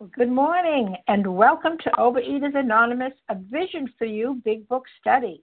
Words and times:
Good 0.00 0.30
morning 0.30 0.94
and 1.08 1.26
welcome 1.36 1.76
to 1.78 1.90
Overeaters 1.98 2.56
Anonymous, 2.56 3.14
a 3.30 3.34
vision 3.34 3.92
for 3.98 4.04
you 4.04 4.40
big 4.44 4.68
book 4.68 4.84
study. 5.00 5.42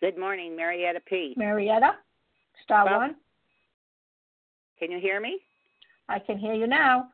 Good 0.00 0.16
morning, 0.16 0.54
Marietta 0.54 1.00
P. 1.08 1.34
Marietta, 1.36 1.96
star 2.62 2.84
well, 2.84 2.98
one. 2.98 3.16
Can 4.78 4.92
you 4.92 5.00
hear 5.00 5.20
me? 5.20 5.40
I 6.08 6.20
can 6.20 6.38
hear 6.38 6.54
you 6.54 6.68
now. 6.68 7.08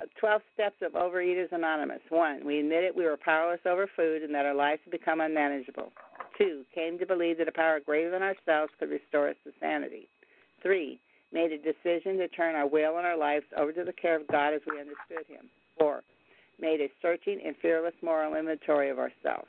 Okay. 0.00 0.06
Uh, 0.08 0.18
12 0.18 0.42
steps 0.54 0.76
of 0.80 0.92
Overeaters 0.92 1.52
Anonymous. 1.52 2.00
One, 2.08 2.46
we 2.46 2.60
admitted 2.60 2.96
we 2.96 3.04
were 3.04 3.18
powerless 3.22 3.60
over 3.66 3.86
food 3.94 4.22
and 4.22 4.34
that 4.34 4.46
our 4.46 4.54
lives 4.54 4.80
had 4.84 4.90
become 4.90 5.20
unmanageable. 5.20 5.92
Two, 6.38 6.64
came 6.74 6.98
to 6.98 7.04
believe 7.04 7.36
that 7.38 7.48
a 7.48 7.52
power 7.52 7.78
greater 7.84 8.10
than 8.10 8.22
ourselves 8.22 8.72
could 8.78 8.88
restore 8.88 9.28
us 9.28 9.36
to 9.44 9.52
sanity. 9.60 10.08
Three, 10.62 10.98
made 11.30 11.52
a 11.52 11.58
decision 11.58 12.16
to 12.16 12.28
turn 12.28 12.54
our 12.54 12.66
will 12.66 12.96
and 12.96 13.06
our 13.06 13.18
lives 13.18 13.44
over 13.58 13.72
to 13.72 13.84
the 13.84 13.92
care 13.92 14.16
of 14.16 14.26
God 14.28 14.54
as 14.54 14.62
we 14.66 14.80
understood 14.80 15.26
Him. 15.28 15.50
Four, 15.78 16.02
made 16.58 16.80
a 16.80 16.88
searching 17.02 17.38
and 17.44 17.54
fearless 17.60 17.94
moral 18.02 18.34
inventory 18.34 18.88
of 18.88 18.98
ourselves. 18.98 19.48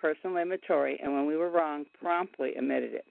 personal 0.00 0.36
inventory, 0.36 0.98
and 1.02 1.12
when 1.12 1.26
we 1.26 1.36
were 1.36 1.50
wrong, 1.50 1.84
promptly 2.00 2.54
admitted 2.54 2.94
it. 2.94 3.04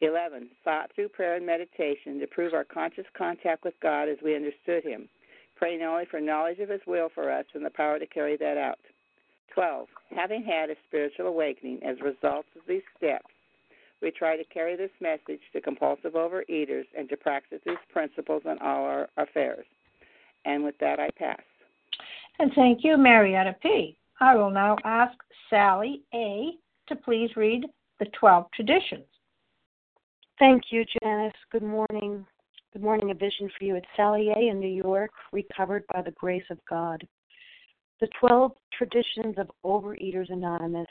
11. 0.00 0.48
Sought 0.64 0.90
through 0.94 1.08
prayer 1.08 1.36
and 1.36 1.44
meditation 1.44 2.18
to 2.18 2.26
prove 2.26 2.54
our 2.54 2.64
conscious 2.64 3.04
contact 3.16 3.64
with 3.64 3.74
God 3.82 4.08
as 4.08 4.16
we 4.24 4.34
understood 4.34 4.84
Him, 4.84 5.08
praying 5.56 5.82
only 5.82 6.06
for 6.10 6.20
knowledge 6.20 6.58
of 6.58 6.70
His 6.70 6.80
will 6.86 7.10
for 7.14 7.30
us 7.30 7.44
and 7.54 7.64
the 7.64 7.70
power 7.70 7.98
to 7.98 8.06
carry 8.06 8.36
that 8.38 8.56
out. 8.56 8.78
12. 9.54 9.88
Having 10.14 10.44
had 10.44 10.70
a 10.70 10.74
spiritual 10.88 11.26
awakening 11.26 11.80
as 11.84 11.96
a 12.00 12.04
result 12.04 12.46
of 12.56 12.62
these 12.68 12.82
steps, 12.96 13.26
we 14.00 14.10
try 14.10 14.36
to 14.36 14.44
carry 14.44 14.76
this 14.76 14.90
message 15.00 15.40
to 15.52 15.60
compulsive 15.60 16.12
overeaters 16.12 16.86
and 16.96 17.08
to 17.08 17.16
practice 17.16 17.60
these 17.66 17.76
principles 17.92 18.42
in 18.46 18.56
all 18.62 18.84
our 18.84 19.08
affairs. 19.18 19.66
And 20.46 20.64
with 20.64 20.78
that, 20.80 20.98
I 20.98 21.10
pass. 21.18 21.42
And 22.38 22.50
thank 22.54 22.78
you, 22.82 22.96
Marietta 22.96 23.56
P. 23.62 23.96
I 24.22 24.34
will 24.34 24.50
now 24.50 24.76
ask 24.84 25.16
Sally 25.48 26.02
A. 26.12 26.50
to 26.88 26.96
please 26.96 27.30
read 27.36 27.64
the 27.98 28.06
12 28.18 28.46
traditions. 28.54 29.06
Thank 30.38 30.64
you, 30.70 30.84
Janice. 31.02 31.32
Good 31.50 31.62
morning. 31.62 32.26
Good 32.74 32.82
morning. 32.82 33.10
A 33.10 33.14
vision 33.14 33.50
for 33.58 33.64
you. 33.64 33.76
It's 33.76 33.86
Sally 33.96 34.28
A. 34.28 34.50
in 34.50 34.60
New 34.60 34.68
York, 34.68 35.10
recovered 35.32 35.84
by 35.92 36.02
the 36.02 36.10
grace 36.12 36.44
of 36.50 36.58
God. 36.68 37.06
The 38.00 38.08
12 38.20 38.52
traditions 38.76 39.36
of 39.38 39.50
Overeaters 39.64 40.30
Anonymous. 40.30 40.86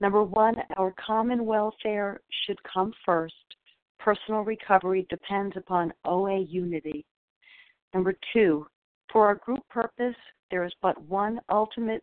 Number 0.00 0.24
one, 0.24 0.56
our 0.76 0.92
common 1.04 1.46
welfare 1.46 2.20
should 2.46 2.58
come 2.64 2.92
first. 3.04 3.34
Personal 4.00 4.42
recovery 4.42 5.06
depends 5.08 5.56
upon 5.56 5.92
OA 6.04 6.40
unity. 6.40 7.06
Number 7.94 8.14
two, 8.32 8.66
for 9.12 9.26
our 9.26 9.36
group 9.36 9.66
purpose, 9.68 10.16
there 10.50 10.64
is 10.64 10.72
but 10.82 11.00
one 11.02 11.40
ultimate 11.48 12.02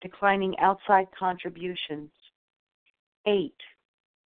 declining 0.00 0.54
outside 0.58 1.06
contributions. 1.18 2.10
8. 3.26 3.52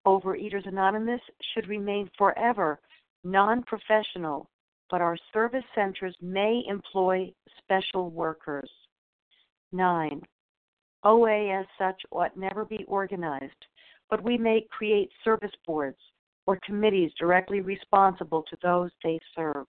Overeaters 0.06 0.68
Anonymous 0.68 1.22
should 1.54 1.68
remain 1.68 2.10
forever 2.18 2.80
non 3.24 3.64
professional, 3.64 4.50
but 4.90 5.02
our 5.02 5.18
service 5.32 5.64
centers 5.74 6.16
may 6.22 6.62
employ 6.68 7.32
special 7.60 8.10
workers. 8.10 8.70
9. 9.72 10.22
OA 11.06 11.60
as 11.60 11.66
such 11.78 12.02
ought 12.12 12.36
never 12.38 12.66
be 12.66 12.84
organized, 12.88 13.66
but 14.10 14.24
we 14.24 14.38
may 14.38 14.66
create 14.70 15.10
service 15.24 15.52
boards 15.66 15.98
or 16.46 16.60
committees 16.66 17.12
directly 17.20 17.62
responsible 17.62 18.44
to 18.44 18.58
those 18.62 18.92
they 19.04 19.20
serve. 19.36 19.66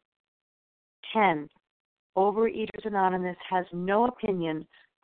10. 1.13 1.49
Overeaters 2.17 2.85
Anonymous 2.85 3.37
has 3.49 3.65
no 3.73 4.07
opinion 4.07 4.67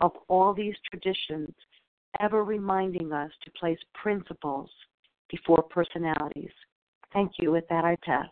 of 0.00 0.12
all 0.28 0.54
these 0.54 0.74
traditions, 0.90 1.54
ever 2.20 2.44
reminding 2.44 3.12
us 3.12 3.30
to 3.44 3.50
place 3.52 3.78
principles 3.94 4.70
before 5.30 5.62
personalities. 5.62 6.52
Thank 7.12 7.32
you. 7.38 7.50
With 7.52 7.68
that, 7.68 7.84
I 7.84 7.96
pass. 8.02 8.28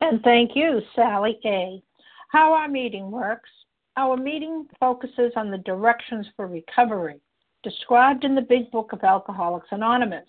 And 0.00 0.22
thank 0.22 0.52
you, 0.54 0.80
Sally 0.94 1.38
A. 1.44 1.82
How 2.30 2.52
our 2.52 2.68
meeting 2.68 3.10
works. 3.10 3.50
Our 3.96 4.16
meeting 4.16 4.66
focuses 4.78 5.32
on 5.36 5.50
the 5.50 5.58
directions 5.58 6.26
for 6.36 6.46
recovery 6.46 7.20
described 7.62 8.24
in 8.24 8.34
the 8.34 8.42
Big 8.42 8.70
Book 8.70 8.92
of 8.92 9.02
Alcoholics 9.02 9.68
Anonymous. 9.72 10.28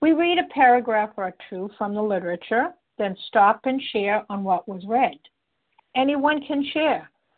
We 0.00 0.12
read 0.12 0.38
a 0.38 0.52
paragraph 0.54 1.10
or 1.16 1.34
two 1.50 1.70
from 1.76 1.94
the 1.94 2.02
literature, 2.02 2.68
then 2.98 3.16
stop 3.26 3.60
and 3.64 3.80
share 3.92 4.24
on 4.30 4.44
what 4.44 4.68
was 4.68 4.84
read. 4.86 5.18
Anyone 5.96 6.44
can 6.46 6.64
share, 6.72 7.10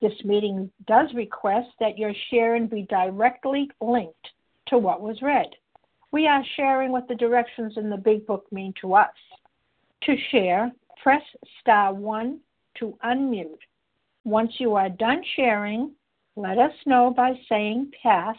This 0.00 0.24
meeting 0.24 0.70
does 0.86 1.12
request 1.14 1.68
that 1.78 1.98
your 1.98 2.12
sharing 2.30 2.66
be 2.66 2.82
directly 2.82 3.70
linked 3.80 4.30
to 4.68 4.78
what 4.78 5.00
was 5.00 5.20
read. 5.22 5.48
We 6.12 6.26
are 6.26 6.44
sharing 6.56 6.90
what 6.90 7.06
the 7.06 7.14
directions 7.14 7.74
in 7.76 7.90
the 7.90 7.96
Big 7.96 8.26
Book 8.26 8.46
mean 8.50 8.72
to 8.80 8.94
us. 8.94 9.14
To 10.02 10.16
share, 10.30 10.72
press 11.02 11.22
star 11.60 11.92
1 11.92 12.40
to 12.78 12.98
unmute. 13.04 13.58
Once 14.24 14.52
you 14.58 14.74
are 14.74 14.88
done 14.88 15.22
sharing, 15.36 15.92
let 16.36 16.58
us 16.58 16.72
know 16.86 17.12
by 17.14 17.38
saying 17.48 17.92
pass 18.02 18.36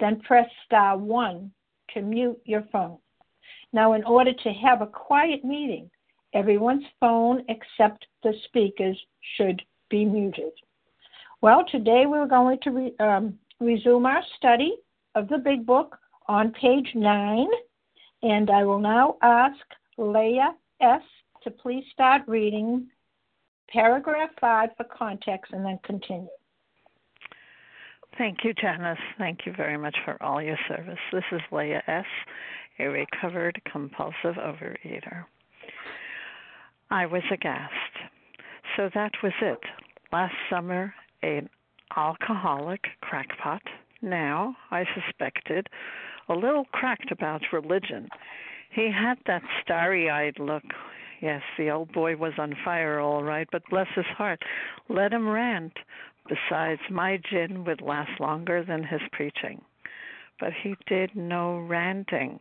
then 0.00 0.20
press 0.20 0.48
star 0.64 0.96
1 0.98 1.50
to 1.92 2.02
mute 2.02 2.40
your 2.44 2.64
phone. 2.72 2.98
Now, 3.72 3.92
in 3.92 4.04
order 4.04 4.32
to 4.32 4.52
have 4.52 4.82
a 4.82 4.86
quiet 4.86 5.44
meeting, 5.44 5.90
everyone's 6.32 6.84
phone 7.00 7.44
except 7.48 8.06
the 8.22 8.32
speaker's 8.44 8.98
should 9.36 9.62
be 9.94 10.04
muted. 10.04 10.50
Well, 11.40 11.64
today 11.70 12.06
we're 12.06 12.26
going 12.26 12.58
to 12.62 12.70
re, 12.72 12.92
um, 12.98 13.38
resume 13.60 14.06
our 14.06 14.24
study 14.36 14.74
of 15.14 15.28
the 15.28 15.38
Big 15.38 15.64
Book 15.64 15.96
on 16.26 16.50
page 16.60 16.88
9, 16.96 17.46
and 18.24 18.50
I 18.50 18.64
will 18.64 18.80
now 18.80 19.14
ask 19.22 19.60
Leah 19.96 20.56
S. 20.80 21.02
to 21.44 21.50
please 21.52 21.84
start 21.92 22.22
reading 22.26 22.88
paragraph 23.68 24.30
5 24.40 24.70
for 24.76 24.84
context 24.84 25.52
and 25.52 25.64
then 25.64 25.78
continue. 25.84 26.26
Thank 28.18 28.38
you, 28.42 28.52
Janice. 28.52 28.98
Thank 29.16 29.46
you 29.46 29.52
very 29.56 29.76
much 29.76 29.96
for 30.04 30.20
all 30.20 30.42
your 30.42 30.58
service. 30.66 30.98
This 31.12 31.24
is 31.30 31.40
Leah 31.52 31.84
S., 31.86 32.04
a 32.80 32.86
recovered 32.86 33.62
compulsive 33.70 34.34
overeater. 34.42 35.24
I 36.90 37.06
was 37.06 37.22
aghast. 37.30 37.94
So 38.76 38.90
that 38.92 39.12
was 39.22 39.32
it. 39.40 39.60
Last 40.14 40.36
summer, 40.48 40.94
an 41.24 41.50
alcoholic 41.96 42.82
crackpot. 43.00 43.62
Now, 44.00 44.54
I 44.70 44.84
suspected, 44.94 45.66
a 46.28 46.34
little 46.34 46.66
cracked 46.66 47.10
about 47.10 47.42
religion. 47.52 48.08
He 48.70 48.92
had 48.92 49.16
that 49.26 49.42
starry 49.60 50.08
eyed 50.08 50.38
look. 50.38 50.62
Yes, 51.20 51.42
the 51.58 51.72
old 51.72 51.92
boy 51.92 52.14
was 52.14 52.34
on 52.38 52.54
fire, 52.64 53.00
all 53.00 53.24
right, 53.24 53.48
but 53.50 53.68
bless 53.68 53.88
his 53.96 54.06
heart, 54.16 54.40
let 54.88 55.12
him 55.12 55.28
rant. 55.28 55.76
Besides, 56.28 56.80
my 56.88 57.18
gin 57.28 57.64
would 57.64 57.80
last 57.80 58.20
longer 58.20 58.62
than 58.62 58.84
his 58.84 59.02
preaching. 59.10 59.62
But 60.38 60.52
he 60.62 60.76
did 60.86 61.16
no 61.16 61.58
ranting. 61.58 62.38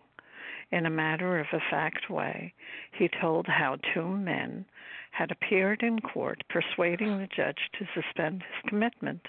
In 0.71 0.85
a 0.85 0.91
matter 0.91 1.39
of 1.39 1.47
a 1.51 1.71
fact 1.71 2.07
way, 2.07 2.53
he 2.91 3.09
told 3.19 3.47
how 3.47 3.77
two 3.95 4.07
men 4.07 4.65
had 5.13 5.31
appeared 5.31 5.83
in 5.83 5.99
court 5.99 6.43
persuading 6.49 7.19
the 7.19 7.27
judge 7.35 7.69
to 7.77 7.85
suspend 7.93 8.41
his 8.41 8.69
commitment. 8.69 9.21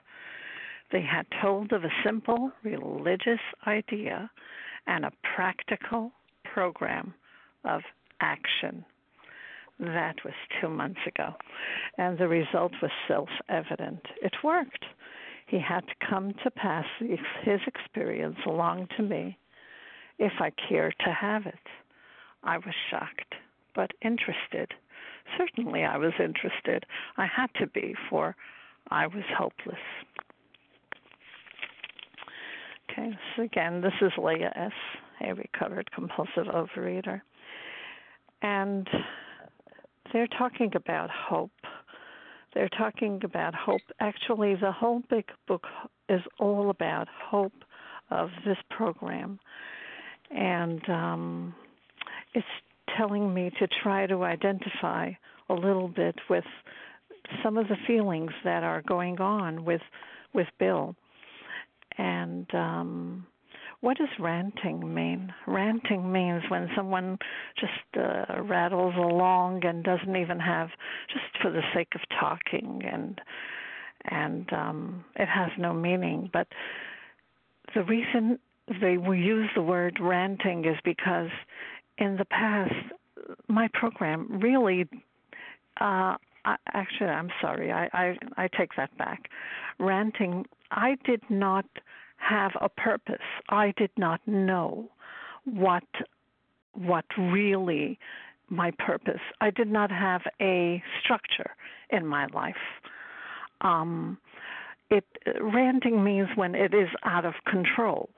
They 0.91 1.03
had 1.03 1.27
told 1.43 1.73
of 1.73 1.85
a 1.85 1.93
simple 2.05 2.53
religious 2.63 3.41
idea 3.67 4.31
and 4.87 5.05
a 5.05 5.13
practical 5.37 6.13
program 6.43 7.15
of 7.65 7.83
action. 8.21 8.85
That 9.79 10.17
was 10.25 10.35
two 10.61 10.69
months 10.69 11.01
ago, 11.07 11.35
and 11.99 12.17
the 12.17 12.29
result 12.29 12.73
was 12.81 12.93
self 13.09 13.29
evident. 13.49 14.01
It 14.23 14.35
worked. 14.43 14.85
He 15.47 15.59
had 15.59 15.87
to 15.87 16.07
come 16.09 16.33
to 16.45 16.51
pass 16.51 16.87
his 16.99 17.61
experience 17.67 18.39
along 18.47 18.89
to 18.97 19.03
me 19.03 19.37
if 20.19 20.33
I 20.41 20.51
cared 20.69 20.95
to 21.05 21.13
have 21.13 21.45
it. 21.47 21.67
I 22.43 22.59
was 22.59 22.75
shocked, 22.91 23.35
but 23.75 23.91
interested. 24.01 24.73
Certainly, 25.39 25.85
I 25.85 25.97
was 25.97 26.13
interested. 26.19 26.87
I 27.17 27.27
had 27.27 27.49
to 27.59 27.67
be, 27.67 27.95
for 28.09 28.37
I 28.91 29.07
was 29.07 29.25
hopeless. 29.37 29.79
Okay, 32.91 33.11
so 33.35 33.43
again, 33.43 33.81
this 33.81 33.95
is 34.01 34.13
Leah 34.19 34.53
S., 34.55 34.73
a 35.21 35.35
recovered 35.35 35.91
compulsive 35.93 36.47
overeater. 36.47 37.21
And 38.43 38.89
they're 40.13 40.29
talking 40.29 40.71
about 40.75 41.11
hope. 41.11 41.51
They're 42.53 42.69
talking 42.69 43.21
about 43.25 43.55
hope. 43.55 43.81
Actually, 44.01 44.55
the 44.55 44.71
whole 44.71 45.03
big 45.11 45.25
book 45.49 45.67
is 46.09 46.21
all 46.39 46.71
about 46.71 47.09
hope 47.09 47.65
of 48.11 48.31
this 48.45 48.59
program. 48.71 49.41
And 50.31 50.89
um, 50.89 51.55
it's 52.35 52.47
telling 52.97 53.33
me 53.33 53.51
to 53.59 53.69
try 53.83 54.07
to 54.07 54.25
identify 54.25 55.11
a 55.49 55.55
little 55.55 55.89
bit 55.89 56.17
with 56.29 56.45
some 57.43 57.57
of 57.57 57.69
the 57.69 57.77
feelings 57.87 58.33
that 58.45 58.63
are 58.63 58.83
going 58.83 59.21
on 59.21 59.65
with 59.65 59.83
with 60.33 60.49
Bill. 60.59 60.95
And 61.99 62.53
um 62.55 63.27
what 63.81 63.99
does 63.99 64.09
ranting 64.19 64.95
mean? 64.95 65.31
Ranting 65.47 66.11
means 66.11 66.43
when 66.49 66.71
someone 66.75 67.19
just 67.61 68.03
uh, 68.03 68.43
rattles 68.43 68.95
along 68.97 69.63
and 69.67 69.85
doesn't 69.85 70.17
even 70.17 70.41
have 70.41 70.71
just 71.13 71.43
for 71.43 71.51
the 71.51 71.61
sake 71.75 71.89
of 71.95 72.01
talking 72.19 72.83
and 72.91 73.21
and 74.07 74.53
um 74.53 75.05
it 75.17 75.27
has 75.27 75.51
no 75.59 75.73
meaning 75.73 76.31
but 76.33 76.47
the 77.75 77.83
reason 77.85 78.39
they 78.81 78.93
use 78.93 79.51
the 79.55 79.63
word 79.63 79.99
ranting 80.01 80.65
is 80.65 80.77
because 80.85 81.31
in 81.99 82.17
the 82.17 82.25
past 82.25 82.75
my 83.49 83.69
program 83.75 84.41
really 84.41 84.87
uh 85.81 86.17
I, 86.47 86.57
actually 86.73 87.09
I'm 87.09 87.31
sorry 87.41 87.73
I, 87.73 87.89
I 87.93 88.19
I 88.37 88.49
take 88.57 88.71
that 88.77 88.97
back 88.99 89.29
ranting 89.79 90.45
I 90.71 90.97
did 91.05 91.23
not 91.31 91.67
have 92.17 92.53
a 92.61 92.69
purpose. 92.69 93.17
I 93.49 93.73
did 93.77 93.91
not 93.97 94.21
know 94.27 94.89
what 95.45 95.85
what 96.73 97.05
really 97.17 97.99
my 98.49 98.73
purpose. 98.79 99.21
I 99.41 99.51
did 99.51 99.69
not 99.69 99.91
have 99.91 100.23
a 100.41 100.83
structure 101.03 101.51
in 101.91 102.07
my 102.07 102.27
life. 102.27 102.55
Um, 103.61 104.19
it 104.91 105.05
ranting 105.41 106.03
means 106.03 106.29
when 106.35 106.55
it 106.55 106.75
is 106.75 106.89
out 107.05 107.25
of 107.25 107.35
control. 107.47 108.11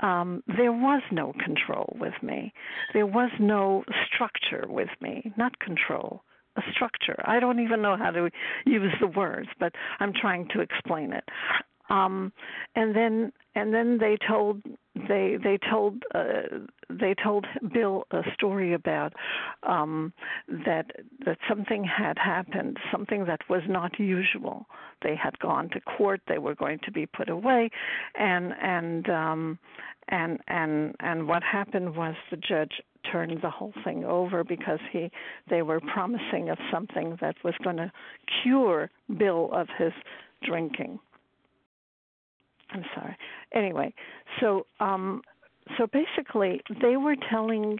Um, 0.00 0.42
there 0.46 0.72
was 0.72 1.02
no 1.10 1.32
control 1.44 1.96
with 1.98 2.14
me. 2.22 2.52
There 2.92 3.06
was 3.06 3.30
no 3.40 3.84
structure 4.06 4.66
with 4.68 4.90
me, 5.00 5.32
not 5.36 5.58
control, 5.58 6.22
a 6.56 6.62
structure. 6.72 7.16
I 7.24 7.40
don't 7.40 7.60
even 7.60 7.82
know 7.82 7.96
how 7.96 8.10
to 8.10 8.30
use 8.66 8.92
the 9.00 9.06
words, 9.06 9.48
but 9.58 9.72
I'm 10.00 10.12
trying 10.12 10.48
to 10.54 10.60
explain 10.60 11.12
it. 11.12 11.24
Um, 11.88 12.32
and 12.74 12.94
then 12.94 13.32
and 13.54 13.72
then 13.72 13.98
they 13.98 14.16
told 14.28 14.62
they 15.08 15.38
they 15.42 15.58
told 15.70 16.02
uh, 16.14 16.42
they 16.90 17.14
told 17.22 17.46
Bill 17.72 18.04
a 18.10 18.22
story 18.34 18.74
about 18.74 19.12
um, 19.62 20.12
that 20.48 20.90
that 21.24 21.38
something 21.48 21.84
had 21.84 22.18
happened, 22.18 22.78
something 22.90 23.24
that 23.26 23.40
was 23.48 23.62
not 23.68 23.98
usual. 23.98 24.66
They 25.02 25.16
had 25.16 25.38
gone 25.38 25.70
to 25.70 25.80
court. 25.80 26.20
They 26.28 26.38
were 26.38 26.54
going 26.54 26.80
to 26.84 26.92
be 26.92 27.06
put 27.06 27.28
away, 27.28 27.70
and 28.18 28.52
and 28.60 29.08
um, 29.08 29.58
and 30.08 30.40
and 30.48 30.94
and 31.00 31.28
what 31.28 31.42
happened 31.42 31.96
was 31.96 32.14
the 32.30 32.36
judge 32.36 32.82
turned 33.10 33.40
the 33.42 33.50
whole 33.50 33.72
thing 33.84 34.04
over 34.04 34.44
because 34.44 34.80
he 34.92 35.10
they 35.48 35.62
were 35.62 35.80
promising 35.80 36.50
of 36.50 36.58
something 36.72 37.16
that 37.20 37.36
was 37.44 37.54
going 37.62 37.76
to 37.76 37.92
cure 38.42 38.90
Bill 39.16 39.50
of 39.52 39.68
his 39.78 39.92
drinking 40.42 40.98
I'm 42.70 42.84
sorry. 42.94 43.16
Anyway, 43.54 43.94
so 44.40 44.66
um, 44.80 45.22
so 45.78 45.86
basically, 45.86 46.60
they 46.82 46.96
were 46.96 47.16
telling. 47.30 47.78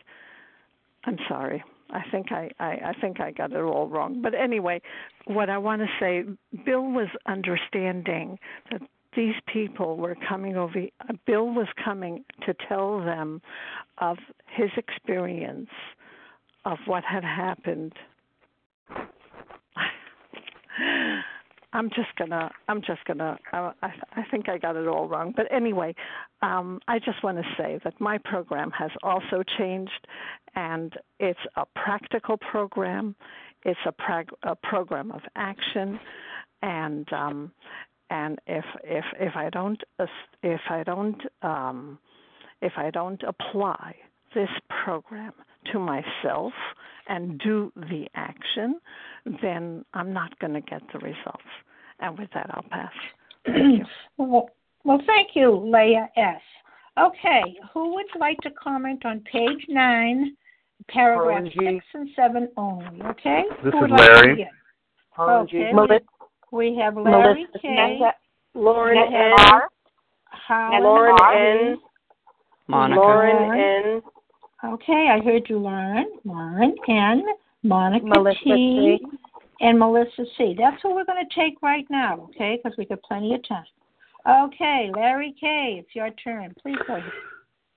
I'm 1.04 1.18
sorry. 1.28 1.62
I 1.90 2.02
think 2.10 2.32
I, 2.32 2.50
I 2.58 2.70
I 2.86 2.92
think 3.00 3.20
I 3.20 3.30
got 3.30 3.52
it 3.52 3.60
all 3.60 3.88
wrong. 3.88 4.20
But 4.22 4.34
anyway, 4.34 4.80
what 5.26 5.50
I 5.50 5.58
want 5.58 5.82
to 5.82 5.88
say, 6.00 6.24
Bill 6.64 6.82
was 6.82 7.08
understanding 7.26 8.38
that 8.70 8.82
these 9.16 9.34
people 9.52 9.96
were 9.96 10.16
coming 10.28 10.56
over. 10.56 10.86
Bill 11.26 11.46
was 11.46 11.68
coming 11.82 12.24
to 12.44 12.54
tell 12.68 12.98
them 12.98 13.40
of 13.98 14.18
his 14.54 14.70
experience 14.76 15.70
of 16.64 16.78
what 16.86 17.04
had 17.04 17.24
happened. 17.24 17.92
I'm 21.76 21.90
just 21.90 22.14
gonna. 22.16 22.50
I'm 22.68 22.80
just 22.80 23.04
gonna. 23.04 23.38
I, 23.52 23.70
I 23.82 24.24
think 24.30 24.48
I 24.48 24.56
got 24.56 24.76
it 24.76 24.88
all 24.88 25.08
wrong, 25.08 25.34
but 25.36 25.46
anyway, 25.52 25.94
um, 26.40 26.80
I 26.88 26.98
just 26.98 27.22
want 27.22 27.36
to 27.36 27.44
say 27.58 27.78
that 27.84 28.00
my 28.00 28.16
program 28.16 28.70
has 28.70 28.90
also 29.02 29.42
changed, 29.58 30.06
and 30.54 30.94
it's 31.20 31.38
a 31.56 31.66
practical 31.66 32.38
program. 32.38 33.14
It's 33.64 33.78
a, 33.84 33.92
prag- 33.92 34.30
a 34.42 34.56
program 34.56 35.10
of 35.12 35.20
action, 35.36 36.00
and 36.62 37.12
um, 37.12 37.52
and 38.08 38.38
if 38.46 38.64
if 38.82 39.04
if 39.20 39.36
I 39.36 39.50
don't 39.50 39.82
if 40.42 40.60
I 40.70 40.82
don't 40.82 41.20
um, 41.42 41.98
if 42.62 42.72
I 42.78 42.90
don't 42.90 43.22
apply 43.22 43.96
this 44.34 44.50
program 44.82 45.34
to 45.72 45.78
myself 45.78 46.54
and 47.08 47.38
do 47.38 47.72
the 47.76 48.06
action, 48.14 48.80
then 49.42 49.84
I'm 49.94 50.12
not 50.12 50.38
going 50.38 50.54
to 50.54 50.60
get 50.60 50.82
the 50.92 50.98
results. 50.98 51.44
And 52.00 52.18
with 52.18 52.28
that, 52.34 52.50
I'll 52.50 52.64
pass. 52.70 52.92
Thank 53.44 53.78
you. 53.78 53.84
well, 54.18 54.50
well, 54.84 55.00
thank 55.06 55.30
you, 55.34 55.50
Leah 55.54 56.08
S. 56.16 56.40
Okay, 56.98 57.56
who 57.74 57.94
would 57.94 58.06
like 58.18 58.38
to 58.38 58.50
comment 58.50 59.04
on 59.04 59.20
page 59.30 59.66
nine, 59.68 60.34
paragraph 60.88 61.44
six 61.58 61.84
and 61.92 62.08
seven 62.16 62.48
only? 62.56 63.02
Okay. 63.02 63.42
This 63.62 63.72
who 63.72 63.84
is 63.84 63.90
Larry. 63.90 64.48
Like 65.18 65.28
okay. 65.28 65.72
Melissa. 65.74 66.04
We 66.52 66.78
have 66.80 66.96
Larry 66.96 67.46
Melissa. 67.52 67.58
K. 67.60 68.00
Lauren 68.54 69.12
N. 69.12 69.32
Howard 70.48 70.82
Lauren 70.82 71.16
R. 71.20 71.34
N. 71.34 71.76
Monica. 72.68 73.00
Lauren 73.00 73.60
N. 73.60 74.02
Okay, 74.64 75.08
I 75.10 75.22
heard 75.22 75.48
you, 75.48 75.58
Lauren. 75.58 76.10
Lauren 76.24 76.74
N. 76.88 77.24
Monica 77.62 78.06
Melissa 78.06 78.38
T. 78.44 78.98
C. 79.00 79.18
And 79.60 79.78
Melissa 79.78 80.24
C. 80.36 80.54
That's 80.58 80.82
what 80.84 80.94
we're 80.94 81.04
going 81.04 81.24
to 81.26 81.34
take 81.34 81.60
right 81.62 81.86
now, 81.90 82.28
okay? 82.30 82.58
Because 82.62 82.76
we 82.76 82.84
got 82.84 83.02
plenty 83.02 83.34
of 83.34 83.46
time. 83.46 83.64
Okay, 84.28 84.90
Larry 84.94 85.34
K. 85.38 85.76
It's 85.78 85.94
your 85.94 86.10
turn. 86.22 86.54
Please 86.62 86.76
go 86.86 86.96
ahead. 86.96 87.12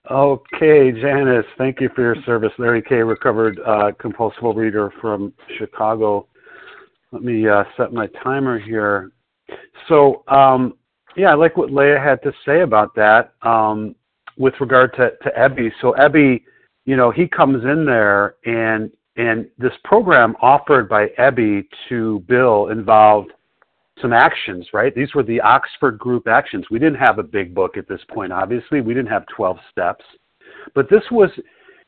Okay, 0.09 0.91
Janice, 0.91 1.45
thank 1.57 1.79
you 1.79 1.89
for 1.93 2.01
your 2.01 2.15
service. 2.25 2.51
Larry 2.57 2.81
K., 2.81 2.95
recovered 2.95 3.59
uh, 3.65 3.91
compulsive 3.99 4.55
reader 4.55 4.91
from 5.01 5.33
Chicago. 5.57 6.27
Let 7.11 7.21
me 7.21 7.47
uh, 7.47 7.63
set 7.77 7.93
my 7.93 8.07
timer 8.23 8.57
here. 8.57 9.11
So, 9.87 10.23
um, 10.27 10.75
yeah, 11.15 11.31
I 11.31 11.35
like 11.35 11.57
what 11.57 11.71
Leah 11.71 11.99
had 11.99 12.21
to 12.23 12.31
say 12.45 12.61
about 12.61 12.95
that 12.95 13.33
um, 13.41 13.95
with 14.37 14.53
regard 14.59 14.93
to, 14.93 15.11
to 15.23 15.31
Ebby. 15.37 15.71
So, 15.81 15.93
Ebby, 15.99 16.41
you 16.85 16.95
know, 16.95 17.11
he 17.11 17.27
comes 17.27 17.63
in 17.63 17.85
there 17.85 18.35
and 18.45 18.91
and 19.15 19.47
this 19.57 19.73
program 19.83 20.35
offered 20.41 20.87
by 20.87 21.07
Ebby 21.19 21.67
to 21.89 22.23
Bill 22.27 22.69
involved 22.69 23.33
some 24.01 24.13
actions, 24.13 24.65
right? 24.73 24.95
These 24.95 25.13
were 25.13 25.23
the 25.23 25.41
Oxford 25.41 25.99
Group 25.99 26.27
actions. 26.27 26.65
We 26.71 26.79
didn't 26.79 26.99
have 26.99 27.19
a 27.19 27.23
big 27.23 27.53
book 27.53 27.75
at 27.75 27.87
this 27.89 27.99
point, 28.09 28.31
obviously. 28.31 28.79
We 28.79 28.93
didn't 28.93 29.09
have 29.09 29.25
12 29.35 29.57
steps. 29.71 30.05
But 30.73 30.89
this 30.89 31.03
was 31.11 31.29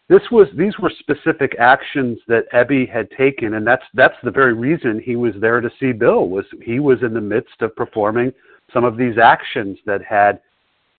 this 0.10 0.22
was 0.30 0.48
these 0.58 0.78
were 0.78 0.92
specific 1.00 1.56
actions 1.58 2.20
that 2.28 2.52
Ebby 2.54 2.90
had 2.92 3.10
taken 3.12 3.54
and 3.54 3.66
that's 3.66 3.86
that's 3.94 4.18
the 4.24 4.32
very 4.32 4.54
reason 4.54 5.02
he 5.04 5.16
was 5.16 5.34
there 5.40 5.62
to 5.62 5.70
see 5.80 5.94
Bill 5.94 6.28
was 6.28 6.46
he 6.62 6.80
was 6.80 7.02
in 7.02 7.14
the 7.14 7.22
midst 7.22 7.62
of 7.62 7.76
performing 7.76 8.34
some 8.74 8.84
of 8.84 8.98
these 8.98 9.18
actions 9.18 9.78
that 9.86 10.04
had 10.04 10.42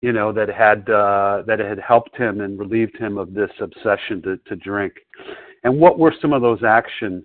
you 0.02 0.12
know 0.12 0.32
that 0.32 0.48
had 0.48 0.90
uh, 0.90 1.42
that 1.46 1.60
had 1.60 1.78
helped 1.78 2.14
him 2.16 2.40
and 2.40 2.58
relieved 2.58 2.96
him 2.98 3.16
of 3.16 3.32
this 3.32 3.50
obsession 3.60 4.20
to, 4.22 4.36
to 4.48 4.56
drink. 4.56 4.92
And 5.64 5.78
what 5.78 5.98
were 5.98 6.12
some 6.20 6.32
of 6.32 6.42
those 6.42 6.62
actions? 6.64 7.24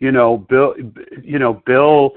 You 0.00 0.12
know, 0.12 0.38
Bill. 0.50 0.74
You 1.22 1.38
know, 1.38 1.62
Bill. 1.64 2.12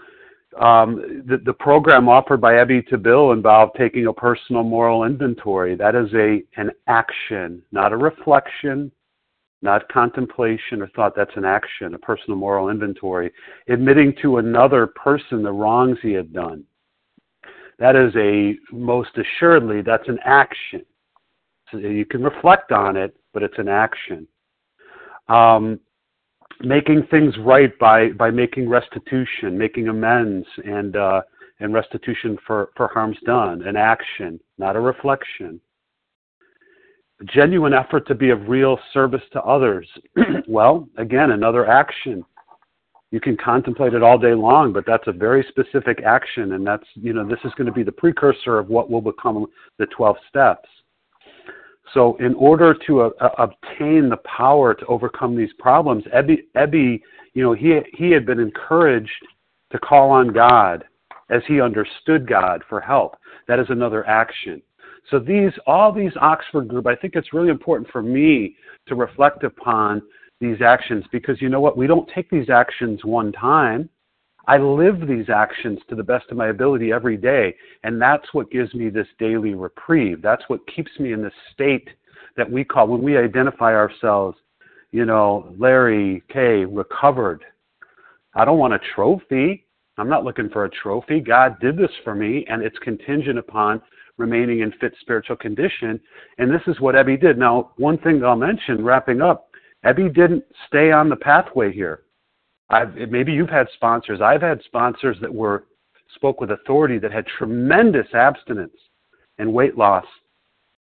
Um, 0.59 1.23
the, 1.27 1.37
the 1.37 1.53
program 1.53 2.09
offered 2.09 2.41
by 2.41 2.55
Ebby 2.55 2.85
to 2.87 2.97
Bill 2.97 3.31
involved 3.31 3.77
taking 3.77 4.07
a 4.07 4.13
personal 4.13 4.63
moral 4.63 5.05
inventory. 5.05 5.75
That 5.75 5.95
is 5.95 6.13
a 6.13 6.43
an 6.59 6.71
action, 6.87 7.61
not 7.71 7.93
a 7.93 7.97
reflection, 7.97 8.91
not 9.61 9.87
contemplation 9.89 10.81
or 10.81 10.89
thought. 10.89 11.15
That's 11.15 11.37
an 11.37 11.45
action, 11.45 11.93
a 11.93 11.99
personal 11.99 12.37
moral 12.37 12.69
inventory. 12.69 13.31
Admitting 13.69 14.15
to 14.23 14.37
another 14.37 14.87
person 14.87 15.43
the 15.43 15.51
wrongs 15.51 15.99
he 16.01 16.11
had 16.11 16.33
done. 16.33 16.65
That 17.81 17.97
is 17.97 18.15
a 18.15 18.55
most 18.73 19.09
assuredly 19.17 19.81
that's 19.81 20.07
an 20.07 20.19
action. 20.23 20.85
So 21.69 21.77
you 21.79 22.05
can 22.05 22.23
reflect 22.23 22.71
on 22.71 22.95
it, 22.95 23.15
but 23.33 23.43
it's 23.43 23.57
an 23.57 23.67
action 23.67 24.27
um, 25.31 25.79
making 26.61 27.07
things 27.09 27.33
right 27.39 27.77
by 27.79 28.09
by 28.09 28.29
making 28.29 28.69
restitution, 28.69 29.57
making 29.57 29.88
amends, 29.88 30.45
and 30.65 30.95
uh, 30.95 31.21
and 31.59 31.73
restitution 31.73 32.38
for 32.45 32.69
for 32.75 32.88
harms 32.88 33.17
done, 33.25 33.63
an 33.63 33.75
action, 33.75 34.39
not 34.57 34.75
a 34.75 34.79
reflection. 34.79 35.59
A 37.21 37.23
genuine 37.25 37.73
effort 37.73 38.07
to 38.07 38.15
be 38.15 38.31
of 38.31 38.50
real 38.50 38.79
service 38.93 39.21
to 39.33 39.41
others. 39.43 39.88
well, 40.47 40.88
again, 40.97 41.31
another 41.31 41.67
action. 41.67 42.25
You 43.11 43.19
can 43.19 43.35
contemplate 43.35 43.93
it 43.93 44.01
all 44.01 44.17
day 44.17 44.33
long, 44.33 44.71
but 44.71 44.85
that's 44.85 45.07
a 45.07 45.11
very 45.11 45.45
specific 45.49 46.01
action, 46.05 46.53
and 46.53 46.65
that's 46.65 46.85
you 46.95 47.13
know 47.13 47.27
this 47.27 47.39
is 47.43 47.51
going 47.57 47.67
to 47.67 47.73
be 47.73 47.83
the 47.83 47.91
precursor 47.91 48.57
of 48.57 48.69
what 48.69 48.89
will 48.89 49.01
become 49.01 49.45
the 49.77 49.85
twelve 49.87 50.15
steps. 50.29 50.67
So, 51.93 52.15
in 52.17 52.33
order 52.35 52.73
to 52.87 53.01
uh, 53.01 53.09
uh, 53.19 53.29
obtain 53.37 54.07
the 54.07 54.19
power 54.23 54.73
to 54.73 54.85
overcome 54.85 55.35
these 55.35 55.51
problems, 55.59 56.05
Ebby, 56.15 56.43
Ebby, 56.55 57.01
you 57.33 57.43
know, 57.43 57.53
he 57.53 57.79
he 57.93 58.11
had 58.11 58.25
been 58.25 58.39
encouraged 58.39 59.11
to 59.71 59.79
call 59.79 60.09
on 60.09 60.29
God 60.29 60.85
as 61.29 61.41
he 61.47 61.59
understood 61.59 62.27
God 62.27 62.63
for 62.69 62.79
help. 62.79 63.17
That 63.47 63.59
is 63.59 63.67
another 63.69 64.07
action. 64.07 64.61
So 65.09 65.19
these 65.19 65.51
all 65.67 65.91
these 65.91 66.13
Oxford 66.19 66.69
group, 66.69 66.87
I 66.87 66.95
think 66.95 67.15
it's 67.15 67.33
really 67.33 67.49
important 67.49 67.89
for 67.89 68.01
me 68.01 68.55
to 68.87 68.95
reflect 68.95 69.43
upon 69.43 70.01
these 70.41 70.62
actions 70.62 71.05
because 71.12 71.41
you 71.41 71.48
know 71.48 71.62
what? 71.62 71.77
We 71.77 71.88
don't 71.88 72.10
take 72.13 72.29
these 72.29 72.50
actions 72.50 73.05
one 73.05 73.31
time. 73.31 73.88
I 74.48 74.57
live 74.57 75.07
these 75.07 75.29
actions 75.29 75.79
to 75.88 75.95
the 75.95 76.03
best 76.03 76.25
of 76.31 76.38
my 76.38 76.48
ability 76.48 76.91
every 76.91 77.15
day, 77.15 77.55
and 77.83 78.01
that's 78.01 78.33
what 78.33 78.51
gives 78.51 78.74
me 78.74 78.89
this 78.89 79.07
daily 79.19 79.53
reprieve. 79.53 80.21
That's 80.21 80.43
what 80.48 80.67
keeps 80.67 80.91
me 81.00 81.13
in 81.13 81.21
this 81.21 81.33
state 81.53 81.88
that 82.36 82.51
we 82.51 82.63
call 82.63 82.88
when 82.88 83.03
we 83.03 83.17
identify 83.17 83.75
ourselves, 83.75 84.38
you 84.91 85.05
know, 85.05 85.53
Larry 85.57 86.24
K 86.29 86.65
recovered. 86.65 87.43
I 88.33 88.43
don't 88.43 88.57
want 88.57 88.74
a 88.74 88.79
trophy. 88.95 89.65
I'm 89.98 90.10
not 90.10 90.24
looking 90.24 90.50
for 90.50 90.65
a 90.65 90.69
trophy. 90.69 91.19
God 91.19 91.60
did 91.60 91.77
this 91.77 91.91
for 92.03 92.15
me, 92.15 92.45
and 92.50 92.63
it's 92.63 92.77
contingent 92.79 93.38
upon 93.38 93.81
remaining 94.17 94.62
in 94.62 94.71
fit 94.79 94.93
spiritual 95.01 95.36
condition. 95.36 96.00
And 96.39 96.51
this 96.51 96.62
is 96.67 96.79
what 96.79 96.95
Ebby 96.95 97.21
did. 97.21 97.38
Now, 97.38 97.71
one 97.77 97.98
thing 98.00 98.24
I'll 98.24 98.36
mention, 98.36 98.83
wrapping 98.83 99.21
up, 99.21 99.50
Ebby 99.85 100.13
didn't 100.13 100.43
stay 100.67 100.91
on 100.91 101.09
the 101.09 101.15
pathway 101.15 101.71
here. 101.71 102.03
I've, 102.69 102.95
maybe 103.09 103.33
you've 103.33 103.50
had 103.50 103.67
sponsors. 103.73 104.21
I've 104.21 104.41
had 104.41 104.61
sponsors 104.63 105.17
that 105.21 105.33
were 105.33 105.65
spoke 106.15 106.39
with 106.39 106.51
authority 106.51 106.97
that 107.00 107.11
had 107.11 107.25
tremendous 107.38 108.07
abstinence 108.13 108.75
and 109.38 109.53
weight 109.53 109.77
loss, 109.77 110.05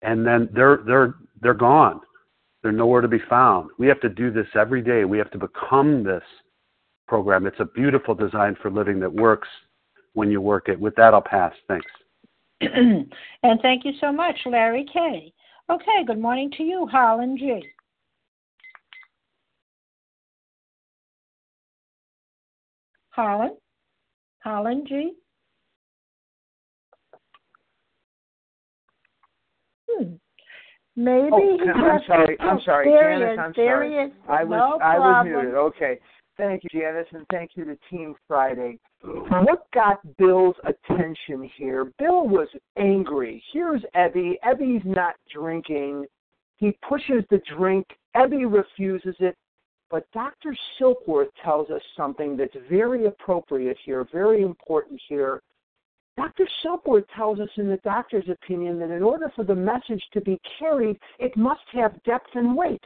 and 0.02 0.26
then 0.26 0.48
they're 0.52 0.80
they're 0.86 1.14
they're 1.40 1.54
gone. 1.54 2.00
They're 2.62 2.72
nowhere 2.72 3.02
to 3.02 3.08
be 3.08 3.18
found. 3.28 3.70
We 3.78 3.86
have 3.88 4.00
to 4.00 4.08
do 4.08 4.30
this 4.30 4.46
every 4.54 4.80
day. 4.80 5.04
We 5.04 5.18
have 5.18 5.30
to 5.32 5.38
become 5.38 6.02
this 6.02 6.22
program. 7.06 7.46
It's 7.46 7.60
a 7.60 7.66
beautiful 7.66 8.14
design 8.14 8.56
for 8.62 8.70
living 8.70 8.98
that 9.00 9.12
works 9.12 9.48
when 10.14 10.30
you 10.30 10.40
work 10.40 10.68
it. 10.68 10.80
With 10.80 10.94
that, 10.96 11.12
I'll 11.12 11.20
pass. 11.20 11.52
Thanks. 11.68 11.90
and 12.60 13.60
thank 13.60 13.84
you 13.84 13.92
so 14.00 14.10
much, 14.10 14.36
Larry 14.46 14.86
K. 14.90 15.32
Okay, 15.68 16.04
good 16.06 16.18
morning 16.18 16.50
to 16.56 16.62
you, 16.62 16.86
Holland 16.90 17.38
G. 17.38 17.62
Holland? 23.14 23.56
Holland 24.42 24.86
G? 24.88 25.12
Hmm. 29.88 30.14
Maybe 30.96 31.28
oh, 31.32 31.58
I'm 31.74 32.00
sorry. 32.06 32.36
I'm 32.40 32.60
sorry, 32.64 32.86
Janice. 32.86 33.38
I'm 33.40 33.54
sorry. 33.54 34.12
I 34.28 34.44
was 34.44 34.50
no 34.50 34.84
I 34.84 34.98
was 34.98 35.26
muted. 35.26 35.54
Okay. 35.54 35.98
Thank 36.36 36.64
you, 36.64 36.80
Janice, 36.80 37.06
and 37.12 37.24
thank 37.30 37.52
you 37.54 37.64
to 37.64 37.76
Team 37.88 38.14
Friday. 38.26 38.78
What 39.02 39.66
got 39.72 40.00
Bill's 40.16 40.56
attention 40.64 41.48
here? 41.56 41.92
Bill 41.98 42.26
was 42.26 42.48
angry. 42.76 43.42
Here's 43.52 43.82
Ebby. 43.94 44.34
Ebby's 44.44 44.82
not 44.84 45.14
drinking. 45.32 46.06
He 46.56 46.76
pushes 46.88 47.24
the 47.30 47.40
drink. 47.56 47.86
Ebby 48.16 48.52
refuses 48.52 49.14
it. 49.20 49.36
But 49.94 50.10
Dr. 50.10 50.56
Silkworth 50.76 51.28
tells 51.44 51.70
us 51.70 51.80
something 51.96 52.36
that's 52.36 52.56
very 52.68 53.06
appropriate 53.06 53.76
here, 53.84 54.04
very 54.12 54.42
important 54.42 55.00
here. 55.08 55.40
Dr. 56.16 56.48
Silkworth 56.64 57.04
tells 57.16 57.38
us 57.38 57.48
in 57.58 57.68
the 57.68 57.76
doctor's 57.84 58.28
opinion 58.28 58.80
that 58.80 58.90
in 58.90 59.04
order 59.04 59.30
for 59.36 59.44
the 59.44 59.54
message 59.54 60.02
to 60.12 60.20
be 60.20 60.40
carried, 60.58 60.98
it 61.20 61.36
must 61.36 61.62
have 61.72 62.02
depth 62.02 62.26
and 62.34 62.56
weight. 62.56 62.82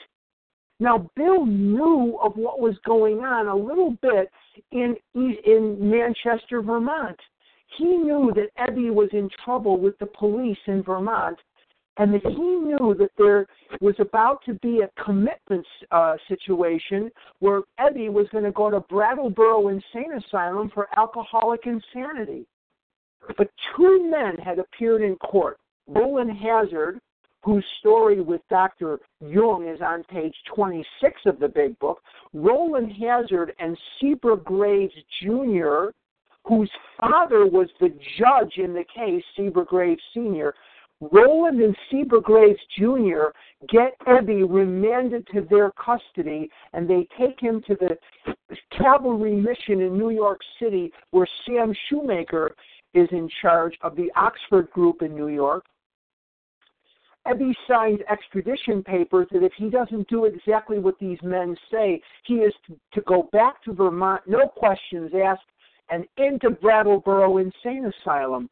Now, 0.81 1.11
Bill 1.17 1.47
knew 1.47 2.19
of 2.23 2.37
what 2.37 2.61
was 2.61 2.77
going 2.85 3.21
on 3.21 3.47
a 3.47 3.57
little 3.57 3.97
bit 4.03 4.31
in 4.73 4.95
in 5.15 5.79
Manchester, 5.81 6.61
Vermont. 6.61 7.19
He 7.79 7.87
knew 7.87 8.35
that 8.35 8.55
Ebby 8.69 8.93
was 8.93 9.09
in 9.15 9.31
trouble 9.43 9.81
with 9.81 9.99
the 9.99 10.07
police 10.19 10.59
in 10.67 10.83
Vermont, 10.83 11.39
and 11.99 12.15
that 12.15 12.25
he 12.25 12.37
knew 12.37 12.95
that 12.99 13.11
there 13.19 13.47
was 13.81 13.97
about 13.99 14.43
to 14.47 14.55
be 14.55 14.81
a 14.81 15.03
commitment 15.03 15.67
uh, 15.91 16.15
situation 16.29 17.11
where 17.41 17.63
Ebby 17.81 18.11
was 18.11 18.27
going 18.31 18.45
to 18.45 18.53
go 18.53 18.71
to 18.71 18.81
Brattleboro 18.81 19.69
Insane 19.69 20.13
Asylum 20.17 20.71
for 20.73 20.89
alcoholic 20.97 21.67
insanity. 21.67 22.47
But 23.37 23.51
two 23.77 24.09
men 24.09 24.37
had 24.37 24.59
appeared 24.59 25.03
in 25.03 25.17
court. 25.17 25.59
Roland 25.89 26.37
Hazard, 26.39 27.01
whose 27.43 27.65
story 27.81 28.21
with 28.21 28.43
Dr. 28.49 29.01
Jung 29.21 29.69
is 29.69 29.81
on 29.81 30.05
page 30.05 30.35
26 30.55 31.21
of 31.27 31.41
the 31.41 31.49
big 31.49 31.79
book, 31.79 32.01
Roland 32.33 32.93
Hazard 32.93 33.53
and 33.59 33.77
Seabrook 33.99 34.45
Graves 34.45 34.95
Jr., 35.21 35.91
whose 36.45 36.71
father 36.99 37.47
was 37.47 37.69
the 37.81 37.93
judge 38.19 38.55
in 38.57 38.73
the 38.73 38.85
case, 38.95 39.23
Seabrook 39.37 39.69
Graves 39.69 40.01
Sr., 40.15 40.55
Roland 41.01 41.61
and 41.61 41.77
Seabrook 41.91 42.25
Graves 42.25 42.61
Jr. 42.77 43.27
get 43.69 43.99
Ebby 44.07 44.45
remanded 44.49 45.27
to 45.33 45.43
their 45.43 45.71
custody, 45.73 46.51
and 46.73 46.89
they 46.89 47.07
take 47.17 47.39
him 47.39 47.63
to 47.69 47.77
the 47.77 47.97
cavalry 48.77 49.35
mission 49.35 49.81
in 49.81 49.97
New 49.97 50.11
York 50.11 50.41
City, 50.61 50.93
where 51.11 51.29
Sam 51.47 51.73
Shoemaker 51.89 52.55
is 52.95 53.09
in 53.13 53.29
charge 53.41 53.77
of 53.83 53.95
the 53.95 54.11
Oxford 54.17 54.71
group 54.71 55.03
in 55.03 55.15
New 55.15 55.29
York. 55.29 55.65
Ebby 57.27 57.55
signs 57.69 58.01
extradition 58.09 58.83
papers 58.83 59.27
that 59.31 59.43
if 59.43 59.53
he 59.53 59.69
doesn't 59.69 60.09
do 60.09 60.25
exactly 60.25 60.79
what 60.79 60.99
these 60.99 61.19
men 61.23 61.57
say, 61.71 62.01
he 62.25 62.37
is 62.37 62.55
to 62.93 63.01
go 63.03 63.29
back 63.33 63.63
to 63.65 63.75
Vermont, 63.75 64.23
no 64.27 64.49
questions 64.49 65.13
asked, 65.15 65.43
and 65.91 66.05
into 66.17 66.51
Brattleboro 66.51 67.39
Insane 67.39 67.91
Asylum. 68.01 68.49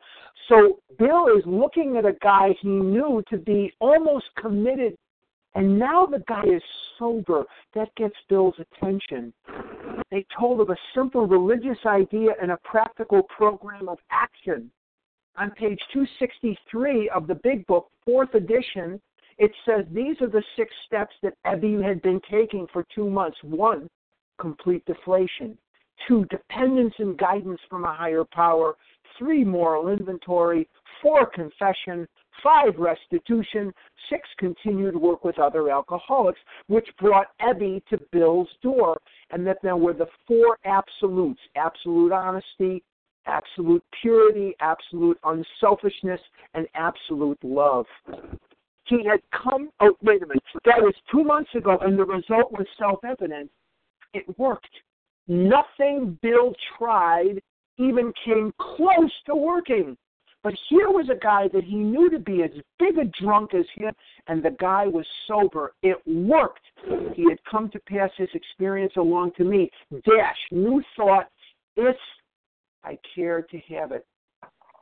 So 0.48 0.78
Bill 0.98 1.26
is 1.36 1.44
looking 1.44 1.96
at 1.96 2.04
a 2.04 2.16
guy 2.22 2.54
he 2.60 2.68
knew 2.68 3.22
to 3.30 3.36
be 3.36 3.72
almost 3.80 4.26
committed, 4.40 4.96
and 5.54 5.78
now 5.78 6.06
the 6.06 6.22
guy 6.28 6.44
is 6.44 6.62
sober. 6.98 7.44
That 7.74 7.94
gets 7.96 8.14
Bill's 8.28 8.54
attention. 8.58 9.32
They 10.10 10.24
told 10.38 10.60
of 10.60 10.70
a 10.70 10.76
simple 10.94 11.26
religious 11.26 11.78
idea 11.84 12.30
and 12.40 12.52
a 12.52 12.58
practical 12.64 13.22
program 13.24 13.88
of 13.88 13.98
action. 14.10 14.70
On 15.38 15.50
page 15.50 15.80
263 15.92 17.10
of 17.10 17.26
the 17.26 17.34
Big 17.34 17.66
Book, 17.66 17.88
fourth 18.04 18.34
edition, 18.34 19.00
it 19.38 19.50
says 19.66 19.84
these 19.92 20.20
are 20.22 20.28
the 20.28 20.42
six 20.56 20.72
steps 20.86 21.14
that 21.22 21.34
Ebby 21.44 21.82
had 21.82 22.00
been 22.02 22.20
taking 22.30 22.66
for 22.72 22.86
two 22.94 23.10
months. 23.10 23.36
One, 23.42 23.88
complete 24.38 24.84
deflation. 24.86 25.58
Two, 26.06 26.24
dependence 26.26 26.94
and 26.98 27.18
guidance 27.18 27.60
from 27.68 27.84
a 27.84 27.94
higher 27.94 28.24
power. 28.24 28.74
Three, 29.18 29.44
moral 29.44 29.88
inventory. 29.88 30.68
Four, 31.02 31.26
confession. 31.26 32.06
Five, 32.42 32.76
restitution. 32.78 33.72
Six, 34.10 34.28
continued 34.38 34.94
work 34.94 35.24
with 35.24 35.38
other 35.38 35.70
alcoholics, 35.70 36.38
which 36.68 36.86
brought 36.98 37.28
Ebby 37.40 37.84
to 37.86 37.98
Bill's 38.12 38.48
door. 38.62 38.98
And 39.30 39.46
that 39.46 39.58
there 39.62 39.76
were 39.76 39.94
the 39.94 40.06
four 40.28 40.58
absolutes 40.64 41.40
absolute 41.56 42.12
honesty, 42.12 42.82
absolute 43.26 43.82
purity, 44.00 44.54
absolute 44.60 45.18
unselfishness, 45.24 46.20
and 46.54 46.66
absolute 46.74 47.38
love. 47.42 47.86
He 48.84 49.04
had 49.04 49.20
come, 49.32 49.70
oh, 49.80 49.96
wait 50.02 50.22
a 50.22 50.26
minute, 50.26 50.42
that 50.64 50.80
was 50.80 50.94
two 51.10 51.24
months 51.24 51.50
ago, 51.56 51.76
and 51.80 51.98
the 51.98 52.04
result 52.04 52.52
was 52.52 52.66
self 52.78 53.00
evident. 53.04 53.50
It 54.14 54.24
worked. 54.38 54.70
Nothing 55.28 56.18
Bill 56.22 56.54
tried 56.78 57.40
even 57.78 58.12
came 58.24 58.52
close 58.58 59.12
to 59.26 59.34
working. 59.34 59.96
But 60.42 60.54
here 60.68 60.90
was 60.90 61.08
a 61.10 61.18
guy 61.18 61.48
that 61.48 61.64
he 61.64 61.74
knew 61.74 62.08
to 62.10 62.20
be 62.20 62.44
as 62.44 62.50
big 62.78 62.98
a 62.98 63.04
drunk 63.20 63.52
as 63.52 63.64
him, 63.74 63.92
and 64.28 64.42
the 64.42 64.56
guy 64.60 64.86
was 64.86 65.04
sober. 65.26 65.72
It 65.82 65.96
worked. 66.06 66.64
He 67.14 67.28
had 67.28 67.38
come 67.50 67.68
to 67.70 67.80
pass 67.80 68.10
his 68.16 68.28
experience 68.32 68.92
along 68.96 69.32
to 69.38 69.44
me. 69.44 69.68
Dash, 69.90 70.38
new 70.52 70.82
thought, 70.96 71.28
if 71.76 71.96
I 72.84 72.96
care 73.12 73.42
to 73.42 73.58
have 73.74 73.90
it. 73.90 74.06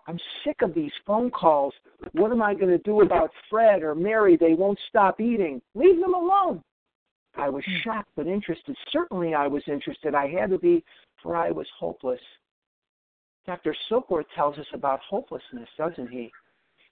I'm 0.07 0.19
sick 0.45 0.61
of 0.61 0.75
these 0.75 0.93
phone 1.07 1.31
calls. 1.31 1.73
What 2.13 2.31
am 2.31 2.43
I 2.43 2.53
going 2.53 2.69
to 2.69 2.79
do 2.79 3.01
about 3.01 3.31
Fred 3.49 3.83
or 3.83 3.95
Mary? 3.95 4.37
They 4.37 4.53
won't 4.53 4.79
stop 4.91 5.19
eating. 5.19 5.63
Leave 5.75 5.99
them 5.99 6.13
alone. 6.13 6.63
I 7.37 7.49
was 7.49 7.65
hmm. 7.65 7.77
shocked 7.83 8.11
but 8.17 8.27
interested. 8.27 8.77
Certainly 8.93 9.35
I 9.35 9.47
was 9.47 9.63
interested. 9.67 10.15
I 10.15 10.29
had 10.29 10.51
to 10.51 10.59
be, 10.59 10.85
for 11.23 11.37
I 11.37 11.51
was 11.51 11.67
hopeless. 11.79 12.21
Dr. 13.47 13.75
Silkworth 13.91 14.27
tells 14.35 14.59
us 14.59 14.67
about 14.73 15.01
hopelessness, 15.01 15.69
doesn't 15.77 16.09
he? 16.09 16.31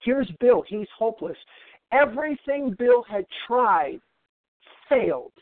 Here's 0.00 0.30
Bill. 0.40 0.62
He's 0.66 0.88
hopeless. 0.98 1.36
Everything 1.92 2.74
Bill 2.78 3.02
had 3.02 3.24
tried 3.46 4.00
failed. 4.88 5.32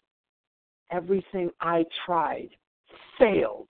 Everything 0.91 1.51
I 1.61 1.85
tried 2.07 2.51
failed. 3.19 3.69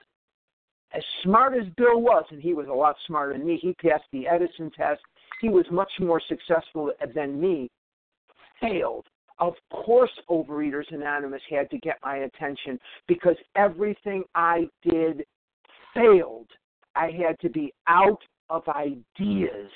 As 0.93 1.03
smart 1.23 1.55
as 1.55 1.73
Bill 1.77 2.01
was, 2.01 2.25
and 2.31 2.43
he 2.43 2.53
was 2.53 2.67
a 2.67 2.73
lot 2.73 2.97
smarter 3.07 3.35
than 3.35 3.47
me, 3.47 3.59
he 3.61 3.75
passed 3.75 4.05
the 4.13 4.27
Edison 4.27 4.71
test. 4.77 5.01
He 5.41 5.49
was 5.49 5.65
much 5.71 5.91
more 6.01 6.21
successful 6.29 6.93
than 7.15 7.41
me. 7.41 7.71
Failed. 8.61 9.07
Of 9.41 9.55
course, 9.73 10.11
Overeaters 10.29 10.93
Anonymous 10.93 11.43
had 11.49 11.71
to 11.71 11.79
get 11.79 11.97
my 12.05 12.19
attention 12.19 12.79
because 13.09 13.37
everything 13.57 14.23
I 14.35 14.69
did 14.83 15.25
failed. 15.95 16.49
I 16.95 17.11
had 17.11 17.39
to 17.41 17.49
be 17.49 17.73
out 17.87 18.21
of 18.51 18.63
ideas. 18.69 19.71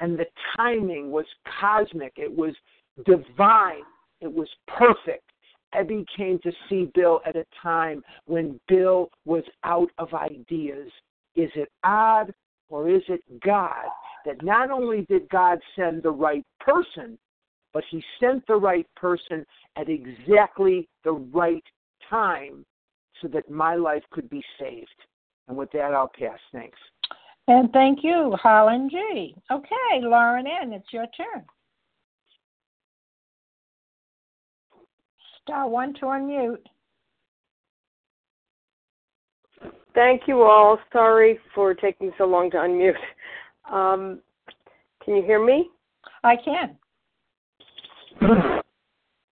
And 0.00 0.18
the 0.18 0.26
timing 0.56 1.10
was 1.10 1.26
cosmic, 1.60 2.14
it 2.16 2.34
was 2.34 2.54
divine, 3.06 3.84
it 4.20 4.32
was 4.32 4.48
perfect. 4.66 5.22
Ebby 5.74 6.04
came 6.16 6.38
to 6.40 6.52
see 6.68 6.90
Bill 6.94 7.20
at 7.24 7.36
a 7.36 7.46
time 7.62 8.02
when 8.26 8.60
Bill 8.68 9.10
was 9.24 9.44
out 9.64 9.90
of 9.98 10.12
ideas. 10.12 10.90
Is 11.34 11.50
it 11.54 11.70
odd 11.84 12.34
or 12.68 12.90
is 12.90 13.02
it 13.08 13.22
God 13.40 13.86
that 14.26 14.42
not 14.42 14.70
only 14.70 15.02
did 15.08 15.28
God 15.30 15.58
send 15.76 16.02
the 16.02 16.10
right 16.10 16.44
person, 16.60 17.18
but 17.72 17.84
he 17.90 18.02
sent 18.20 18.46
the 18.46 18.56
right 18.56 18.86
person 18.96 19.44
at 19.76 19.88
exactly 19.88 20.88
the 21.04 21.12
right 21.12 21.64
time 22.08 22.64
so 23.20 23.28
that 23.28 23.50
my 23.50 23.74
life 23.74 24.02
could 24.10 24.28
be 24.28 24.42
saved? 24.58 24.88
And 25.48 25.56
with 25.56 25.70
that, 25.72 25.94
I'll 25.94 26.10
pass. 26.18 26.38
Thanks. 26.52 26.78
And 27.48 27.72
thank 27.72 28.00
you, 28.02 28.36
Holland 28.40 28.90
G. 28.90 29.34
Okay, 29.50 30.00
Lauren 30.00 30.46
N., 30.46 30.72
it's 30.72 30.92
your 30.92 31.06
turn. 31.16 31.44
Star 35.42 35.68
one 35.68 35.92
to 35.94 36.02
unmute. 36.02 36.58
Thank 39.94 40.22
you 40.26 40.42
all. 40.42 40.78
Sorry 40.92 41.38
for 41.54 41.74
taking 41.74 42.12
so 42.16 42.24
long 42.24 42.50
to 42.52 42.58
unmute. 42.58 42.94
Um, 43.70 44.20
can 45.04 45.16
you 45.16 45.22
hear 45.22 45.44
me? 45.44 45.68
I 46.24 46.36
can. 46.36 46.78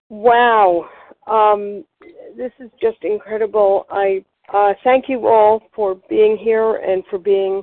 Wow. 0.08 0.88
Um, 1.26 1.84
this 2.36 2.52
is 2.58 2.70
just 2.80 2.98
incredible. 3.02 3.86
I 3.90 4.24
uh, 4.52 4.72
thank 4.82 5.08
you 5.08 5.28
all 5.28 5.62
for 5.74 5.94
being 6.08 6.36
here 6.36 6.76
and 6.76 7.04
for 7.08 7.18
being 7.18 7.62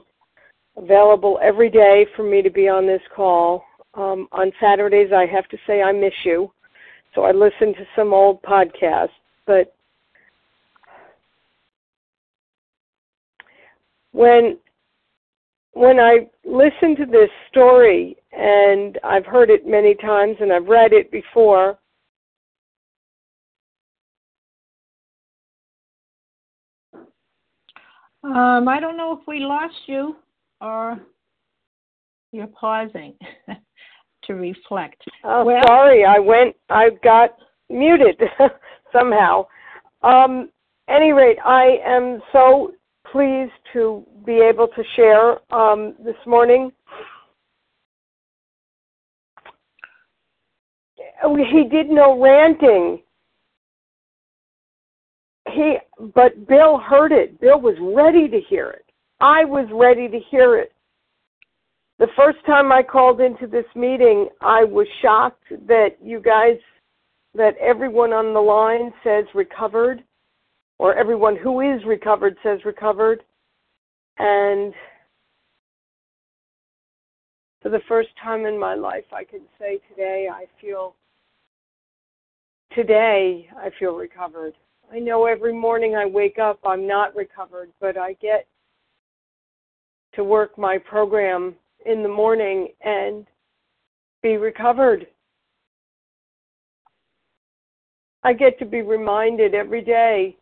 available 0.78 1.40
every 1.42 1.70
day 1.70 2.06
for 2.16 2.24
me 2.24 2.42
to 2.42 2.50
be 2.50 2.70
on 2.70 2.88
this 2.88 3.02
call. 3.16 3.64
Um, 3.94 4.28
on 4.32 4.52
Saturdays, 4.62 5.12
I 5.14 5.26
have 5.26 5.48
to 5.50 5.58
say 5.66 5.82
I 5.82 5.92
miss 5.92 6.14
you. 6.24 6.52
So 7.16 7.24
I 7.24 7.32
listen 7.32 7.74
to 7.74 7.86
some 7.96 8.14
old 8.14 8.42
podcasts, 8.44 9.10
but 9.46 9.74
when 14.12 14.58
when 15.74 16.00
I 16.00 16.28
listen 16.46 16.96
to 16.98 17.06
this 17.06 17.30
story, 17.50 18.16
and 18.32 18.98
I've 19.04 19.26
heard 19.26 19.50
it 19.50 19.68
many 19.68 19.96
times 19.96 20.38
and 20.40 20.52
I've 20.52 20.68
read 20.68 20.94
it 20.94 21.12
before, 21.12 21.78
Um, 28.24 28.68
I 28.68 28.80
don't 28.80 28.98
know 28.98 29.14
if 29.18 29.26
we 29.28 29.40
lost 29.40 29.76
you 29.86 30.16
or 30.60 31.00
you're 32.32 32.48
pausing 32.48 33.14
to 34.24 34.34
reflect. 34.34 35.02
Oh, 35.24 35.46
Well- 35.46 35.64
sorry, 35.66 36.04
I 36.04 36.20
went, 36.20 36.56
I 36.70 36.90
got 37.04 37.38
muted 37.70 38.20
somehow. 38.92 39.46
Um, 40.02 40.50
any 40.90 41.12
rate, 41.14 41.38
I 41.46 41.80
am 41.86 42.22
so 42.32 42.74
pleased 43.12 43.52
to 43.74 44.06
be 44.26 44.40
able 44.40 44.68
to 44.68 44.84
share 44.96 45.54
um, 45.54 45.96
this 46.04 46.16
morning. 46.26 46.72
He 51.52 51.64
did 51.70 51.90
no 51.90 52.20
ranting. 52.22 53.02
He, 55.52 55.78
but 56.14 56.48
Bill 56.48 56.78
heard 56.78 57.12
it. 57.12 57.40
Bill 57.40 57.60
was 57.60 57.76
ready 57.80 58.28
to 58.28 58.40
hear 58.50 58.70
it. 58.70 58.86
I 59.20 59.46
was 59.46 59.68
ready 59.72 60.08
to 60.08 60.20
hear 60.30 60.58
it. 60.58 60.74
The 62.00 62.08
first 62.16 62.38
time 62.46 62.72
I 62.72 62.84
called 62.84 63.22
into 63.22 63.48
this 63.48 63.66
meeting, 63.76 64.30
I 64.42 64.64
was 64.64 64.86
shocked 65.02 65.44
that 65.68 65.98
you 66.04 66.20
guys, 66.20 66.60
that 67.34 67.58
everyone 67.58 68.14
on 68.14 68.34
the 68.34 68.40
line 68.40 68.94
says 69.04 69.26
recovered, 69.34 70.04
or 70.80 70.96
everyone 70.96 71.36
who 71.36 71.62
is 71.62 71.84
recovered 71.86 72.38
says 72.44 72.60
recovered. 72.66 73.24
And 74.20 74.74
for 77.62 77.70
the 77.70 77.82
first 77.88 78.10
time 78.24 78.46
in 78.46 78.60
my 78.60 78.76
life, 78.76 79.06
I 79.12 79.24
can 79.24 79.42
say 79.60 79.80
today 79.90 80.28
I 80.32 80.46
feel, 80.62 80.96
today 82.74 83.50
I 83.58 83.70
feel 83.80 83.96
recovered. 83.96 84.54
I 84.92 85.00
know 85.00 85.26
every 85.26 85.54
morning 85.54 85.96
I 85.96 86.06
wake 86.06 86.40
up, 86.40 86.60
I'm 86.66 86.88
not 86.88 87.16
recovered, 87.16 87.70
but 87.82 87.98
I 87.98 88.14
get 88.14 88.48
to 90.14 90.24
work 90.24 90.58
my 90.58 90.78
program 90.78 91.56
in 91.86 92.04
the 92.04 92.10
morning 92.10 92.70
and 92.82 93.26
be 94.24 94.38
recovered. 94.38 95.08
I 98.24 98.34
get 98.34 98.58
to 98.60 98.66
be 98.66 98.82
reminded 98.82 99.54
every 99.54 99.82
day 99.82 100.38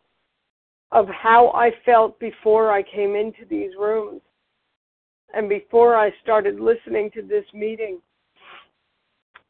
of 0.92 1.08
how 1.08 1.50
I 1.50 1.72
felt 1.84 2.18
before 2.20 2.72
I 2.72 2.82
came 2.82 3.14
into 3.16 3.44
these 3.48 3.72
rooms 3.78 4.20
and 5.34 5.48
before 5.48 5.96
I 5.96 6.12
started 6.22 6.60
listening 6.60 7.10
to 7.12 7.22
this 7.22 7.44
meeting 7.52 8.00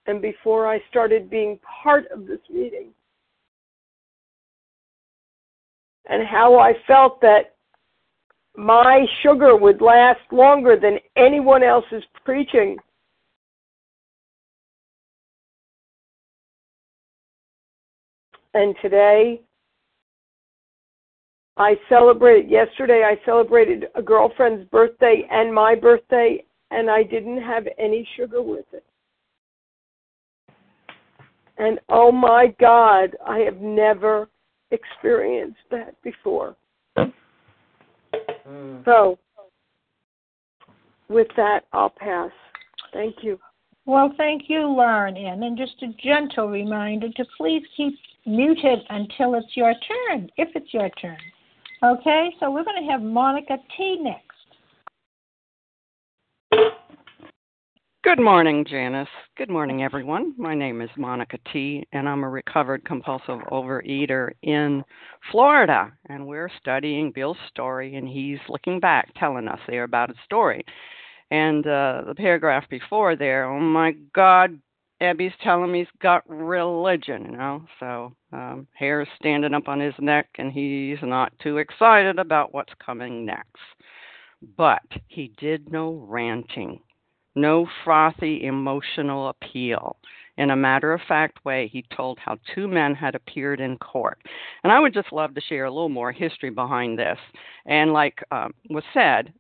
and 0.07 0.23
before 0.23 0.67
I 0.67 0.81
started 0.89 1.29
being 1.29 1.59
part 1.83 2.07
of 2.11 2.27
this 2.27 2.41
meeting. 2.51 2.91
And 6.09 6.27
how 6.27 6.59
I 6.59 6.75
felt 6.87 7.21
that 7.21 7.57
my 8.57 9.05
sugar 9.23 9.57
would 9.57 9.83
last 9.83 10.21
longer 10.31 10.77
than 10.77 10.99
anyone 11.17 11.63
else's 11.63 12.05
preaching. 12.25 12.77
And 18.55 18.75
today, 18.81 19.43
I 21.57 21.77
celebrated, 21.89 22.51
yesterday, 22.51 23.03
I 23.05 23.19
celebrated 23.25 23.87
a 23.95 24.03
girlfriend's 24.03 24.69
birthday 24.69 25.27
and 25.31 25.55
my 25.55 25.75
birthday, 25.75 26.45
and 26.71 26.91
I 26.91 27.03
didn't 27.03 27.43
have 27.43 27.67
any 27.79 28.07
sugar 28.17 28.43
with 28.43 28.67
it. 28.73 28.85
And 31.59 31.81
oh 31.89 32.13
my 32.13 32.55
God, 32.61 33.17
I 33.27 33.39
have 33.39 33.61
never 33.61 34.29
experienced 34.71 35.61
that 35.71 35.95
before. 36.03 36.57
Mm. 36.99 38.85
So, 38.85 39.19
with 41.09 41.29
that, 41.37 41.61
I'll 41.73 41.91
pass. 41.91 42.31
Thank 42.93 43.17
you. 43.23 43.39
Well, 43.87 44.13
thank 44.19 44.43
you, 44.49 44.67
Lauren 44.67 45.17
Ann. 45.17 45.43
And 45.43 45.57
just 45.57 45.83
a 45.83 45.89
gentle 46.03 46.49
reminder 46.49 47.09
to 47.09 47.25
please 47.39 47.63
keep 47.77 47.95
muted 48.27 48.81
until 48.91 49.35
it's 49.37 49.57
your 49.57 49.73
turn, 49.73 50.29
if 50.37 50.49
it's 50.55 50.75
your 50.75 50.91
turn. 51.01 51.17
Okay, 51.83 52.31
so 52.41 52.51
we're 52.51 52.65
going 52.65 52.83
to 52.83 52.91
have 52.91 53.03
Monica 53.03 53.59
T 53.77 53.99
next. 54.01 54.23
Good 58.03 58.19
morning, 58.19 58.65
Janice. 58.67 59.09
Good 59.37 59.51
morning, 59.51 59.83
everyone. 59.83 60.33
My 60.39 60.55
name 60.55 60.81
is 60.81 60.89
Monica 60.97 61.37
T, 61.53 61.87
and 61.93 62.09
I'm 62.09 62.25
a 62.25 62.31
recovered 62.31 62.85
compulsive 62.87 63.41
overeater 63.51 64.31
in 64.43 64.85
Florida. 65.31 65.93
And 66.09 66.27
we're 66.27 66.51
studying 66.61 67.13
Bill's 67.15 67.37
story, 67.51 67.97
and 67.97 68.09
he's 68.09 68.39
looking 68.49 68.81
back, 68.81 69.13
telling 69.17 69.47
us 69.49 69.59
there 69.67 69.85
about 69.85 70.09
his 70.09 70.19
story. 70.25 70.65
And 71.31 71.67
uh, 71.67 72.05
the 72.07 72.15
paragraph 72.17 72.65
before 72.71 73.17
there, 73.17 73.45
oh 73.45 73.61
my 73.61 73.93
God, 74.15 74.59
Ebby's 75.01 75.35
telling 75.43 75.73
me 75.73 75.81
he's 75.81 75.89
got 76.01 76.29
religion, 76.29 77.27
you 77.31 77.37
know. 77.37 77.65
So 77.79 78.15
um, 78.33 78.67
hair's 78.75 79.09
standing 79.19 79.55
up 79.55 79.69
on 79.69 79.81
his 79.81 79.95
neck, 79.99 80.29
and 80.39 80.53
he's 80.53 80.99
not 81.03 81.33
too 81.43 81.59
excited 81.59 82.19
about 82.19 82.55
what's 82.55 82.73
coming 82.85 83.27
next. 83.27 83.61
But 84.57 84.83
he 85.09 85.33
did 85.39 85.71
no 85.71 86.07
ranting 86.09 86.81
no 87.37 87.69
frothy 87.85 88.45
emotional 88.45 89.29
appeal. 89.29 89.97
In 90.39 90.51
a 90.51 90.57
matter 90.57 90.93
of 90.93 91.01
fact 91.07 91.45
way, 91.45 91.69
he 91.73 91.85
told 91.95 92.19
how 92.19 92.39
two 92.55 92.67
men 92.67 92.95
had 92.95 93.15
appeared 93.15 93.61
in 93.61 93.79
court. 93.79 94.19
And 94.65 94.73
I 94.73 94.81
would 94.81 94.93
just 94.93 95.13
love 95.13 95.35
to 95.35 95.41
share 95.41 95.67
a 95.67 95.71
little 95.71 95.89
more 95.89 96.13
history 96.13 96.51
behind 96.51 96.99
this. 96.99 97.19
And 97.67 97.93
like 97.93 98.19
um, 98.31 98.53
was 98.69 98.85
said, 98.93 99.33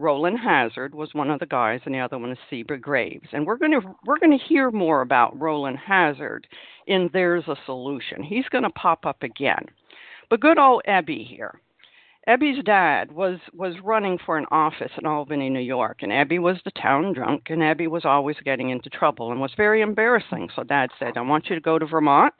Roland 0.00 0.38
Hazard 0.38 0.94
was 0.94 1.12
one 1.12 1.30
of 1.30 1.40
the 1.40 1.46
guys, 1.46 1.80
and 1.84 1.94
the 1.94 2.00
other 2.00 2.16
one 2.16 2.32
is 2.32 2.38
Sebra 2.50 2.80
Graves. 2.80 3.28
And 3.32 3.46
we're 3.46 3.58
going 3.58 3.78
to 3.78 3.94
we're 4.06 4.18
going 4.18 4.36
to 4.36 4.44
hear 4.44 4.70
more 4.70 5.02
about 5.02 5.38
Roland 5.38 5.76
Hazard 5.76 6.46
in 6.86 7.10
There's 7.12 7.46
a 7.48 7.56
Solution. 7.66 8.22
He's 8.22 8.48
going 8.48 8.64
to 8.64 8.70
pop 8.70 9.04
up 9.04 9.22
again. 9.22 9.66
But 10.30 10.40
good 10.40 10.58
old 10.58 10.82
Ebby 10.88 11.28
here. 11.28 11.60
Ebby's 12.26 12.64
dad 12.64 13.12
was 13.12 13.40
was 13.52 13.74
running 13.84 14.18
for 14.24 14.38
an 14.38 14.46
office 14.50 14.90
in 14.96 15.04
Albany, 15.04 15.50
New 15.50 15.60
York, 15.60 15.98
and 16.00 16.10
Ebby 16.10 16.38
was 16.38 16.56
the 16.64 16.70
town 16.70 17.12
drunk, 17.12 17.50
and 17.50 17.60
Ebby 17.60 17.86
was 17.86 18.06
always 18.06 18.36
getting 18.42 18.70
into 18.70 18.88
trouble 18.88 19.30
and 19.30 19.38
was 19.38 19.52
very 19.54 19.82
embarrassing. 19.82 20.48
So 20.56 20.62
Dad 20.62 20.88
said, 20.98 21.18
"I 21.18 21.20
want 21.20 21.50
you 21.50 21.56
to 21.56 21.60
go 21.60 21.78
to 21.78 21.84
Vermont 21.84 22.32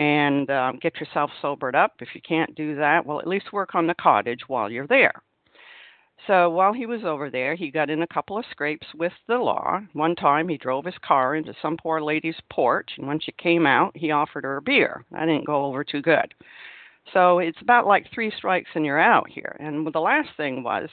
and 0.00 0.50
um, 0.50 0.80
get 0.82 0.98
yourself 0.98 1.30
sobered 1.40 1.76
up. 1.76 1.92
If 2.00 2.08
you 2.16 2.20
can't 2.20 2.52
do 2.56 2.74
that, 2.76 3.06
well, 3.06 3.20
at 3.20 3.28
least 3.28 3.52
work 3.52 3.76
on 3.76 3.86
the 3.86 3.94
cottage 3.94 4.48
while 4.48 4.68
you're 4.68 4.88
there." 4.88 5.22
So 6.26 6.50
while 6.50 6.72
he 6.72 6.86
was 6.86 7.04
over 7.04 7.30
there, 7.30 7.54
he 7.54 7.70
got 7.70 7.90
in 7.90 8.02
a 8.02 8.06
couple 8.06 8.38
of 8.38 8.44
scrapes 8.50 8.86
with 8.94 9.12
the 9.28 9.36
law. 9.36 9.80
One 9.92 10.16
time, 10.16 10.48
he 10.48 10.56
drove 10.56 10.84
his 10.84 10.98
car 11.06 11.36
into 11.36 11.54
some 11.60 11.76
poor 11.76 12.00
lady's 12.00 12.40
porch, 12.50 12.90
and 12.96 13.06
when 13.06 13.20
she 13.20 13.32
came 13.32 13.66
out, 13.66 13.96
he 13.96 14.10
offered 14.10 14.44
her 14.44 14.56
a 14.56 14.62
beer. 14.62 15.04
That 15.12 15.26
didn't 15.26 15.46
go 15.46 15.66
over 15.66 15.84
too 15.84 16.02
good. 16.02 16.34
So 17.12 17.38
it's 17.38 17.60
about 17.60 17.86
like 17.86 18.10
three 18.12 18.32
strikes 18.36 18.70
and 18.74 18.84
you're 18.84 18.98
out 18.98 19.28
here. 19.28 19.56
And 19.60 19.86
the 19.92 20.00
last 20.00 20.30
thing 20.36 20.62
was 20.62 20.88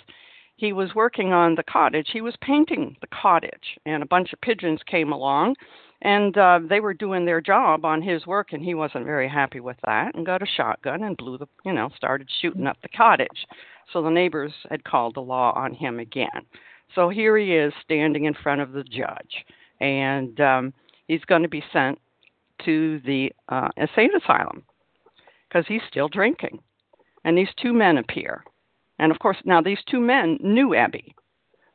he 0.57 0.71
was 0.71 0.93
working 0.93 1.33
on 1.33 1.55
the 1.55 1.63
cottage. 1.63 2.09
He 2.13 2.21
was 2.21 2.35
painting 2.41 2.95
the 3.01 3.07
cottage, 3.07 3.79
and 3.85 4.03
a 4.03 4.07
bunch 4.07 4.33
of 4.33 4.41
pigeons 4.41 4.81
came 4.85 5.11
along, 5.11 5.55
and 6.03 6.37
uh, 6.37 6.59
they 6.69 6.81
were 6.81 6.93
doing 6.93 7.25
their 7.25 7.41
job 7.41 7.85
on 7.85 8.01
his 8.01 8.27
work, 8.27 8.51
and 8.51 8.61
he 8.61 8.75
wasn't 8.75 9.05
very 9.05 9.27
happy 9.27 9.61
with 9.61 9.77
that, 9.85 10.13
and 10.13 10.25
got 10.25 10.43
a 10.43 10.45
shotgun 10.45 11.01
and 11.03 11.17
blew 11.17 11.37
the, 11.37 11.47
you 11.65 11.73
know, 11.73 11.89
started 11.95 12.29
shooting 12.41 12.67
up 12.67 12.77
the 12.83 12.89
cottage. 12.89 13.47
So 13.91 14.03
the 14.03 14.09
neighbors 14.09 14.51
had 14.69 14.83
called 14.83 15.15
the 15.15 15.21
law 15.21 15.53
on 15.55 15.73
him 15.73 15.99
again. 15.99 16.27
So 16.93 17.09
here 17.09 17.37
he 17.37 17.53
is 17.53 17.73
standing 17.83 18.25
in 18.25 18.33
front 18.33 18.61
of 18.61 18.73
the 18.73 18.83
judge, 18.83 19.45
and 19.79 20.39
um, 20.41 20.73
he's 21.07 21.23
going 21.25 21.41
to 21.41 21.49
be 21.49 21.63
sent 21.71 21.97
to 22.65 22.99
the 23.05 23.31
uh, 23.47 23.69
insane 23.77 24.11
asylum 24.15 24.63
because 25.47 25.65
he's 25.67 25.81
still 25.89 26.09
drinking. 26.09 26.59
And 27.23 27.37
these 27.37 27.47
two 27.61 27.73
men 27.73 27.97
appear. 27.97 28.43
And 28.99 29.09
of 29.11 29.19
course, 29.19 29.37
now 29.45 29.61
these 29.61 29.79
two 29.89 30.01
men 30.01 30.37
knew 30.41 30.69
Ebby. 30.69 31.13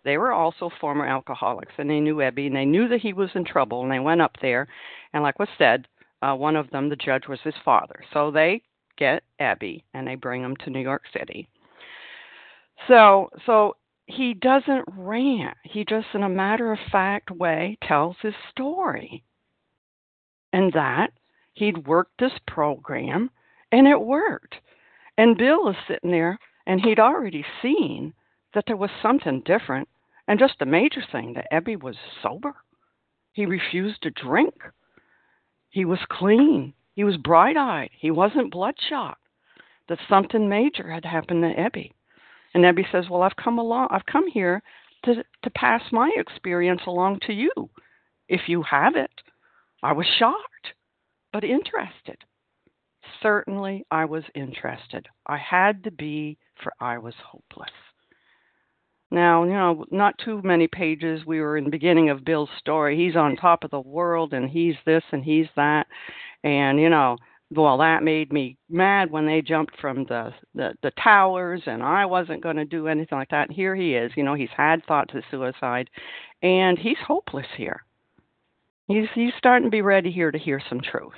They 0.04 0.16
were 0.16 0.32
also 0.32 0.70
former 0.80 1.06
alcoholics, 1.06 1.72
and 1.78 1.90
they 1.90 2.00
knew 2.00 2.16
Ebby, 2.16 2.46
and 2.46 2.56
they 2.56 2.64
knew 2.64 2.88
that 2.88 3.00
he 3.00 3.12
was 3.12 3.30
in 3.34 3.44
trouble. 3.44 3.82
And 3.82 3.90
they 3.90 3.98
went 3.98 4.22
up 4.22 4.36
there, 4.40 4.68
and 5.12 5.22
like 5.22 5.38
was 5.38 5.48
said, 5.58 5.86
uh, 6.22 6.34
one 6.34 6.56
of 6.56 6.70
them, 6.70 6.88
the 6.88 6.96
judge, 6.96 7.28
was 7.28 7.40
his 7.44 7.54
father. 7.64 8.02
So 8.12 8.30
they 8.30 8.62
get 8.96 9.22
Ebby, 9.40 9.82
and 9.94 10.06
they 10.06 10.14
bring 10.14 10.42
him 10.42 10.56
to 10.56 10.70
New 10.70 10.80
York 10.80 11.02
City. 11.12 11.48
So, 12.86 13.30
so 13.44 13.76
he 14.06 14.34
doesn't 14.34 14.84
rant. 14.96 15.56
He 15.64 15.84
just, 15.84 16.06
in 16.14 16.22
a 16.22 16.28
matter 16.28 16.72
of 16.72 16.78
fact 16.90 17.30
way, 17.30 17.76
tells 17.86 18.16
his 18.22 18.34
story. 18.50 19.22
And 20.52 20.72
that 20.72 21.10
he'd 21.54 21.86
worked 21.86 22.18
this 22.18 22.32
program, 22.46 23.30
and 23.72 23.86
it 23.86 24.00
worked. 24.00 24.54
And 25.18 25.36
Bill 25.36 25.68
is 25.68 25.76
sitting 25.86 26.10
there, 26.10 26.38
and 26.66 26.80
he'd 26.80 27.00
already 27.00 27.44
seen 27.60 28.14
that 28.58 28.64
there 28.66 28.76
was 28.76 28.90
something 29.00 29.40
different. 29.44 29.88
And 30.26 30.40
just 30.40 30.60
a 30.60 30.66
major 30.66 31.00
thing 31.12 31.34
that 31.34 31.46
Ebby 31.52 31.80
was 31.80 31.94
sober. 32.20 32.56
He 33.32 33.46
refused 33.46 34.02
to 34.02 34.10
drink. 34.10 34.52
He 35.70 35.84
was 35.84 36.00
clean. 36.10 36.74
He 36.96 37.04
was 37.04 37.16
bright 37.18 37.56
eyed. 37.56 37.90
He 37.96 38.10
wasn't 38.10 38.50
bloodshot. 38.50 39.18
That 39.88 40.00
something 40.08 40.48
major 40.48 40.90
had 40.90 41.04
happened 41.04 41.44
to 41.44 41.54
Ebby. 41.54 41.92
And 42.52 42.64
Ebby 42.64 42.90
says, 42.90 43.08
Well, 43.08 43.22
I've 43.22 43.36
come 43.36 43.60
along 43.60 43.88
I've 43.92 44.06
come 44.06 44.26
here 44.28 44.60
to 45.04 45.22
to 45.44 45.50
pass 45.50 45.82
my 45.92 46.10
experience 46.16 46.82
along 46.88 47.20
to 47.28 47.32
you. 47.32 47.70
If 48.28 48.48
you 48.48 48.64
have 48.64 48.96
it. 48.96 49.12
I 49.84 49.92
was 49.92 50.06
shocked, 50.18 50.74
but 51.32 51.44
interested. 51.44 52.18
Certainly 53.22 53.86
I 53.92 54.04
was 54.04 54.24
interested. 54.34 55.06
I 55.28 55.36
had 55.36 55.84
to 55.84 55.92
be, 55.92 56.38
for 56.60 56.72
I 56.80 56.98
was 56.98 57.14
hopeless. 57.24 57.70
Now, 59.10 59.44
you 59.44 59.52
know, 59.52 59.86
not 59.90 60.18
too 60.18 60.42
many 60.44 60.68
pages. 60.68 61.24
We 61.26 61.40
were 61.40 61.56
in 61.56 61.64
the 61.64 61.70
beginning 61.70 62.10
of 62.10 62.24
Bill's 62.24 62.50
story. 62.58 62.96
He's 62.96 63.16
on 63.16 63.36
top 63.36 63.64
of 63.64 63.70
the 63.70 63.80
world 63.80 64.34
and 64.34 64.50
he's 64.50 64.74
this 64.84 65.02
and 65.12 65.24
he's 65.24 65.46
that. 65.56 65.86
And, 66.44 66.78
you 66.78 66.90
know, 66.90 67.16
well, 67.50 67.78
that 67.78 68.02
made 68.02 68.30
me 68.30 68.58
mad 68.68 69.10
when 69.10 69.24
they 69.24 69.40
jumped 69.40 69.80
from 69.80 70.04
the 70.04 70.34
the, 70.54 70.74
the 70.82 70.92
towers 71.02 71.62
and 71.64 71.82
I 71.82 72.04
wasn't 72.04 72.42
going 72.42 72.56
to 72.56 72.66
do 72.66 72.88
anything 72.88 73.16
like 73.16 73.30
that. 73.30 73.48
And 73.48 73.56
here 73.56 73.74
he 73.74 73.94
is, 73.94 74.12
you 74.14 74.22
know, 74.22 74.34
he's 74.34 74.50
had 74.54 74.84
thoughts 74.84 75.14
of 75.14 75.22
suicide 75.30 75.88
and 76.42 76.78
he's 76.78 76.98
hopeless 77.06 77.46
here. 77.56 77.84
He's 78.88 79.08
he's 79.14 79.32
starting 79.38 79.66
to 79.66 79.70
be 79.70 79.80
ready 79.80 80.10
here 80.10 80.30
to 80.30 80.38
hear 80.38 80.60
some 80.68 80.82
truth. 80.82 81.12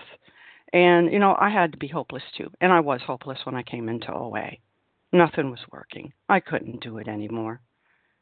And, 0.73 1.13
you 1.13 1.19
know, 1.19 1.37
I 1.41 1.51
had 1.51 1.73
to 1.73 1.79
be 1.79 1.89
hopeless 1.89 2.23
too. 2.37 2.49
And 2.61 2.73
I 2.73 2.79
was 2.79 3.01
hopeless 3.05 3.41
when 3.43 3.57
I 3.57 3.65
came 3.65 3.89
into 3.89 4.13
OA. 4.15 4.51
Nothing 5.13 5.51
was 5.51 5.59
working. 5.73 6.13
I 6.29 6.39
couldn't 6.39 6.81
do 6.81 6.99
it 6.99 7.09
anymore 7.09 7.61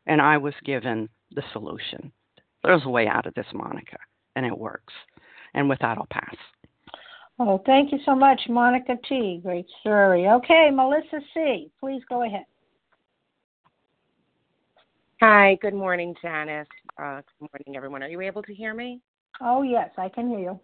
and 0.08 0.20
I 0.20 0.36
was 0.38 0.54
given 0.64 1.08
the 1.32 1.42
solution. 1.52 2.10
There's 2.64 2.84
a 2.84 2.90
way 2.90 3.06
out 3.06 3.26
of 3.26 3.34
this, 3.34 3.46
Monica, 3.54 3.98
and 4.34 4.44
it 4.44 4.58
works. 4.58 4.92
And 5.54 5.68
with 5.68 5.78
that, 5.80 5.98
I'll 5.98 6.08
pass. 6.10 6.34
Oh, 7.38 7.62
thank 7.64 7.92
you 7.92 7.98
so 8.04 8.16
much, 8.16 8.40
Monica 8.48 8.96
T. 9.08 9.40
Great 9.44 9.66
story. 9.80 10.26
Okay, 10.26 10.70
Melissa 10.72 11.20
C., 11.32 11.70
please 11.78 12.02
go 12.08 12.24
ahead. 12.24 12.44
Hi, 15.20 15.56
good 15.60 15.74
morning, 15.74 16.14
Janice. 16.20 16.66
Uh, 17.00 17.20
good 17.38 17.48
morning, 17.52 17.76
everyone. 17.76 18.02
Are 18.02 18.08
you 18.08 18.20
able 18.20 18.42
to 18.42 18.54
hear 18.54 18.74
me? 18.74 19.00
Oh, 19.40 19.62
yes, 19.62 19.90
I 19.98 20.08
can 20.08 20.28
hear 20.28 20.38
you. 20.38 20.60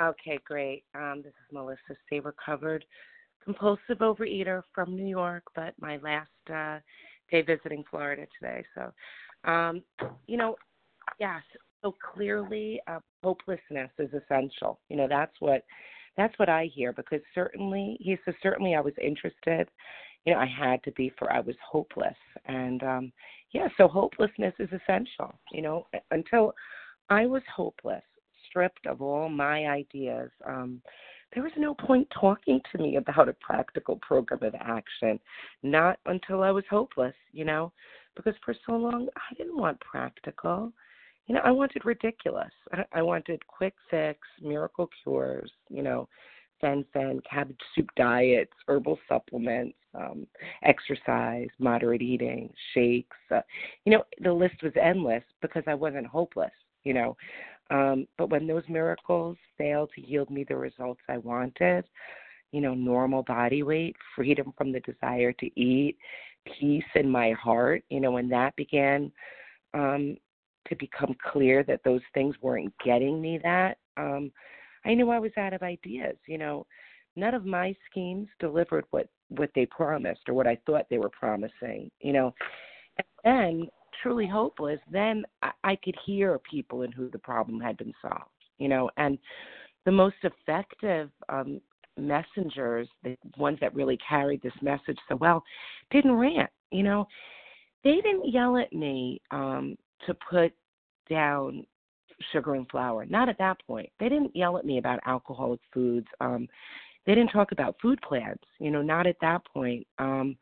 Okay, 0.00 0.38
great. 0.44 0.84
Um, 0.94 1.22
this 1.24 1.32
is 1.32 1.52
Melissa 1.52 1.96
C., 2.08 2.20
recovered 2.20 2.84
compulsive 3.44 3.98
overeater 3.98 4.62
from 4.72 4.94
New 4.94 5.06
York, 5.06 5.42
but 5.56 5.74
my 5.80 5.98
last 5.98 6.28
uh, 6.52 6.78
day 7.32 7.42
visiting 7.42 7.82
Florida 7.90 8.26
today. 8.38 8.64
So, 8.74 9.50
um, 9.50 9.82
you 10.26 10.36
know, 10.36 10.56
yes. 11.18 11.42
So 11.82 11.94
clearly, 12.14 12.80
uh, 12.86 13.00
hopelessness 13.24 13.90
is 13.98 14.10
essential. 14.12 14.78
You 14.88 14.96
know, 14.96 15.08
that's 15.08 15.34
what 15.40 15.64
that's 16.16 16.38
what 16.38 16.48
I 16.48 16.70
hear 16.72 16.92
because 16.92 17.20
certainly 17.34 17.96
he 17.98 18.16
says 18.24 18.34
certainly 18.42 18.74
I 18.74 18.80
was 18.80 18.94
interested. 19.02 19.68
You 20.24 20.34
know, 20.34 20.38
I 20.38 20.46
had 20.46 20.82
to 20.84 20.92
be 20.92 21.12
for 21.18 21.32
I 21.32 21.40
was 21.40 21.56
hopeless, 21.68 22.14
and 22.46 22.82
um, 22.84 23.12
yeah. 23.52 23.66
So 23.76 23.88
hopelessness 23.88 24.54
is 24.60 24.68
essential. 24.72 25.34
You 25.50 25.62
know, 25.62 25.86
until 26.12 26.54
I 27.10 27.26
was 27.26 27.42
hopeless, 27.52 28.04
stripped 28.48 28.86
of 28.86 29.02
all 29.02 29.28
my 29.28 29.66
ideas. 29.66 30.30
Um, 30.46 30.80
there 31.32 31.42
was 31.42 31.52
no 31.56 31.74
point 31.74 32.08
talking 32.18 32.60
to 32.70 32.78
me 32.78 32.96
about 32.96 33.28
a 33.28 33.34
practical 33.34 33.96
program 33.96 34.42
of 34.42 34.54
action, 34.60 35.18
not 35.62 35.98
until 36.06 36.42
I 36.42 36.50
was 36.50 36.64
hopeless, 36.70 37.14
you 37.32 37.44
know, 37.44 37.72
because 38.16 38.34
for 38.44 38.54
so 38.66 38.72
long 38.72 39.08
I 39.16 39.34
didn't 39.34 39.56
want 39.56 39.80
practical. 39.80 40.72
You 41.26 41.36
know, 41.36 41.40
I 41.44 41.50
wanted 41.50 41.84
ridiculous. 41.84 42.50
I, 42.72 42.84
I 42.92 43.02
wanted 43.02 43.46
quick 43.46 43.74
fix, 43.90 44.18
miracle 44.42 44.90
cures, 45.02 45.50
you 45.68 45.82
know, 45.82 46.08
fen-phen, 46.60 47.20
cabbage 47.28 47.60
soup 47.74 47.88
diets, 47.96 48.52
herbal 48.68 48.98
supplements, 49.08 49.76
um, 49.94 50.26
exercise, 50.62 51.48
moderate 51.58 52.02
eating, 52.02 52.50
shakes. 52.72 53.16
Uh, 53.30 53.40
you 53.84 53.92
know, 53.92 54.04
the 54.20 54.32
list 54.32 54.62
was 54.62 54.72
endless 54.80 55.24
because 55.40 55.64
I 55.66 55.74
wasn't 55.74 56.06
hopeless, 56.06 56.52
you 56.84 56.94
know. 56.94 57.16
Um, 57.72 58.06
but 58.18 58.28
when 58.28 58.46
those 58.46 58.64
miracles 58.68 59.36
failed 59.56 59.90
to 59.94 60.06
yield 60.06 60.30
me 60.30 60.44
the 60.44 60.56
results 60.56 61.00
I 61.08 61.16
wanted, 61.18 61.84
you 62.52 62.60
know, 62.60 62.74
normal 62.74 63.22
body 63.22 63.62
weight, 63.62 63.96
freedom 64.14 64.52
from 64.58 64.72
the 64.72 64.80
desire 64.80 65.32
to 65.32 65.60
eat, 65.60 65.96
peace 66.44 66.84
in 66.94 67.10
my 67.10 67.32
heart, 67.32 67.82
you 67.88 67.98
know, 67.98 68.10
when 68.10 68.28
that 68.28 68.54
began 68.56 69.10
um, 69.72 70.16
to 70.68 70.76
become 70.76 71.16
clear 71.32 71.62
that 71.64 71.80
those 71.82 72.02
things 72.12 72.36
weren't 72.42 72.72
getting 72.84 73.20
me 73.22 73.40
that, 73.42 73.78
um, 73.96 74.30
I 74.84 74.94
knew 74.94 75.10
I 75.10 75.18
was 75.18 75.32
out 75.38 75.54
of 75.54 75.62
ideas. 75.62 76.16
You 76.26 76.38
know, 76.38 76.66
none 77.16 77.34
of 77.34 77.46
my 77.46 77.74
schemes 77.90 78.28
delivered 78.38 78.84
what 78.90 79.08
what 79.28 79.50
they 79.54 79.64
promised 79.64 80.20
or 80.28 80.34
what 80.34 80.46
I 80.46 80.58
thought 80.66 80.86
they 80.90 80.98
were 80.98 81.08
promising. 81.08 81.90
You 82.00 82.12
know, 82.12 82.34
and 82.98 83.06
then 83.24 83.68
truly 84.02 84.26
hopeless, 84.26 84.80
then 84.90 85.24
I, 85.42 85.50
I 85.64 85.76
could 85.76 85.96
hear 86.04 86.38
people 86.38 86.82
in 86.82 86.92
who 86.92 87.10
the 87.10 87.18
problem 87.18 87.60
had 87.60 87.76
been 87.76 87.94
solved, 88.00 88.30
you 88.58 88.68
know, 88.68 88.90
and 88.96 89.18
the 89.84 89.92
most 89.92 90.16
effective 90.22 91.10
um, 91.28 91.60
messengers, 91.98 92.88
the 93.02 93.16
ones 93.36 93.58
that 93.60 93.74
really 93.74 93.98
carried 94.08 94.42
this 94.42 94.52
message 94.62 94.98
so 95.08 95.16
well, 95.16 95.42
didn't 95.90 96.12
rant, 96.12 96.50
you 96.70 96.82
know. 96.82 97.06
They 97.84 97.96
didn't 97.96 98.32
yell 98.32 98.56
at 98.56 98.72
me 98.72 99.20
um, 99.32 99.76
to 100.06 100.14
put 100.30 100.52
down 101.10 101.66
sugar 102.30 102.54
and 102.54 102.68
flour. 102.70 103.04
Not 103.06 103.28
at 103.28 103.38
that 103.38 103.56
point. 103.66 103.90
They 103.98 104.08
didn't 104.08 104.36
yell 104.36 104.56
at 104.56 104.64
me 104.64 104.78
about 104.78 105.00
alcoholic 105.06 105.60
foods. 105.74 106.06
Um, 106.20 106.48
they 107.04 107.14
didn't 107.14 107.32
talk 107.32 107.50
about 107.50 107.76
food 107.82 108.00
plans, 108.02 108.38
you 108.60 108.70
know, 108.70 108.82
not 108.82 109.06
at 109.06 109.16
that 109.20 109.42
point. 109.52 109.86
Um, 109.98 110.36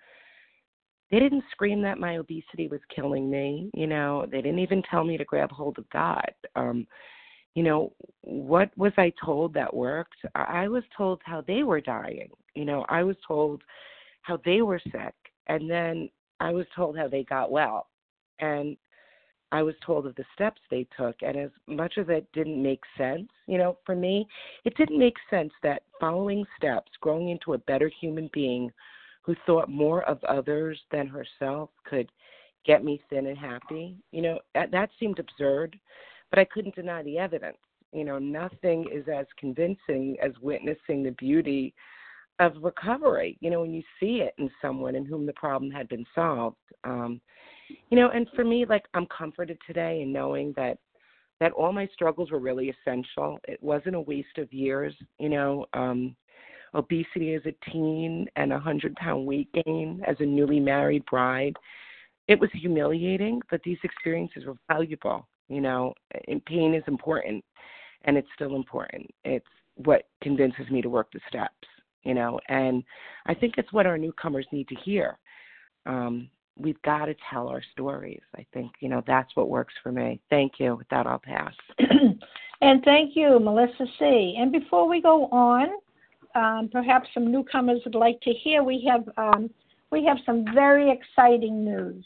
they 1.11 1.19
didn't 1.19 1.45
scream 1.51 1.83
that 1.83 1.99
my 1.99 2.17
obesity 2.17 2.69
was 2.69 2.81
killing 2.95 3.31
me 3.31 3.71
you 3.75 3.87
know 3.87 4.27
they 4.31 4.41
didn't 4.41 4.59
even 4.61 4.83
tell 4.91 5.05
me 5.05 5.17
to 5.17 5.25
grab 5.25 5.51
hold 5.51 5.79
of 5.79 5.89
god. 5.91 6.33
Um 6.57 6.87
you 7.55 7.63
know 7.65 7.93
what 8.23 8.71
was 8.77 8.93
i 8.97 9.13
told 9.25 9.53
that 9.55 9.75
worked? 9.75 10.17
I 10.35 10.69
was 10.69 10.85
told 10.97 11.21
how 11.25 11.43
they 11.47 11.63
were 11.63 11.81
dying 11.81 12.31
you 12.55 12.65
know 12.65 12.85
i 12.89 13.03
was 13.03 13.17
told 13.27 13.63
how 14.23 14.39
they 14.45 14.63
were 14.63 14.81
sick 14.93 15.15
and 15.49 15.71
then 15.71 16.09
i 16.41 16.51
was 16.53 16.67
told 16.75 16.97
how 16.97 17.09
they 17.09 17.25
got 17.25 17.51
well 17.51 17.89
and 18.41 18.77
i 19.53 19.63
was 19.63 19.75
told 19.85 20.07
of 20.07 20.15
the 20.17 20.25
steps 20.35 20.61
they 20.71 20.87
took 20.97 21.17
and 21.23 21.37
as 21.37 21.51
much 21.67 21.95
as 21.99 22.07
it 22.09 22.27
didn't 22.33 22.63
make 22.63 22.81
sense 22.97 23.29
you 23.47 23.59
know 23.59 23.79
for 23.85 23.95
me 23.95 24.27
it 24.65 24.77
didn't 24.77 24.99
make 24.99 25.17
sense 25.29 25.53
that 25.63 25.83
following 25.99 26.45
steps 26.57 26.91
growing 27.01 27.31
into 27.31 27.55
a 27.55 27.59
better 27.59 27.91
human 28.01 28.29
being 28.33 28.71
who 29.31 29.37
thought 29.47 29.69
more 29.69 30.03
of 30.09 30.23
others 30.25 30.81
than 30.91 31.07
herself 31.07 31.71
could 31.85 32.11
get 32.67 32.85
me 32.85 33.01
thin 33.09 33.29
and 33.29 33.39
happy. 33.39 33.97
You 34.11 34.23
know, 34.23 34.39
that, 34.55 34.73
that 34.73 34.91
seemed 34.99 35.21
absurd, 35.21 35.79
but 36.31 36.41
I 36.41 36.45
couldn't 36.47 36.75
deny 36.75 37.05
the 37.05 37.17
evidence. 37.19 37.57
You 37.93 38.05
know, 38.05 38.19
nothing 38.19 38.87
is 38.93 39.05
as 39.09 39.27
convincing 39.39 40.17
as 40.21 40.33
witnessing 40.43 41.05
the 41.05 41.15
beauty 41.17 41.75
of 42.41 42.55
recovery. 42.61 43.39
You 43.41 43.51
know, 43.51 43.61
when 43.61 43.73
you 43.73 43.83
see 44.01 44.17
it 44.17 44.35
in 44.39 44.51
someone 44.61 44.97
in 44.97 45.05
whom 45.05 45.27
the 45.27 45.33
problem 45.35 45.71
had 45.71 45.89
been 45.89 46.07
solved. 46.13 46.57
Um, 46.83 47.21
you 47.91 47.97
know, 47.97 48.11
and 48.11 48.27
for 48.35 48.45
me, 48.45 48.67
like 48.69 48.87
I'm 48.95 49.07
comforted 49.07 49.59
today 49.65 50.03
in 50.03 50.13
knowing 50.13 50.53
that 50.57 50.79
that 51.39 51.53
all 51.53 51.73
my 51.73 51.89
struggles 51.95 52.33
were 52.33 52.41
really 52.41 52.69
essential. 52.69 53.39
It 53.47 53.63
wasn't 53.63 53.95
a 53.95 54.01
waste 54.01 54.39
of 54.39 54.53
years. 54.53 54.93
You 55.21 55.29
know, 55.29 55.67
um, 55.73 56.17
obesity 56.75 57.35
as 57.35 57.43
a 57.47 57.71
teen 57.71 58.27
and 58.37 58.53
a 58.53 58.59
hundred 58.59 58.95
pound 58.97 59.27
weight 59.27 59.49
gain 59.53 60.03
as 60.07 60.17
a 60.21 60.25
newly 60.25 60.61
married 60.61 61.05
bride. 61.07 61.57
It 62.29 62.39
was 62.39 62.51
humiliating, 62.53 63.41
but 63.51 63.61
these 63.65 63.79
experiences 63.83 64.45
were 64.47 64.57
valuable, 64.69 65.27
you 65.49 65.61
know, 65.61 65.95
and 66.29 66.45
pain 66.45 66.75
is 66.75 66.85
important 66.87 67.45
and 68.05 68.17
it's 68.17 68.29
still 68.35 68.57
important. 68.57 69.09
It's 69.25 69.47
what 69.77 70.09
convinces 70.23 70.71
me 70.71 70.83
to 70.83 70.89
work 70.89 71.11
the 71.13 71.21
steps. 71.29 71.55
you 72.05 72.15
know, 72.15 72.41
and 72.49 72.83
I 73.27 73.35
think 73.35 73.55
it's 73.59 73.73
what 73.73 73.87
our 73.87 73.99
newcomers 73.99 74.47
need 74.53 74.69
to 74.69 74.75
hear. 74.77 75.19
Um, 75.87 76.31
we've 76.57 76.81
got 76.83 77.07
to 77.07 77.15
tell 77.31 77.49
our 77.49 77.63
stories. 77.73 78.21
I 78.37 78.47
think, 78.53 78.73
you 78.81 78.89
know, 78.89 79.03
that's 79.07 79.35
what 79.35 79.49
works 79.49 79.75
for 79.83 79.93
me. 79.93 80.21
Thank 80.31 80.53
you. 80.59 80.77
With 80.77 80.89
that, 80.89 81.07
I'll 81.07 81.19
pass. 81.19 81.53
and 82.61 82.83
thank 82.85 83.17
you, 83.17 83.39
Melissa 83.39 83.87
C. 83.99 84.37
And 84.39 84.53
before 84.53 84.89
we 84.89 85.03
go 85.03 85.27
on, 85.27 85.69
um, 86.35 86.69
perhaps 86.71 87.09
some 87.15 87.31
newcomers 87.31 87.81
would 87.85 87.95
like 87.95 88.21
to 88.23 88.33
hear. 88.33 88.63
We 88.63 88.89
have 88.89 89.09
um, 89.17 89.51
we 89.91 90.05
have 90.05 90.19
some 90.25 90.45
very 90.55 90.91
exciting 90.91 91.65
news. 91.65 92.05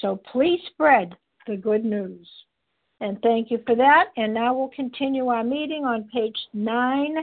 So 0.00 0.20
please 0.30 0.60
spread 0.72 1.16
the 1.46 1.56
good 1.56 1.84
news. 1.84 2.28
And 3.00 3.20
thank 3.22 3.50
you 3.50 3.62
for 3.66 3.74
that. 3.76 4.06
And 4.16 4.34
now 4.34 4.52
we'll 4.52 4.68
continue 4.68 5.28
our 5.28 5.44
meeting 5.44 5.84
on 5.84 6.08
page 6.12 6.36
nine, 6.52 7.16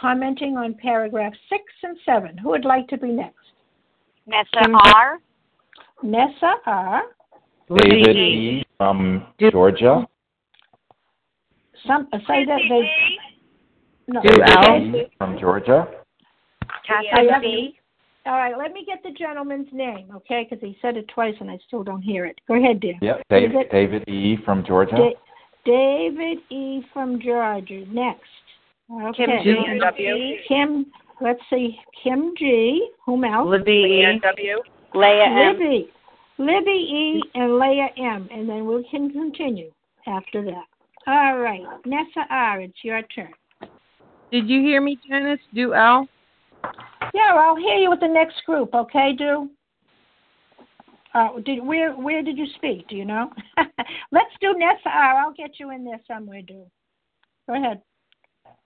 commenting 0.00 0.56
on 0.56 0.74
paragraph 0.74 1.32
six 1.48 1.62
and 1.82 1.96
seven. 2.04 2.36
Who 2.38 2.50
would 2.50 2.64
like 2.64 2.88
to 2.88 2.98
be 2.98 3.08
next? 3.08 3.36
Nessa 4.26 4.70
R. 4.94 5.18
Nessa 6.02 6.54
R. 6.66 7.02
David 7.76 8.16
E. 8.16 8.64
from 8.76 9.26
Georgia. 9.40 10.06
Some 11.86 12.08
uh, 12.12 12.18
say 12.26 12.44
that 12.44 12.60
they. 12.68 12.88
No, 14.08 14.22
David 14.22 15.06
E. 15.06 15.10
from 15.18 15.38
Georgia. 15.38 15.86
Catherine 16.86 17.40
B. 17.40 17.78
All 18.26 18.34
right, 18.34 18.58
let 18.58 18.72
me 18.72 18.84
get 18.84 19.02
the 19.02 19.12
gentleman's 19.18 19.68
name, 19.72 20.10
okay? 20.14 20.46
Because 20.48 20.62
he 20.62 20.76
said 20.82 20.98
it 20.98 21.08
twice 21.08 21.34
and 21.40 21.50
I 21.50 21.58
still 21.66 21.82
don't 21.82 22.02
hear 22.02 22.26
it. 22.26 22.38
Go 22.46 22.56
ahead, 22.56 22.78
dear. 22.80 22.94
Yep, 23.00 23.22
David, 23.30 23.66
David 23.70 24.08
E. 24.08 24.36
from 24.44 24.64
Georgia. 24.66 24.96
Da- 24.96 25.16
David 25.64 26.38
E. 26.50 26.82
from 26.92 27.20
Georgia. 27.22 27.84
Next. 27.90 28.20
Okay. 28.90 29.26
Kim 29.26 29.42
G. 29.42 29.78
W. 29.80 30.36
Kim, 30.48 30.86
let's 31.20 31.40
see, 31.50 31.78
Kim 32.02 32.32
G. 32.38 32.90
Whom 33.04 33.24
else? 33.24 33.48
Libby 33.48 34.02
E. 34.02 34.20
W. 34.22 34.58
Leah 34.94 35.24
M. 35.24 35.58
Libby. 35.58 35.90
Libby 36.38 36.70
E. 36.70 37.22
and 37.34 37.58
Leah 37.58 37.88
M. 37.98 38.28
And 38.32 38.48
then 38.48 38.66
we 38.66 38.86
can 38.90 39.10
continue 39.10 39.70
after 40.06 40.42
that. 40.44 40.64
All 41.06 41.38
right. 41.38 41.62
Nessa 41.84 42.26
R., 42.30 42.60
it's 42.60 42.78
your 42.82 43.02
turn. 43.14 43.32
Did 44.30 44.48
you 44.48 44.60
hear 44.60 44.80
me, 44.80 44.98
Janice? 45.08 45.40
Do 45.54 45.74
L? 45.74 46.06
Yeah, 47.14 47.34
I'll 47.34 47.56
hear 47.56 47.76
you 47.76 47.90
with 47.90 48.00
the 48.00 48.08
next 48.08 48.44
group, 48.44 48.74
okay, 48.74 49.12
Do? 49.16 49.50
Uh, 51.14 51.40
did 51.44 51.64
where 51.64 51.92
where 51.94 52.22
did 52.22 52.36
you 52.36 52.46
speak? 52.56 52.86
Do 52.88 52.94
you 52.94 53.06
know? 53.06 53.30
Let's 54.12 54.30
do 54.42 54.54
Nessa 54.58 54.90
R. 54.90 55.20
I'll 55.20 55.32
get 55.32 55.58
you 55.58 55.70
in 55.70 55.82
there 55.82 56.00
somewhere, 56.06 56.42
Do. 56.42 56.64
Go 57.48 57.54
ahead, 57.54 57.80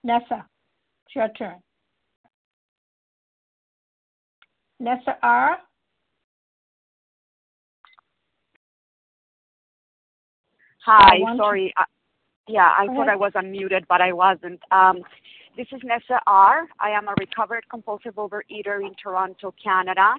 Nessa. 0.04 0.46
It's 1.06 1.16
your 1.16 1.28
turn. 1.30 1.56
Nessa 4.80 5.16
R. 5.22 5.58
Hi, 10.84 11.18
sorry. 11.36 11.72
Uh, 11.78 11.84
yeah, 12.48 12.70
I 12.76 12.86
Go 12.88 12.94
thought 12.96 13.08
I 13.08 13.14
was 13.14 13.32
unmuted, 13.34 13.84
but 13.88 14.00
I 14.00 14.12
wasn't. 14.12 14.60
Um, 14.72 15.02
this 15.56 15.68
is 15.70 15.80
Nessa 15.84 16.20
R. 16.26 16.66
I 16.80 16.90
am 16.90 17.06
a 17.06 17.14
recovered 17.20 17.64
compulsive 17.70 18.14
overeater 18.14 18.84
in 18.84 18.92
Toronto, 19.00 19.54
Canada. 19.62 20.14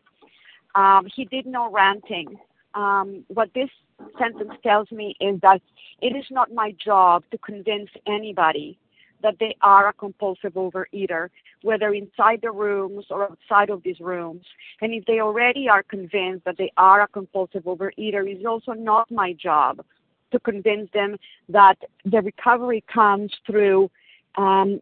Um, 0.75 1.05
he 1.13 1.25
did 1.25 1.45
no 1.45 1.69
ranting. 1.69 2.37
Um, 2.75 3.25
what 3.27 3.49
this 3.53 3.69
sentence 4.17 4.53
tells 4.63 4.89
me 4.91 5.15
is 5.19 5.39
that 5.41 5.61
it 6.01 6.15
is 6.15 6.25
not 6.31 6.53
my 6.53 6.73
job 6.83 7.23
to 7.31 7.37
convince 7.39 7.89
anybody 8.07 8.79
that 9.23 9.35
they 9.39 9.55
are 9.61 9.87
a 9.87 9.93
compulsive 9.93 10.53
overeater, 10.53 11.29
whether 11.63 11.93
inside 11.93 12.39
the 12.41 12.51
rooms 12.51 13.05
or 13.09 13.23
outside 13.23 13.69
of 13.69 13.81
these 13.83 13.99
rooms. 13.99 14.45
And 14.81 14.93
if 14.93 15.05
they 15.05 15.19
already 15.19 15.67
are 15.67 15.81
convinced 15.81 16.45
that 16.45 16.57
they 16.57 16.71
are 16.77 17.01
a 17.01 17.07
compulsive 17.07 17.63
overeater, 17.63 18.29
it's 18.29 18.45
also 18.45 18.73
not 18.73 19.09
my 19.09 19.33
job 19.33 19.83
to 20.31 20.39
convince 20.39 20.89
them 20.93 21.15
that 21.49 21.77
the 22.05 22.21
recovery 22.21 22.83
comes 22.93 23.31
through 23.47 23.89
um, 24.35 24.79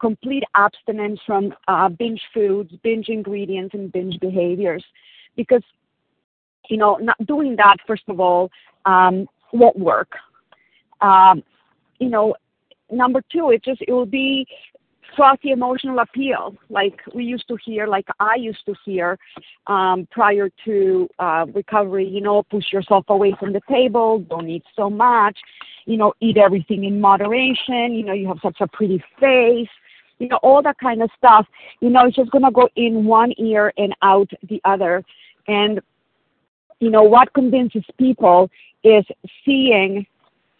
complete 0.00 0.44
abstinence 0.54 1.20
from 1.26 1.54
uh, 1.68 1.88
binge 1.88 2.22
foods, 2.34 2.72
binge 2.82 3.08
ingredients, 3.08 3.74
and 3.74 3.92
binge 3.92 4.18
behaviors. 4.20 4.84
Because, 5.36 5.62
you 6.68 6.76
know, 6.76 6.96
not 6.96 7.16
doing 7.26 7.56
that, 7.56 7.76
first 7.86 8.02
of 8.08 8.20
all, 8.20 8.50
um, 8.84 9.26
won't 9.52 9.78
work. 9.78 10.12
Um, 11.00 11.42
you 11.98 12.08
know, 12.08 12.34
number 12.90 13.22
two, 13.32 13.50
it 13.50 13.64
just, 13.64 13.82
it 13.86 13.92
will 13.92 14.06
be 14.06 14.46
frothy 15.16 15.50
emotional 15.50 15.98
appeal, 15.98 16.56
like 16.68 17.00
we 17.14 17.24
used 17.24 17.46
to 17.48 17.56
hear, 17.64 17.86
like 17.86 18.06
I 18.18 18.36
used 18.36 18.64
to 18.66 18.74
hear 18.84 19.18
um, 19.66 20.06
prior 20.10 20.50
to 20.64 21.08
uh, 21.18 21.46
recovery. 21.54 22.06
You 22.06 22.20
know, 22.20 22.42
push 22.44 22.72
yourself 22.72 23.04
away 23.08 23.34
from 23.38 23.52
the 23.52 23.60
table, 23.68 24.20
don't 24.20 24.48
eat 24.48 24.64
so 24.76 24.90
much. 24.90 25.38
You 25.86 25.96
know, 25.96 26.12
eat 26.20 26.36
everything 26.36 26.84
in 26.84 27.00
moderation. 27.00 27.94
You 27.94 28.04
know, 28.04 28.12
you 28.12 28.28
have 28.28 28.38
such 28.42 28.60
a 28.60 28.66
pretty 28.66 29.02
face. 29.18 29.68
You 30.18 30.28
know, 30.28 30.38
all 30.42 30.62
that 30.62 30.78
kind 30.78 31.02
of 31.02 31.10
stuff. 31.16 31.46
You 31.80 31.90
know, 31.90 32.06
it's 32.06 32.16
just 32.16 32.30
gonna 32.30 32.52
go 32.52 32.68
in 32.76 33.04
one 33.04 33.32
ear 33.38 33.72
and 33.76 33.94
out 34.02 34.30
the 34.48 34.60
other. 34.64 35.02
And 35.48 35.80
you 36.80 36.90
know, 36.90 37.02
what 37.02 37.32
convinces 37.34 37.84
people 37.98 38.50
is 38.84 39.04
seeing 39.44 40.06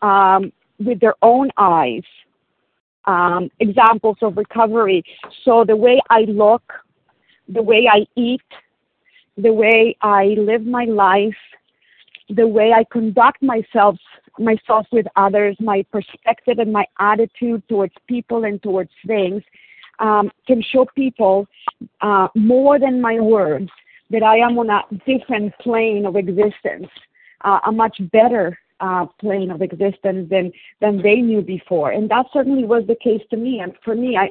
um, 0.03 0.53
with 0.81 1.01
their 1.01 1.15
own 1.23 1.51
eyes 1.57 2.03
um, 3.05 3.51
examples 3.61 4.17
of 4.23 4.37
recovery. 4.37 5.03
So 5.45 5.65
the 5.65 5.77
way 5.77 6.01
I 6.11 6.21
look, 6.23 6.63
the 7.49 7.63
way 7.63 7.89
I 7.91 8.07
eat, 8.17 8.43
the 9.37 9.53
way 9.53 9.97
I 10.03 10.35
live 10.39 10.65
my 10.67 10.85
life, 10.85 11.37
the 12.29 12.47
way 12.47 12.73
I 12.73 12.85
conduct 12.91 13.43
myself 13.43 13.97
myself 14.39 14.87
with 14.93 15.07
others, 15.17 15.57
my 15.61 15.85
perspective 15.91 16.61
and 16.61 16.73
my 16.73 16.87
attitude 16.99 17.63
towards 17.69 17.93
people 18.07 18.45
and 18.45 18.63
towards 18.63 18.91
things 19.07 19.43
um, 19.99 20.31
can 20.47 20.63
show 20.63 20.87
people 20.95 21.47
uh, 22.01 22.29
more 22.35 22.79
than 22.79 23.01
my 23.01 23.19
words 23.21 23.69
that 24.11 24.23
I 24.23 24.39
am 24.39 24.59
on 24.59 24.71
a 24.71 24.83
different 25.05 25.53
plane 25.59 26.07
of 26.07 26.17
existence, 26.17 26.89
uh, 27.45 27.59
a 27.67 27.73
much 27.73 27.97
better 28.13 28.59
Uh, 28.81 29.05
plane 29.21 29.51
of 29.51 29.61
existence 29.61 30.27
than 30.31 30.51
than 30.81 31.03
they 31.03 31.17
knew 31.17 31.43
before, 31.43 31.91
and 31.91 32.11
that 32.11 32.25
certainly 32.33 32.65
was 32.65 32.83
the 32.87 32.95
case 32.95 33.21
to 33.29 33.37
me. 33.37 33.61
And 33.61 33.75
for 33.85 33.95
me, 33.95 34.17
I 34.17 34.31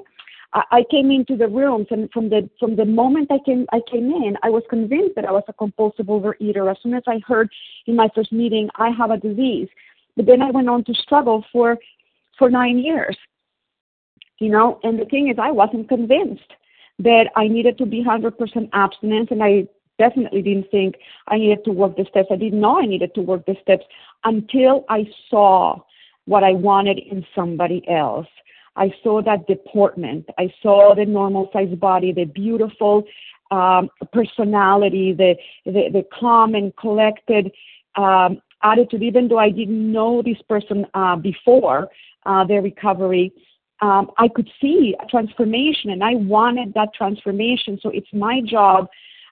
I 0.54 0.84
came 0.90 1.12
into 1.12 1.38
the 1.38 1.48
rooms, 1.48 1.86
and 1.92 2.10
from 2.12 2.30
the 2.30 2.50
from 2.60 2.76
the 2.76 2.86
moment 2.86 3.30
I 3.32 3.38
came 3.46 3.68
I 3.72 3.82
came 3.92 4.10
in, 4.10 4.36
I 4.42 4.50
was 4.50 4.64
convinced 4.68 5.16
that 5.16 5.26
I 5.26 5.32
was 5.32 5.44
a 5.48 5.54
compulsive 5.54 6.08
overeater. 6.08 6.72
As 6.72 6.78
soon 6.82 6.96
as 6.96 7.04
I 7.06 7.22
heard 7.28 7.50
in 7.86 7.96
my 7.96 8.10
first 8.16 8.32
meeting, 8.32 8.70
I 8.76 8.90
have 8.90 9.12
a 9.12 9.18
disease, 9.18 9.68
but 10.18 10.26
then 10.26 10.42
I 10.42 10.50
went 10.50 10.68
on 10.68 10.84
to 10.86 10.94
struggle 10.96 11.46
for 11.52 11.78
for 12.40 12.50
nine 12.50 12.80
years. 12.80 13.16
You 14.40 14.50
know, 14.50 14.80
and 14.82 14.98
the 14.98 15.06
thing 15.06 15.30
is, 15.30 15.38
I 15.38 15.52
wasn't 15.52 15.90
convinced 15.90 16.52
that 16.98 17.30
I 17.36 17.48
needed 17.48 17.78
to 17.78 17.86
be 17.86 18.04
100% 18.04 18.70
abstinence, 18.74 19.28
and 19.30 19.44
I 19.44 19.68
definitely 20.00 20.42
didn't 20.42 20.72
think 20.72 20.96
I 21.28 21.38
needed 21.38 21.64
to 21.66 21.72
work 21.72 21.96
the 21.96 22.06
steps. 22.10 22.30
I 22.32 22.38
didn't 22.38 22.60
know 22.60 22.80
I 22.80 22.88
needed 22.88 23.14
to 23.16 23.22
work 23.22 23.46
the 23.46 23.56
steps 23.62 23.86
until 24.24 24.86
I 24.90 25.06
saw 25.30 25.82
what 26.26 26.44
I 26.44 26.54
wanted 26.54 26.98
in 26.98 27.26
somebody 27.36 27.88
else. 27.88 28.28
I 28.76 28.94
saw 29.04 29.22
that 29.24 29.46
deportment. 29.46 30.28
I 30.38 30.52
saw 30.64 30.96
the 30.96 31.06
normal 31.06 31.50
sized 31.54 31.80
body, 31.80 32.14
the 32.14 32.26
beautiful 32.26 33.04
um, 33.52 33.90
personality, 34.14 35.14
the, 35.14 35.36
the, 35.66 35.90
the 35.92 36.04
calm 36.18 36.56
and 36.56 36.76
collected 36.78 37.52
um, 37.96 38.42
attitude, 38.64 39.04
even 39.04 39.28
though 39.28 39.40
I 39.40 39.50
didn't 39.50 39.92
know 39.92 40.22
this 40.22 40.42
person 40.48 40.86
uh, 40.94 41.16
before 41.16 41.90
uh, 42.26 42.46
their 42.46 42.62
recovery. 42.62 43.34
Um, 43.82 44.12
I 44.18 44.28
could 44.28 44.50
see 44.62 44.96
a 45.02 45.06
transformation 45.08 45.90
and 45.92 46.04
I 46.04 46.16
wanted 46.16 46.74
that 46.74 46.94
transformation. 46.94 47.80
So 47.82 47.90
it's 47.90 48.14
my 48.14 48.42
job 48.46 48.88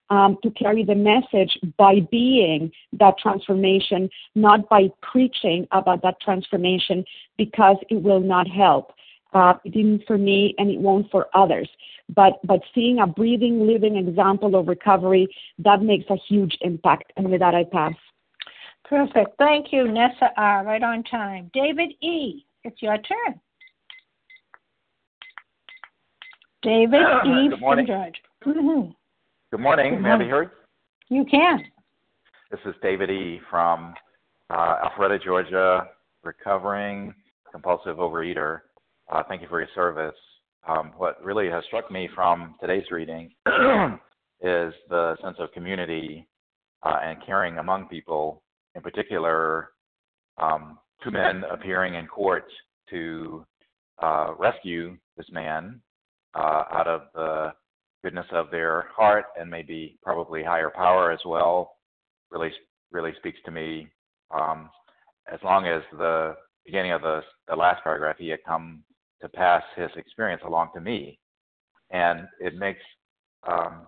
um, 0.10 0.38
to 0.44 0.52
carry 0.52 0.84
the 0.84 0.96
message 0.96 1.58
by 1.78 2.00
being 2.12 2.72
that 2.94 3.18
transformation, 3.18 4.10
not 4.36 4.68
by 4.70 4.90
preaching 5.02 5.68
about 5.72 6.02
that 6.04 6.20
transformation, 6.22 7.04
because 7.38 7.78
it 7.90 8.02
will 8.02 8.22
not 8.22 8.48
help. 8.48 8.94
Uh, 9.34 9.54
it 9.66 9.74
didn't 9.74 10.04
for 10.08 10.18
me, 10.18 10.56
and 10.58 10.70
it 10.70 10.80
won't 10.80 11.10
for 11.12 11.28
others. 11.34 11.70
But 12.16 12.40
but 12.46 12.62
seeing 12.74 13.00
a 13.00 13.08
breathing, 13.08 13.68
living 13.68 13.98
example 13.98 14.56
of 14.56 14.68
recovery 14.68 15.28
that 15.60 15.82
makes 15.82 16.06
a 16.10 16.16
huge 16.16 16.58
impact. 16.62 17.12
And 17.18 17.30
with 17.30 17.42
that, 17.42 17.54
I 17.54 17.66
pass. 17.66 17.94
Perfect. 18.86 19.38
Thank 19.38 19.74
you, 19.74 19.92
Nessa 19.92 20.30
R. 20.38 20.64
Right 20.64 20.82
on 20.82 21.04
time. 21.04 21.52
David 21.54 21.94
E. 22.02 22.46
It's 22.64 22.82
your 22.82 22.98
turn. 22.98 23.40
David 26.62 27.02
E. 27.26 27.50
Good 27.50 27.60
morning. 27.60 27.86
from 27.86 27.96
Georgia. 27.96 28.20
Mm-hmm. 28.46 28.92
Good 29.50 29.62
morning. 29.62 29.94
Good 29.94 30.02
May 30.02 30.12
I 30.12 30.18
be 30.18 30.28
heard? 30.28 30.50
You 31.08 31.24
can. 31.24 31.64
This 32.52 32.60
is 32.66 32.76
David 32.82 33.10
E. 33.10 33.40
from 33.50 33.94
uh, 34.50 34.76
Alpharetta, 34.84 35.24
Georgia, 35.24 35.88
recovering 36.22 37.14
compulsive 37.50 37.96
overeater. 37.96 38.60
Uh, 39.10 39.24
thank 39.30 39.42
you 39.42 39.48
for 39.48 39.62
your 39.62 39.70
service. 39.74 40.18
Um, 40.68 40.92
what 40.98 41.24
really 41.24 41.50
has 41.50 41.64
struck 41.64 41.90
me 41.90 42.10
from 42.14 42.56
today's 42.60 42.92
reading 42.92 43.32
is 44.42 44.74
the 44.90 45.16
sense 45.24 45.38
of 45.40 45.54
community 45.54 46.28
uh, 46.84 46.98
and 47.02 47.18
caring 47.26 47.58
among 47.58 47.88
people. 47.88 48.44
In 48.76 48.82
particular, 48.82 49.70
um, 50.38 50.78
two 51.02 51.12
men 51.12 51.44
appearing 51.50 51.94
in 51.94 52.06
court 52.08 52.48
to 52.90 53.46
uh, 54.04 54.34
rescue 54.38 54.98
this 55.16 55.28
man 55.32 55.80
uh, 56.36 56.64
out 56.70 56.88
of 56.90 57.04
the 57.14 57.54
goodness 58.04 58.26
of 58.32 58.52
their 58.52 58.88
heart 58.96 59.26
and 59.40 59.50
maybe 59.50 59.98
probably 60.04 60.44
higher 60.44 60.72
power 60.76 61.12
as 61.12 61.20
well 61.26 61.78
really 62.32 62.52
really 62.92 63.14
speaks 63.18 63.40
to 63.46 63.52
me. 63.52 63.88
Um, 64.32 64.70
as 65.32 65.40
long 65.44 65.68
as 65.68 65.82
the 65.92 66.36
beginning 66.66 66.92
of 66.94 67.02
the, 67.02 67.22
the 67.48 67.56
last 67.56 67.84
paragraph 67.84 68.18
he 68.20 68.30
had 68.30 68.40
come 68.46 68.84
to 69.22 69.30
pass 69.30 69.64
his 69.76 69.90
experience 69.98 70.42
along 70.46 70.70
to 70.76 70.82
me. 70.82 71.20
And 71.92 72.28
it 72.40 72.56
makes 72.56 72.82
um, 73.48 73.88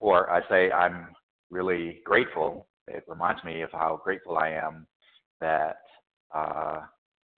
or 0.00 0.30
i 0.30 0.40
say 0.48 0.70
i'm 0.72 1.08
really 1.50 2.00
grateful. 2.04 2.66
It 2.88 3.04
reminds 3.08 3.42
me 3.44 3.62
of 3.62 3.70
how 3.72 4.00
grateful 4.02 4.36
i 4.38 4.50
am 4.50 4.86
that 5.40 5.76
uh, 6.34 6.80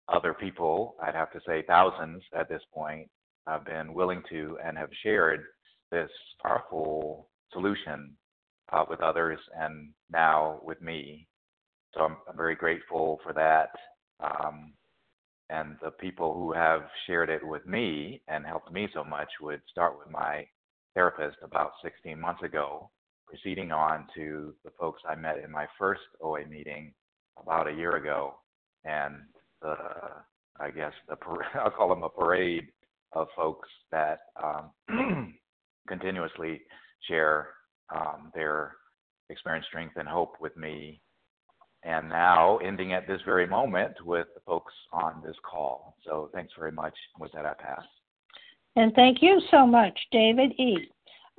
other 0.07 0.33
people 0.33 0.95
i'd 1.03 1.15
have 1.15 1.31
to 1.33 1.41
say 1.47 1.63
thousands 1.67 2.23
at 2.37 2.49
this 2.49 2.61
point 2.73 3.07
have 3.47 3.65
been 3.65 3.93
willing 3.93 4.23
to 4.29 4.57
and 4.63 4.77
have 4.77 4.89
shared 5.03 5.43
this 5.95 6.11
powerful 6.43 7.29
solution 7.53 8.11
uh, 8.73 8.83
with 8.89 8.99
others 8.99 9.39
and 9.57 9.91
now 10.11 10.59
with 10.61 10.81
me. 10.81 11.25
So 11.93 12.01
I'm, 12.01 12.17
I'm 12.29 12.35
very 12.35 12.55
grateful 12.55 13.19
for 13.23 13.31
that. 13.33 13.69
Um, 14.19 14.73
and 15.49 15.77
the 15.81 15.91
people 15.91 16.33
who 16.33 16.51
have 16.51 16.81
shared 17.07 17.29
it 17.29 17.45
with 17.47 17.65
me 17.65 18.21
and 18.27 18.45
helped 18.45 18.73
me 18.73 18.89
so 18.93 19.05
much 19.05 19.29
would 19.39 19.61
start 19.71 19.97
with 19.97 20.09
my 20.11 20.45
therapist 20.95 21.37
about 21.41 21.71
16 21.81 22.19
months 22.19 22.43
ago, 22.43 22.89
proceeding 23.25 23.71
on 23.71 24.05
to 24.15 24.53
the 24.65 24.71
folks 24.77 25.01
I 25.07 25.15
met 25.15 25.37
in 25.43 25.49
my 25.51 25.65
first 25.79 26.01
OA 26.21 26.45
meeting 26.45 26.93
about 27.41 27.69
a 27.69 27.73
year 27.73 27.95
ago, 27.95 28.33
and 28.83 29.15
the 29.61 29.75
I 30.59 30.71
guess 30.71 30.93
the 31.07 31.15
I'll 31.55 31.71
call 31.71 31.89
them 31.89 32.03
a 32.03 32.09
parade 32.09 32.67
of 33.13 33.27
folks 33.35 33.69
that 33.91 34.19
um, 34.43 34.71
continuously 35.87 36.61
share 37.07 37.49
um, 37.95 38.31
their 38.33 38.75
experience, 39.29 39.65
strength, 39.67 39.95
and 39.97 40.07
hope 40.07 40.35
with 40.39 40.55
me. 40.57 41.01
And 41.83 42.09
now 42.09 42.57
ending 42.57 42.93
at 42.93 43.07
this 43.07 43.21
very 43.25 43.45
moment 43.45 43.93
with 44.03 44.27
the 44.33 44.41
folks 44.45 44.73
on 44.91 45.21
this 45.23 45.35
call. 45.49 45.95
So 46.03 46.29
thanks 46.33 46.51
very 46.57 46.71
much. 46.71 46.95
With 47.19 47.31
that, 47.33 47.45
I 47.45 47.53
pass. 47.53 47.83
And 48.75 48.91
thank 48.93 49.21
you 49.21 49.39
so 49.51 49.65
much, 49.67 49.97
David 50.11 50.51
E. 50.59 50.77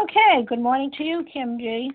Okay, 0.01 0.45
good 0.47 0.61
morning 0.61 0.91
to 0.99 1.05
you, 1.05 1.25
Kim 1.33 1.59
G. 1.59 1.91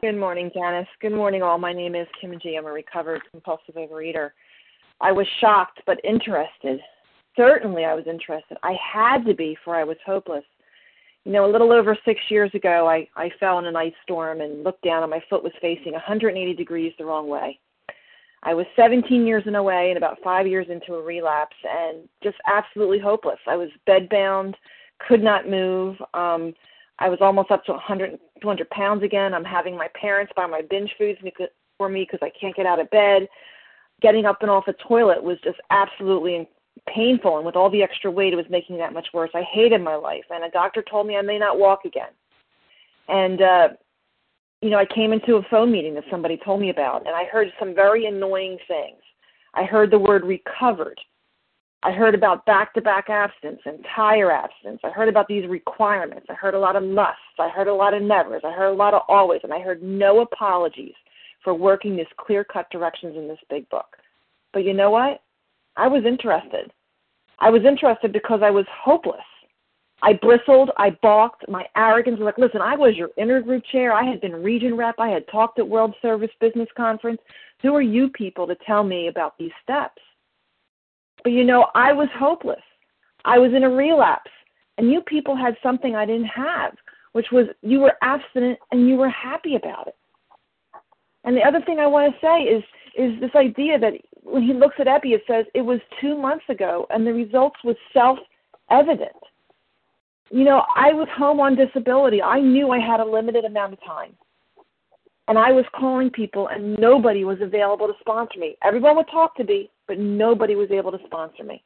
Good 0.00 0.16
morning, 0.16 0.50
Janice. 0.54 0.86
Good 1.00 1.12
morning, 1.12 1.42
all. 1.42 1.58
My 1.58 1.72
name 1.72 1.94
is 1.94 2.06
Kim 2.20 2.38
G. 2.40 2.56
I'm 2.56 2.66
a 2.66 2.72
recovered 2.72 3.22
compulsive 3.30 3.74
overeater. 3.74 4.30
I 5.00 5.10
was 5.10 5.26
shocked 5.40 5.82
but 5.86 5.98
interested. 6.04 6.80
Certainly, 7.36 7.84
I 7.84 7.94
was 7.94 8.04
interested. 8.06 8.56
I 8.62 8.76
had 8.80 9.24
to 9.24 9.34
be, 9.34 9.56
for 9.64 9.74
I 9.74 9.84
was 9.84 9.96
hopeless. 10.06 10.44
You 11.28 11.34
know, 11.34 11.44
a 11.44 11.52
little 11.52 11.72
over 11.72 11.94
six 12.06 12.22
years 12.30 12.50
ago, 12.54 12.88
I, 12.88 13.06
I 13.14 13.28
fell 13.38 13.58
in 13.58 13.66
an 13.66 13.76
ice 13.76 13.92
storm 14.02 14.40
and 14.40 14.64
looked 14.64 14.82
down, 14.82 15.02
and 15.02 15.10
my 15.10 15.22
foot 15.28 15.44
was 15.44 15.52
facing 15.60 15.92
180 15.92 16.54
degrees 16.54 16.94
the 16.96 17.04
wrong 17.04 17.28
way. 17.28 17.60
I 18.44 18.54
was 18.54 18.64
17 18.76 19.26
years 19.26 19.42
in 19.44 19.54
OA 19.54 19.90
and 19.90 19.98
about 19.98 20.16
five 20.24 20.46
years 20.46 20.68
into 20.70 20.94
a 20.94 21.02
relapse, 21.02 21.54
and 21.68 22.08
just 22.22 22.38
absolutely 22.46 22.98
hopeless. 22.98 23.38
I 23.46 23.56
was 23.56 23.68
bedbound, 23.86 24.54
could 25.06 25.22
not 25.22 25.46
move. 25.46 25.96
Um, 26.14 26.54
I 26.98 27.10
was 27.10 27.18
almost 27.20 27.50
up 27.50 27.62
to 27.66 27.72
100, 27.72 28.18
200 28.40 28.70
pounds 28.70 29.02
again. 29.02 29.34
I'm 29.34 29.44
having 29.44 29.76
my 29.76 29.88
parents 30.00 30.32
buy 30.34 30.46
my 30.46 30.62
binge 30.62 30.94
foods 30.96 31.18
for 31.76 31.90
me 31.90 32.08
because 32.10 32.20
I 32.22 32.32
can't 32.40 32.56
get 32.56 32.64
out 32.64 32.80
of 32.80 32.88
bed. 32.88 33.28
Getting 34.00 34.24
up 34.24 34.40
and 34.40 34.50
off 34.50 34.66
a 34.66 34.72
toilet 34.72 35.22
was 35.22 35.36
just 35.44 35.58
absolutely 35.68 36.48
painful, 36.86 37.36
and 37.36 37.46
with 37.46 37.56
all 37.56 37.70
the 37.70 37.82
extra 37.82 38.10
weight, 38.10 38.32
it 38.32 38.36
was 38.36 38.46
making 38.50 38.78
that 38.78 38.92
much 38.92 39.08
worse. 39.12 39.30
I 39.34 39.42
hated 39.42 39.80
my 39.80 39.96
life, 39.96 40.24
and 40.30 40.44
a 40.44 40.50
doctor 40.50 40.82
told 40.82 41.06
me 41.06 41.16
I 41.16 41.22
may 41.22 41.38
not 41.38 41.58
walk 41.58 41.84
again. 41.84 42.10
And 43.08 43.42
uh, 43.42 43.68
you 44.60 44.70
know, 44.70 44.78
I 44.78 44.86
came 44.86 45.12
into 45.12 45.36
a 45.36 45.42
phone 45.50 45.70
meeting 45.70 45.94
that 45.94 46.04
somebody 46.10 46.38
told 46.44 46.60
me 46.60 46.70
about, 46.70 47.06
and 47.06 47.14
I 47.14 47.24
heard 47.24 47.48
some 47.58 47.74
very 47.74 48.06
annoying 48.06 48.58
things. 48.66 49.00
I 49.54 49.64
heard 49.64 49.90
the 49.90 49.98
word 49.98 50.24
recovered. 50.24 50.98
I 51.84 51.92
heard 51.92 52.14
about 52.14 52.44
back 52.44 52.74
to 52.74 52.80
back 52.80 53.08
abstinence 53.08 53.60
and 53.64 53.84
tire. 53.94 54.32
I 54.32 54.90
heard 54.90 55.08
about 55.08 55.28
these 55.28 55.48
requirements. 55.48 56.26
I 56.28 56.34
heard 56.34 56.54
a 56.54 56.58
lot 56.58 56.74
of 56.74 56.82
musts. 56.82 57.20
I 57.38 57.48
heard 57.48 57.68
a 57.68 57.74
lot 57.74 57.94
of 57.94 58.02
nevers. 58.02 58.42
I 58.44 58.50
heard 58.50 58.72
a 58.72 58.76
lot 58.76 58.94
of 58.94 59.02
always. 59.08 59.40
And 59.44 59.52
I 59.52 59.60
heard 59.60 59.80
no 59.80 60.20
apologies 60.20 60.94
for 61.44 61.54
working 61.54 61.96
these 61.96 62.06
clear 62.16 62.42
cut 62.42 62.68
directions 62.70 63.16
in 63.16 63.28
this 63.28 63.38
big 63.48 63.68
book. 63.68 63.96
But 64.52 64.64
you 64.64 64.74
know 64.74 64.90
what? 64.90 65.22
I 65.78 65.86
was 65.86 66.04
interested. 66.04 66.70
I 67.38 67.50
was 67.50 67.64
interested 67.64 68.12
because 68.12 68.40
I 68.42 68.50
was 68.50 68.66
hopeless. 68.70 69.20
I 70.02 70.12
bristled, 70.12 70.70
I 70.76 70.90
balked, 71.02 71.48
my 71.48 71.66
arrogance 71.76 72.18
was 72.18 72.26
like, 72.26 72.38
listen, 72.38 72.60
I 72.60 72.76
was 72.76 72.94
your 72.94 73.10
intergroup 73.18 73.64
chair, 73.72 73.92
I 73.92 74.04
had 74.04 74.20
been 74.20 74.34
region 74.34 74.76
rep, 74.76 74.94
I 74.98 75.08
had 75.08 75.26
talked 75.28 75.58
at 75.58 75.68
World 75.68 75.94
Service 76.00 76.30
Business 76.40 76.68
Conference. 76.76 77.20
Who 77.62 77.74
are 77.74 77.82
you 77.82 78.08
people 78.10 78.46
to 78.46 78.56
tell 78.66 78.84
me 78.84 79.08
about 79.08 79.36
these 79.38 79.50
steps? 79.62 80.00
But 81.24 81.32
you 81.32 81.44
know, 81.44 81.66
I 81.74 81.92
was 81.92 82.08
hopeless. 82.16 82.62
I 83.24 83.38
was 83.38 83.52
in 83.52 83.64
a 83.64 83.70
relapse. 83.70 84.30
And 84.78 84.90
you 84.90 85.00
people 85.02 85.34
had 85.34 85.56
something 85.62 85.96
I 85.96 86.06
didn't 86.06 86.26
have, 86.26 86.76
which 87.12 87.26
was 87.32 87.46
you 87.62 87.80
were 87.80 87.94
abstinent 88.02 88.60
and 88.70 88.88
you 88.88 88.94
were 88.94 89.08
happy 89.08 89.56
about 89.56 89.88
it. 89.88 89.96
And 91.24 91.36
the 91.36 91.42
other 91.42 91.60
thing 91.62 91.80
I 91.80 91.86
want 91.86 92.14
to 92.14 92.20
say 92.20 92.42
is 92.42 92.62
is 92.96 93.18
this 93.20 93.34
idea 93.34 93.78
that 93.78 93.94
when 94.22 94.42
he 94.42 94.52
looks 94.52 94.76
at 94.78 94.86
Ebby, 94.86 95.14
it 95.14 95.22
says 95.26 95.46
it 95.54 95.62
was 95.62 95.80
two 96.00 96.16
months 96.16 96.44
ago, 96.48 96.86
and 96.90 97.06
the 97.06 97.12
results 97.12 97.56
was 97.64 97.76
self 97.92 98.18
evident. 98.70 99.10
You 100.30 100.44
know, 100.44 100.62
I 100.76 100.92
was 100.92 101.08
home 101.16 101.40
on 101.40 101.56
disability. 101.56 102.22
I 102.22 102.40
knew 102.40 102.70
I 102.70 102.78
had 102.78 103.00
a 103.00 103.04
limited 103.04 103.44
amount 103.44 103.72
of 103.72 103.82
time. 103.84 104.14
And 105.26 105.38
I 105.38 105.52
was 105.52 105.64
calling 105.74 106.10
people, 106.10 106.48
and 106.48 106.78
nobody 106.78 107.24
was 107.24 107.38
available 107.40 107.86
to 107.86 107.94
sponsor 108.00 108.38
me. 108.38 108.56
Everyone 108.62 108.96
would 108.96 109.10
talk 109.10 109.36
to 109.36 109.44
me, 109.44 109.70
but 109.86 109.98
nobody 109.98 110.54
was 110.54 110.70
able 110.70 110.90
to 110.90 110.98
sponsor 111.04 111.44
me. 111.44 111.62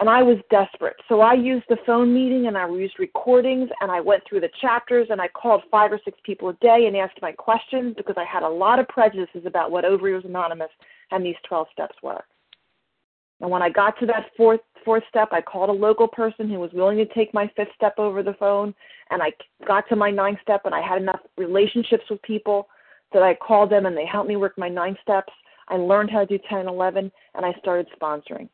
And 0.00 0.08
I 0.08 0.22
was 0.22 0.36
desperate. 0.50 0.96
So 1.08 1.20
I 1.20 1.32
used 1.34 1.64
the 1.68 1.78
phone 1.84 2.14
meeting 2.14 2.46
and 2.46 2.56
I 2.56 2.68
used 2.68 3.00
recordings 3.00 3.68
and 3.80 3.90
I 3.90 4.00
went 4.00 4.22
through 4.28 4.40
the 4.40 4.50
chapters 4.60 5.08
and 5.10 5.20
I 5.20 5.26
called 5.26 5.62
five 5.72 5.90
or 5.90 5.98
six 6.04 6.16
people 6.22 6.50
a 6.50 6.52
day 6.54 6.84
and 6.86 6.96
asked 6.96 7.20
my 7.20 7.32
questions 7.32 7.94
because 7.96 8.14
I 8.16 8.24
had 8.24 8.44
a 8.44 8.48
lot 8.48 8.78
of 8.78 8.86
prejudices 8.86 9.42
about 9.44 9.72
what 9.72 9.84
Overeaters 9.84 10.24
Anonymous 10.24 10.70
and 11.10 11.24
these 11.24 11.36
12 11.48 11.66
steps 11.72 11.96
work. 12.02 12.24
And 13.40 13.50
when 13.50 13.62
I 13.62 13.70
got 13.70 13.98
to 14.00 14.06
that 14.06 14.30
fourth 14.36 14.60
fourth 14.84 15.04
step, 15.08 15.28
I 15.32 15.40
called 15.40 15.70
a 15.70 15.72
local 15.72 16.08
person 16.08 16.48
who 16.48 16.58
was 16.58 16.72
willing 16.72 16.96
to 16.98 17.06
take 17.06 17.34
my 17.34 17.50
fifth 17.56 17.68
step 17.74 17.94
over 17.98 18.22
the 18.22 18.34
phone, 18.34 18.74
and 19.10 19.22
I 19.22 19.32
got 19.66 19.88
to 19.88 19.96
my 19.96 20.10
ninth 20.10 20.38
step, 20.42 20.62
and 20.64 20.74
I 20.74 20.80
had 20.80 21.00
enough 21.00 21.20
relationships 21.36 22.04
with 22.10 22.22
people 22.22 22.68
that 23.12 23.22
I 23.22 23.34
called 23.34 23.70
them 23.70 23.86
and 23.86 23.96
they 23.96 24.06
helped 24.06 24.28
me 24.28 24.36
work 24.36 24.56
my 24.58 24.68
nine 24.68 24.96
steps. 25.02 25.32
I 25.68 25.76
learned 25.76 26.10
how 26.10 26.20
to 26.20 26.26
do 26.26 26.38
10 26.48 26.60
and 26.60 26.68
11, 26.68 27.10
and 27.34 27.46
I 27.46 27.52
started 27.58 27.86
sponsoring. 28.00 28.48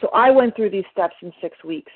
So 0.00 0.08
I 0.14 0.30
went 0.30 0.56
through 0.56 0.70
these 0.70 0.84
steps 0.92 1.14
in 1.22 1.32
six 1.40 1.62
weeks. 1.64 1.92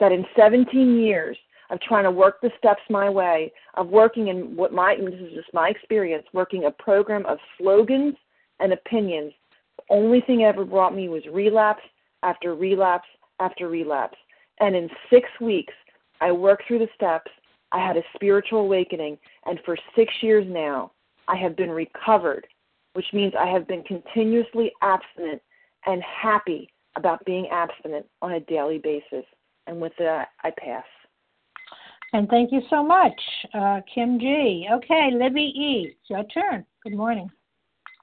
That 0.00 0.12
in 0.12 0.24
17 0.36 0.98
years 0.98 1.36
of 1.70 1.80
trying 1.80 2.04
to 2.04 2.10
work 2.10 2.40
the 2.40 2.50
steps 2.56 2.80
my 2.88 3.10
way, 3.10 3.52
of 3.74 3.88
working 3.88 4.28
in 4.28 4.56
what 4.56 4.72
my, 4.72 4.96
this 4.96 5.20
is 5.20 5.34
just 5.34 5.52
my 5.52 5.68
experience, 5.68 6.24
working 6.32 6.64
a 6.64 6.70
program 6.70 7.26
of 7.26 7.38
slogans 7.58 8.14
and 8.60 8.72
opinions, 8.72 9.32
the 9.76 9.94
only 9.94 10.20
thing 10.20 10.44
ever 10.44 10.64
brought 10.64 10.94
me 10.94 11.08
was 11.08 11.22
relapse 11.32 11.82
after 12.22 12.54
relapse 12.54 13.08
after 13.40 13.68
relapse. 13.68 14.18
And 14.60 14.74
in 14.74 14.88
six 15.10 15.28
weeks, 15.40 15.74
I 16.20 16.32
worked 16.32 16.64
through 16.66 16.80
the 16.80 16.88
steps 16.94 17.30
I 17.72 17.86
had 17.86 17.96
a 17.96 18.02
spiritual 18.14 18.60
awakening, 18.60 19.18
and 19.46 19.58
for 19.64 19.76
six 19.94 20.12
years 20.22 20.46
now, 20.48 20.92
I 21.28 21.36
have 21.36 21.56
been 21.56 21.70
recovered, 21.70 22.46
which 22.94 23.06
means 23.12 23.34
I 23.38 23.46
have 23.46 23.68
been 23.68 23.82
continuously 23.82 24.72
abstinent 24.82 25.42
and 25.86 26.02
happy 26.02 26.70
about 26.96 27.24
being 27.24 27.48
abstinent 27.48 28.06
on 28.22 28.32
a 28.32 28.40
daily 28.40 28.78
basis. 28.78 29.24
And 29.66 29.80
with 29.80 29.92
that, 29.98 30.28
I 30.42 30.52
pass. 30.58 30.84
And 32.14 32.26
thank 32.30 32.52
you 32.52 32.62
so 32.70 32.82
much, 32.82 33.20
uh, 33.52 33.82
Kim 33.94 34.18
G. 34.18 34.66
Okay, 34.72 35.10
Libby 35.12 35.42
E., 35.42 35.94
your 36.08 36.24
turn. 36.24 36.64
Good 36.82 36.94
morning. 36.94 37.30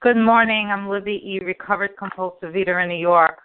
Good 0.01 0.17
morning. 0.17 0.69
I'm 0.71 0.89
Libby 0.89 1.21
E., 1.25 1.39
recovered 1.43 1.91
compulsive 1.97 2.55
eater 2.55 2.81
in 2.81 2.89
New 2.89 2.97
York. 2.97 3.39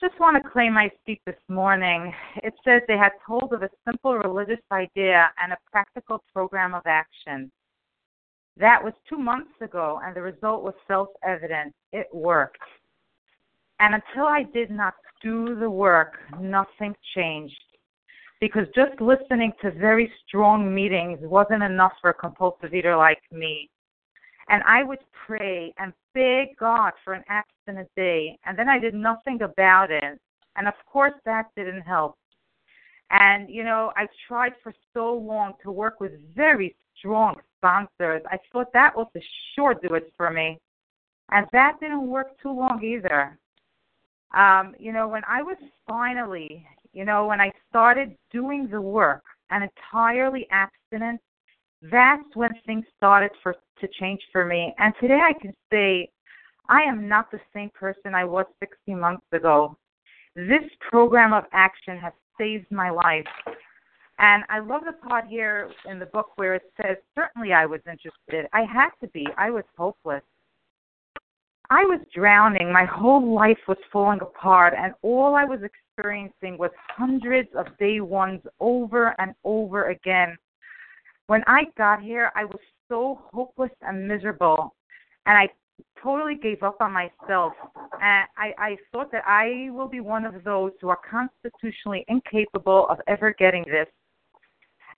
Just 0.00 0.20
want 0.20 0.40
to 0.40 0.48
claim 0.48 0.74
my 0.74 0.90
speak 1.00 1.20
this 1.26 1.40
morning. 1.48 2.12
It 2.44 2.54
says 2.62 2.82
they 2.86 2.98
had 2.98 3.12
told 3.26 3.52
of 3.52 3.62
a 3.62 3.70
simple 3.84 4.16
religious 4.16 4.62
idea 4.70 5.28
and 5.42 5.52
a 5.52 5.56
practical 5.72 6.22
program 6.32 6.74
of 6.74 6.82
action. 6.86 7.50
That 8.58 8.84
was 8.84 8.92
two 9.08 9.18
months 9.18 9.50
ago, 9.60 9.98
and 10.04 10.14
the 10.14 10.20
result 10.20 10.62
was 10.62 10.74
self 10.86 11.08
evident. 11.24 11.74
It 11.92 12.06
worked. 12.12 12.58
And 13.80 13.94
until 13.94 14.26
I 14.26 14.44
did 14.54 14.70
not 14.70 14.94
do 15.22 15.58
the 15.58 15.70
work, 15.70 16.18
nothing 16.38 16.94
changed. 17.16 17.56
Because 18.40 18.66
just 18.74 19.00
listening 19.00 19.52
to 19.62 19.72
very 19.72 20.12
strong 20.26 20.72
meetings 20.72 21.18
wasn't 21.22 21.62
enough 21.62 21.94
for 22.00 22.10
a 22.10 22.14
compulsive 22.14 22.74
eater 22.74 22.96
like 22.96 23.22
me. 23.32 23.68
And 24.50 24.62
I 24.64 24.82
would 24.82 25.00
pray 25.26 25.74
and 25.78 25.92
beg 26.14 26.56
God 26.58 26.92
for 27.04 27.12
an 27.12 27.24
abstinent 27.28 27.88
day, 27.96 28.38
and 28.46 28.58
then 28.58 28.68
I 28.68 28.78
did 28.78 28.94
nothing 28.94 29.42
about 29.42 29.90
it. 29.90 30.18
And 30.56 30.66
of 30.66 30.74
course, 30.90 31.12
that 31.24 31.46
didn't 31.54 31.82
help. 31.82 32.16
And, 33.10 33.48
you 33.48 33.64
know, 33.64 33.92
I 33.96 34.06
tried 34.26 34.52
for 34.62 34.72
so 34.92 35.14
long 35.14 35.54
to 35.62 35.70
work 35.70 36.00
with 36.00 36.12
very 36.34 36.74
strong 36.96 37.36
sponsors. 37.56 38.22
I 38.30 38.38
thought 38.52 38.72
that 38.72 38.96
was 38.96 39.06
the 39.14 39.22
sure 39.54 39.74
do 39.74 39.94
it 39.94 40.12
for 40.16 40.30
me. 40.30 40.58
And 41.30 41.46
that 41.52 41.78
didn't 41.80 42.06
work 42.06 42.40
too 42.42 42.50
long 42.50 42.82
either. 42.82 43.38
Um, 44.34 44.74
you 44.78 44.92
know, 44.92 45.08
when 45.08 45.22
I 45.28 45.42
was 45.42 45.56
finally, 45.88 46.66
you 46.92 47.04
know, 47.04 47.26
when 47.26 47.40
I 47.40 47.50
started 47.70 48.16
doing 48.30 48.68
the 48.70 48.80
work 48.80 49.22
and 49.50 49.64
entirely 49.64 50.46
abstinent, 50.50 51.20
that's 51.82 52.34
when 52.34 52.50
things 52.66 52.84
started 52.96 53.30
for 53.42 53.54
to 53.80 53.88
change 54.00 54.20
for 54.32 54.44
me. 54.44 54.74
And 54.78 54.92
today 55.00 55.20
I 55.22 55.32
can 55.40 55.54
say 55.70 56.10
I 56.68 56.82
am 56.82 57.08
not 57.08 57.30
the 57.30 57.40
same 57.54 57.70
person 57.70 58.14
I 58.14 58.24
was 58.24 58.46
60 58.60 58.94
months 58.94 59.26
ago. 59.32 59.76
This 60.34 60.64
program 60.90 61.32
of 61.32 61.44
action 61.52 61.96
has 61.98 62.12
saved 62.38 62.70
my 62.70 62.90
life. 62.90 63.26
And 64.18 64.42
I 64.48 64.58
love 64.58 64.82
the 64.84 64.92
part 64.92 65.26
here 65.26 65.70
in 65.88 65.98
the 65.98 66.06
book 66.06 66.32
where 66.36 66.54
it 66.54 66.72
says, 66.82 66.96
Certainly 67.14 67.52
I 67.52 67.66
was 67.66 67.80
interested. 67.86 68.48
I 68.52 68.62
had 68.62 68.90
to 69.00 69.08
be. 69.08 69.26
I 69.36 69.50
was 69.50 69.64
hopeless. 69.76 70.22
I 71.70 71.84
was 71.84 72.00
drowning. 72.14 72.72
My 72.72 72.84
whole 72.84 73.34
life 73.34 73.58
was 73.68 73.76
falling 73.92 74.20
apart, 74.22 74.74
and 74.76 74.94
all 75.02 75.34
I 75.34 75.44
was 75.44 75.60
experiencing 75.62 76.56
was 76.56 76.70
hundreds 76.88 77.50
of 77.54 77.66
day 77.78 78.00
ones 78.00 78.40
over 78.58 79.14
and 79.20 79.34
over 79.44 79.90
again. 79.90 80.36
When 81.28 81.44
I 81.46 81.64
got 81.76 82.02
here, 82.02 82.32
I 82.34 82.46
was 82.46 82.58
so 82.88 83.20
hopeless 83.34 83.70
and 83.82 84.08
miserable, 84.08 84.74
and 85.26 85.36
I 85.36 85.48
totally 86.02 86.36
gave 86.36 86.62
up 86.62 86.78
on 86.80 86.90
myself. 86.90 87.52
And 88.00 88.26
I, 88.38 88.54
I 88.58 88.76
thought 88.90 89.12
that 89.12 89.24
I 89.26 89.68
will 89.70 89.88
be 89.88 90.00
one 90.00 90.24
of 90.24 90.42
those 90.42 90.72
who 90.80 90.88
are 90.88 90.98
constitutionally 91.08 92.06
incapable 92.08 92.86
of 92.88 92.98
ever 93.06 93.34
getting 93.38 93.62
this. 93.66 93.86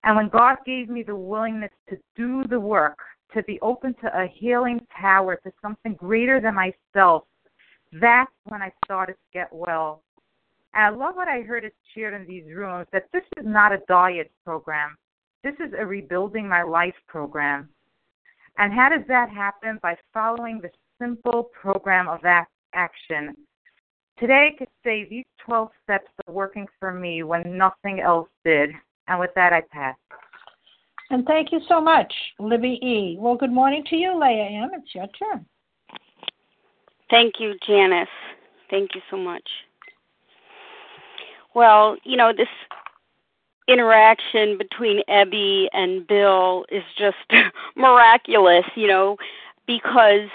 And 0.05 0.15
when 0.15 0.29
God 0.29 0.55
gave 0.65 0.87
me 0.87 1.03
the 1.03 1.15
willingness 1.15 1.71
to 1.89 1.97
do 2.15 2.45
the 2.47 2.59
work, 2.59 2.97
to 3.33 3.43
be 3.43 3.59
open 3.61 3.93
to 3.95 4.07
a 4.17 4.25
healing 4.25 4.79
power, 4.89 5.35
to 5.35 5.51
something 5.61 5.95
greater 5.95 6.39
than 6.39 6.55
myself, 6.55 7.23
that's 7.99 8.31
when 8.45 8.61
I 8.61 8.71
started 8.85 9.13
to 9.13 9.33
get 9.33 9.49
well. 9.51 10.01
And 10.73 10.85
I 10.85 10.97
love 10.97 11.15
what 11.15 11.27
I 11.27 11.41
heard 11.41 11.65
it 11.65 11.75
shared 11.93 12.13
in 12.13 12.25
these 12.25 12.45
rooms 12.55 12.87
that 12.93 13.09
this 13.11 13.23
is 13.37 13.45
not 13.45 13.73
a 13.73 13.79
diet 13.89 14.31
program. 14.45 14.95
This 15.43 15.55
is 15.55 15.73
a 15.77 15.85
rebuilding 15.85 16.47
my 16.47 16.63
life 16.63 16.95
program. 17.07 17.69
And 18.57 18.73
how 18.73 18.89
does 18.89 19.05
that 19.07 19.29
happen? 19.29 19.79
By 19.81 19.95
following 20.13 20.61
the 20.61 20.69
simple 20.99 21.49
program 21.59 22.07
of 22.07 22.19
action. 22.73 23.35
Today, 24.19 24.51
I 24.53 24.57
could 24.57 24.69
say 24.83 25.07
these 25.09 25.25
12 25.43 25.69
steps 25.83 26.11
are 26.27 26.33
working 26.33 26.67
for 26.79 26.93
me 26.93 27.23
when 27.23 27.57
nothing 27.57 28.01
else 28.01 28.29
did. 28.45 28.69
And 29.07 29.19
with 29.19 29.31
that, 29.35 29.51
I 29.51 29.61
pass. 29.71 29.95
And 31.09 31.25
thank 31.25 31.51
you 31.51 31.59
so 31.67 31.81
much, 31.81 32.13
Libby 32.39 32.79
E. 32.83 33.17
Well, 33.19 33.35
good 33.35 33.51
morning 33.51 33.83
to 33.89 33.95
you, 33.95 34.17
Leah 34.17 34.63
M. 34.63 34.69
It's 34.73 34.93
your 34.93 35.07
turn. 35.07 35.45
Thank 37.09 37.39
you, 37.39 37.55
Janice. 37.67 38.07
Thank 38.69 38.91
you 38.95 39.01
so 39.09 39.17
much. 39.17 39.43
Well, 41.53 41.97
you 42.03 42.15
know, 42.15 42.31
this 42.31 42.47
interaction 43.71 44.57
between 44.57 45.01
Ebby 45.09 45.67
and 45.73 46.05
Bill 46.05 46.65
is 46.69 46.83
just 46.97 47.17
miraculous, 47.75 48.65
you 48.75 48.87
know, 48.87 49.17
because 49.67 50.29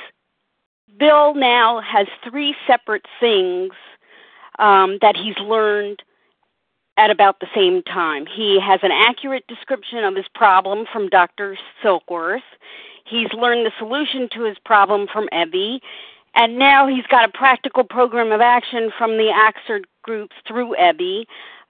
Bill 0.99 1.35
now 1.35 1.81
has 1.81 2.07
three 2.29 2.55
separate 2.67 3.07
things 3.21 3.73
um, 4.59 4.99
that 5.03 5.17
he's 5.17 5.37
learned 5.39 6.03
at 6.97 7.11
about 7.11 7.41
the 7.41 7.49
same 7.55 7.83
time. 7.83 8.27
He 8.27 8.59
has 8.61 8.81
an 8.83 8.91
accurate 8.91 9.47
description 9.47 10.05
of 10.05 10.17
his 10.17 10.27
problem 10.35 10.87
from 10.91 11.09
Dr. 11.09 11.59
Silkworth. 11.83 12.41
He's 13.05 13.33
learned 13.33 13.67
the 13.67 13.73
solution 13.79 14.29
to 14.33 14.45
his 14.45 14.57
problem 14.65 15.07
from 15.13 15.29
Ebby. 15.33 15.81
And 16.35 16.59
now 16.59 16.87
he's 16.87 17.07
got 17.07 17.29
a 17.29 17.33
practical 17.33 17.85
program 17.85 18.33
of 18.33 18.41
action 18.41 18.91
from 18.97 19.17
the 19.17 19.31
Oxford 19.31 19.87
groups 20.03 20.37
through 20.47 20.75
Ebby. 20.81 21.25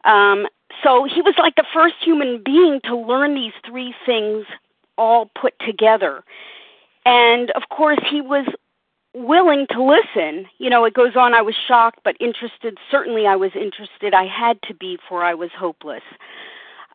Um, 0.05 0.47
so 0.83 1.05
he 1.05 1.23
was 1.23 1.35
like 1.39 1.57
the 1.57 1.65
first 1.73 1.95
human 2.03 2.43
being 2.45 2.81
to 2.85 2.97
learn 2.97 3.35
these 3.35 3.53
three 3.67 3.95
things 4.05 4.47
all 4.99 5.31
put 5.41 5.55
together. 5.61 6.23
And 7.05 7.51
of 7.53 7.63
course, 7.71 8.01
he 8.11 8.21
was 8.21 8.47
willing 9.15 9.67
to 9.71 9.83
listen. 9.83 10.47
You 10.59 10.71
know, 10.71 10.85
it 10.85 10.95
goes 10.95 11.17
on, 11.17 11.35
I 11.35 11.43
was 11.43 11.55
shocked 11.67 12.01
but 12.05 12.17
interested. 12.21 12.79
Certainly, 12.91 13.27
I 13.27 13.37
was 13.37 13.53
interested. 13.55 14.15
I 14.15 14.27
had 14.27 14.61
to 14.63 14.75
be, 14.75 14.99
for 15.09 15.25
I 15.25 15.35
was 15.35 15.51
hopeless. 15.57 16.03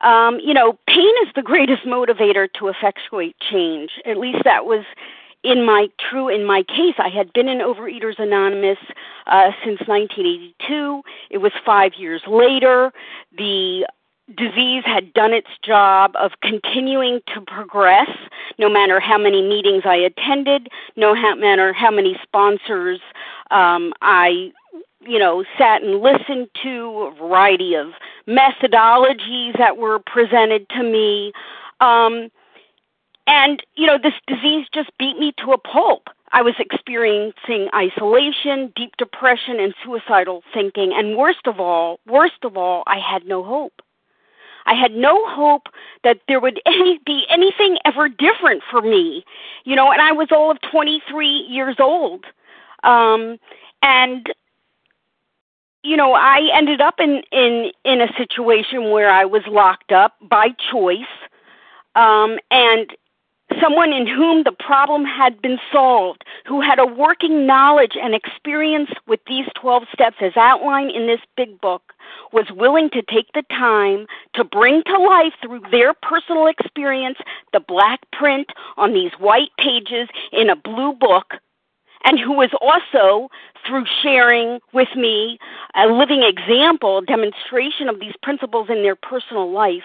Um, 0.02 0.39
you 0.43 0.54
know, 0.54 0.78
pain 0.88 1.14
is 1.24 1.30
the 1.36 1.43
greatest 1.43 1.84
motivator 1.84 2.47
to 2.60 2.68
effectuate 2.68 3.36
change. 3.39 3.91
At 4.06 4.18
least 4.18 4.39
that 4.45 4.66
was 4.66 4.84
in 5.44 5.66
my 5.66 5.88
true 6.00 6.30
in 6.30 6.46
my 6.46 6.64
case. 6.64 6.96
I 6.98 7.10
had 7.10 7.34
been 7.34 7.48
in 7.48 7.60
Overeaters 7.60 8.20
Anonymous 8.20 8.78
uh, 9.28 9.52
since 9.64 9.80
1982. 9.88 11.02
It 11.30 11.39
was 11.39 11.52
five 11.66 11.94
years 11.98 12.22
later. 12.28 12.92
The 13.38 13.88
disease 14.38 14.84
had 14.86 15.14
done 15.14 15.34
its 15.34 15.50
job 15.64 16.14
of 16.16 16.32
continuing 16.42 17.20
to 17.34 17.42
progress 17.42 18.10
no 18.58 18.70
matter 18.70 19.00
how 19.00 19.18
many 19.18 19.42
meetings 19.42 19.84
I 19.86 19.96
attended, 19.96 20.70
no 20.96 21.14
matter 21.14 21.74
how 21.74 21.92
many 21.92 22.18
sponsors 22.24 23.00
um, 23.50 23.94
I 24.02 24.52
you 25.02 25.18
know 25.18 25.44
sat 25.58 25.82
and 25.82 26.02
listened 26.02 26.48
to 26.64 27.12
a 27.12 27.16
variety 27.16 27.74
of 27.76 27.88
methodologies 28.28 29.58
that 29.58 29.78
were 29.78 30.00
presented 30.00 30.70
to 30.70 30.84
me 30.84 31.34
um, 31.80 32.30
and 33.32 33.63
you 33.75 33.88
know 33.88 33.97
this 33.97 34.13
disease 34.27 34.67
just 34.71 34.91
beat 34.99 35.17
me 35.17 35.34
to 35.43 35.53
a 35.53 35.57
pulp 35.57 36.09
I 36.34 36.41
was 36.41 36.53
experiencing 36.59 37.67
isolation, 37.75 38.71
deep 38.75 38.95
depression, 38.97 39.59
and 39.59 39.73
suicidal 39.84 40.43
thinking. 40.53 40.93
And 40.95 41.17
worst 41.17 41.45
of 41.45 41.59
all, 41.59 41.99
worst 42.07 42.43
of 42.43 42.55
all, 42.55 42.84
I 42.88 42.99
had 42.99 43.25
no 43.25 43.43
hope. 43.43 43.82
I 44.65 44.73
had 44.73 44.93
no 44.93 45.27
hope 45.27 45.67
that 46.03 46.19
there 46.27 46.39
would 46.39 46.61
any, 46.65 46.99
be 47.05 47.25
anything 47.29 47.77
ever 47.86 48.07
different 48.07 48.63
for 48.69 48.82
me, 48.82 49.25
you 49.65 49.75
know. 49.75 49.91
And 49.91 50.01
I 50.01 50.11
was 50.11 50.29
all 50.32 50.51
of 50.51 50.57
23 50.71 51.27
years 51.27 51.75
old, 51.79 52.25
um, 52.84 53.38
and 53.82 54.27
you 55.84 55.97
know, 55.97 56.13
I 56.13 56.47
ended 56.53 56.79
up 56.79 56.95
in 56.99 57.23
in 57.32 57.71
in 57.84 58.01
a 58.01 58.13
situation 58.15 58.91
where 58.91 59.09
I 59.09 59.25
was 59.25 59.41
locked 59.47 59.91
up 59.91 60.13
by 60.21 60.49
choice, 60.71 61.01
um, 61.95 62.38
and 62.51 62.95
someone 63.62 63.91
in 63.91 64.06
whom 64.08 64.43
the 64.43 64.52
problem 64.52 65.04
had 65.04 65.41
been 65.41 65.58
solved, 65.72 66.24
who 66.45 66.62
had 66.62 66.80
a 66.80 66.86
working 66.86 67.45
knowledge 67.45 67.93
and 68.02 68.14
experience 68.14 68.89
with 69.08 69.20
these 69.28 69.45
12 69.60 69.84
steps 69.93 70.18
as 70.22 70.38
outlined 70.38 70.91
in 70.91 71.08
this 71.08 71.22
big 71.36 71.60
book, 71.60 71.93
was 72.32 72.45
willing 72.56 72.89
to 72.91 73.02
take 73.02 73.32
the 73.34 73.43
time 73.49 74.06
to 74.36 74.43
bring 74.43 74.84
to 74.84 74.97
life 74.97 75.34
through 75.41 75.62
their 75.72 75.93
personal 75.93 76.47
experience 76.47 77.18
the 77.54 77.60
black 77.60 77.99
print 78.12 78.47
on 78.78 78.93
these 78.93 79.12
white 79.20 79.52
pages 79.58 80.08
in 80.32 80.49
a 80.49 80.56
blue 80.56 80.93
book 80.93 81.34
and 82.04 82.20
who 82.20 82.34
was 82.34 82.49
also, 82.62 83.30
through 83.66 83.86
sharing 84.02 84.60
with 84.74 84.88
me, 84.95 85.38
a 85.76 85.86
living 85.86 86.24
example, 86.24 87.02
demonstration 87.02 87.88
of 87.88 87.99
these 87.99 88.16
principles 88.24 88.70
in 88.70 88.82
their 88.82 88.95
personal 88.95 89.52
life, 89.52 89.84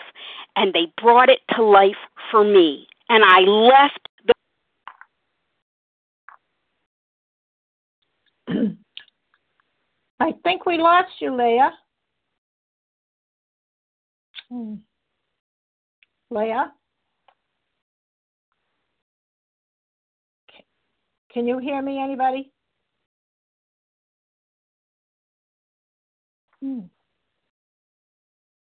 and 0.56 0.72
they 0.72 0.90
brought 1.00 1.28
it 1.28 1.40
to 1.54 1.62
life 1.62 1.96
for 2.30 2.42
me. 2.42 2.88
And 3.08 3.24
I 3.24 3.40
left 3.40 4.08
the. 4.26 4.34
I 10.20 10.32
think 10.42 10.66
we 10.66 10.78
lost 10.78 11.12
you, 11.20 11.36
Leah. 11.36 11.72
Hmm. 14.50 14.74
Leah? 16.30 16.72
Can 21.36 21.46
you 21.46 21.58
hear 21.58 21.82
me, 21.82 22.00
anybody? 22.02 22.50
Hmm. 26.62 26.80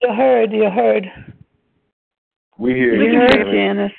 You 0.01 0.13
heard, 0.13 0.53
you 0.53 0.69
heard. 0.69 1.11
We 2.57 2.73
hear 2.73 2.97
we 2.97 3.07
you. 3.07 3.19
heard, 3.19 3.51
Janice. 3.51 3.91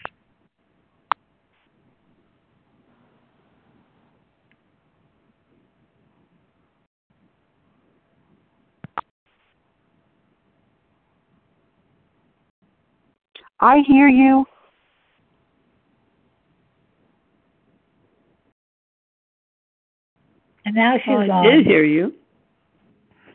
I 13.62 13.78
hear 13.86 14.08
you. 14.08 14.44
And 20.64 20.74
now 20.74 20.96
she's 20.96 21.14
oh, 21.16 21.26
gone. 21.28 21.46
I 21.46 21.50
did 21.50 21.66
hear 21.66 21.84
you. 21.84 22.12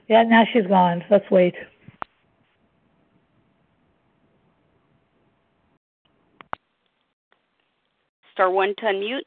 Yeah, 0.09 0.23
now 0.23 0.43
she's 0.51 0.67
gone. 0.67 1.01
Let's 1.09 1.30
wait. 1.32 1.55
Star 8.34 8.51
one 8.51 8.75
to 8.80 8.86
unmute. 8.86 9.21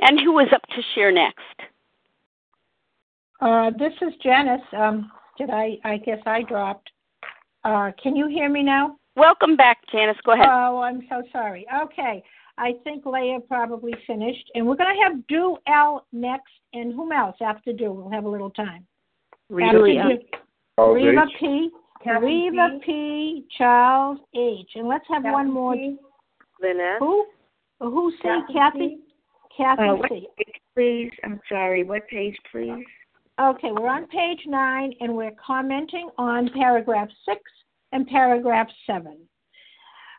And 0.00 0.20
who 0.20 0.38
is 0.40 0.48
up 0.52 0.62
to 0.62 0.82
share 0.94 1.12
next? 1.12 1.38
Uh, 3.44 3.70
this 3.78 3.92
is 4.00 4.14
Janice. 4.22 4.62
Um, 4.74 5.12
did 5.36 5.50
I? 5.50 5.76
I 5.84 5.98
guess 5.98 6.20
I 6.24 6.42
dropped. 6.42 6.88
Uh, 7.62 7.90
can 8.02 8.16
you 8.16 8.26
hear 8.26 8.48
me 8.48 8.62
now? 8.62 8.96
Welcome 9.16 9.54
back, 9.54 9.78
Janice. 9.92 10.16
Go 10.24 10.32
ahead. 10.32 10.46
Oh, 10.50 10.80
I'm 10.80 11.02
so 11.10 11.22
sorry. 11.30 11.66
Okay. 11.82 12.24
I 12.56 12.72
think 12.84 13.04
Leah 13.04 13.40
probably 13.46 13.92
finished. 14.06 14.50
And 14.54 14.66
we're 14.66 14.76
going 14.76 14.96
to 14.96 15.02
have 15.02 15.26
Do 15.26 15.58
L 15.66 16.06
next. 16.12 16.52
And 16.72 16.94
whom 16.94 17.12
else 17.12 17.36
after 17.42 17.74
Do? 17.74 17.92
We'll 17.92 18.10
have 18.10 18.24
a 18.24 18.28
little 18.28 18.50
time. 18.50 18.86
Rita. 19.50 19.78
Reva 20.78 21.26
P. 21.38 21.70
Reva 22.06 22.78
P. 22.84 23.44
Charles 23.58 24.20
H. 24.34 24.70
And 24.74 24.88
let's 24.88 25.04
have 25.10 25.22
one 25.22 25.52
more. 25.52 25.76
Lynette. 26.62 26.98
Who? 26.98 27.26
Who 27.80 28.10
say 28.22 28.38
Kathy? 28.54 29.00
Kathy 29.54 29.82
Uh, 29.82 29.96
C. 30.08 30.28
page, 30.38 30.54
please? 30.74 31.12
I'm 31.22 31.40
sorry. 31.48 31.84
What 31.84 32.08
page, 32.08 32.36
please? 32.50 32.84
Okay, 33.40 33.72
we're 33.72 33.88
on 33.88 34.06
page 34.06 34.38
nine 34.46 34.92
and 35.00 35.12
we're 35.12 35.34
commenting 35.44 36.08
on 36.18 36.50
paragraph 36.50 37.08
six 37.24 37.40
and 37.90 38.06
paragraph 38.06 38.68
seven. 38.86 39.18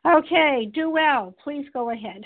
Okay, 0.05 0.70
Do 0.74 0.97
L. 0.97 1.34
Please 1.41 1.66
go 1.74 1.91
ahead. 1.91 2.24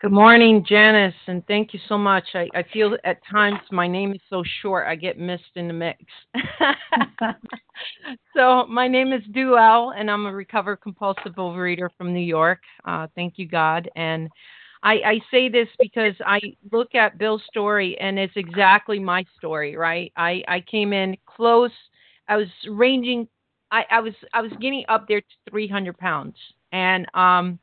Good 0.00 0.12
morning, 0.12 0.64
Janice, 0.66 1.14
and 1.28 1.46
thank 1.46 1.72
you 1.72 1.80
so 1.88 1.96
much. 1.96 2.24
I, 2.34 2.48
I 2.54 2.62
feel 2.72 2.96
at 3.04 3.20
times 3.30 3.58
my 3.70 3.86
name 3.86 4.12
is 4.12 4.20
so 4.28 4.42
short, 4.62 4.86
I 4.86 4.96
get 4.96 5.18
missed 5.18 5.56
in 5.56 5.66
the 5.66 5.72
mix. 5.72 6.02
so, 8.36 8.66
my 8.66 8.86
name 8.86 9.14
is 9.14 9.22
Duell, 9.34 9.94
and 9.96 10.10
I'm 10.10 10.26
a 10.26 10.32
recovered 10.32 10.78
compulsive 10.78 11.34
overeater 11.36 11.88
from 11.96 12.12
New 12.12 12.20
York. 12.20 12.60
Uh, 12.84 13.06
thank 13.14 13.38
you, 13.38 13.48
God. 13.48 13.88
And 13.96 14.28
I, 14.84 14.92
I 14.92 15.20
say 15.30 15.48
this 15.48 15.68
because 15.78 16.14
I 16.26 16.40
look 16.70 16.94
at 16.94 17.16
Bill's 17.16 17.42
story, 17.48 17.96
and 17.98 18.18
it's 18.18 18.36
exactly 18.36 18.98
my 18.98 19.24
story, 19.38 19.76
right? 19.76 20.12
I, 20.14 20.42
I 20.46 20.60
came 20.60 20.92
in 20.92 21.16
close. 21.24 21.72
I 22.28 22.36
was 22.36 22.48
ranging. 22.68 23.26
I, 23.70 23.84
I 23.90 24.00
was 24.00 24.12
I 24.34 24.42
was 24.42 24.52
getting 24.60 24.84
up 24.88 25.08
there 25.08 25.22
to 25.22 25.50
300 25.50 25.96
pounds, 25.96 26.36
and 26.72 27.06
um, 27.14 27.58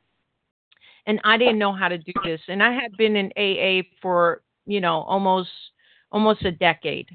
and 1.06 1.22
I 1.24 1.38
didn't 1.38 1.60
know 1.60 1.74
how 1.74 1.88
to 1.90 2.00
do 2.00 2.12
this. 2.26 2.42
And 2.48 2.64
I 2.64 2.74
had 2.74 2.98
been 2.98 3.16
in 3.16 3.32
AA 3.38 3.88
for 4.02 4.42
you 4.66 4.82
know 4.82 5.02
almost 5.02 5.50
almost 6.12 6.44
a 6.44 6.52
decade, 6.52 7.08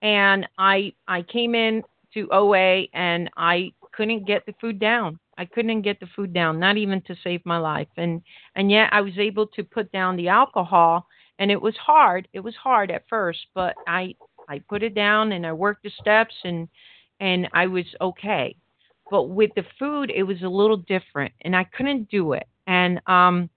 and 0.00 0.48
I 0.56 0.94
I 1.06 1.22
came 1.22 1.54
in 1.54 1.82
to 2.14 2.26
OA 2.32 2.84
and 2.94 3.28
I 3.36 3.72
couldn't 3.92 4.26
get 4.26 4.46
the 4.46 4.54
food 4.60 4.78
down. 4.78 5.18
I 5.38 5.44
couldn't 5.46 5.82
get 5.82 6.00
the 6.00 6.06
food 6.14 6.32
down, 6.32 6.58
not 6.58 6.76
even 6.76 7.00
to 7.02 7.16
save 7.22 7.44
my 7.44 7.58
life. 7.58 7.88
And 7.96 8.22
and 8.54 8.70
yet 8.70 8.90
I 8.92 9.00
was 9.00 9.18
able 9.18 9.46
to 9.48 9.64
put 9.64 9.90
down 9.92 10.16
the 10.16 10.28
alcohol, 10.28 11.06
and 11.38 11.50
it 11.50 11.60
was 11.60 11.76
hard. 11.76 12.28
It 12.32 12.40
was 12.40 12.54
hard 12.56 12.90
at 12.90 13.08
first, 13.08 13.46
but 13.54 13.74
I 13.86 14.14
I 14.48 14.60
put 14.68 14.82
it 14.82 14.94
down 14.94 15.32
and 15.32 15.46
I 15.46 15.52
worked 15.52 15.84
the 15.84 15.90
steps 16.00 16.34
and 16.44 16.68
and 17.20 17.48
I 17.52 17.66
was 17.66 17.86
okay. 18.00 18.56
But 19.10 19.24
with 19.24 19.50
the 19.56 19.64
food, 19.78 20.10
it 20.14 20.22
was 20.22 20.42
a 20.42 20.48
little 20.48 20.78
different, 20.78 21.32
and 21.42 21.54
I 21.54 21.64
couldn't 21.64 22.10
do 22.10 22.32
it. 22.32 22.46
And 22.66 23.00
um, 23.06 23.50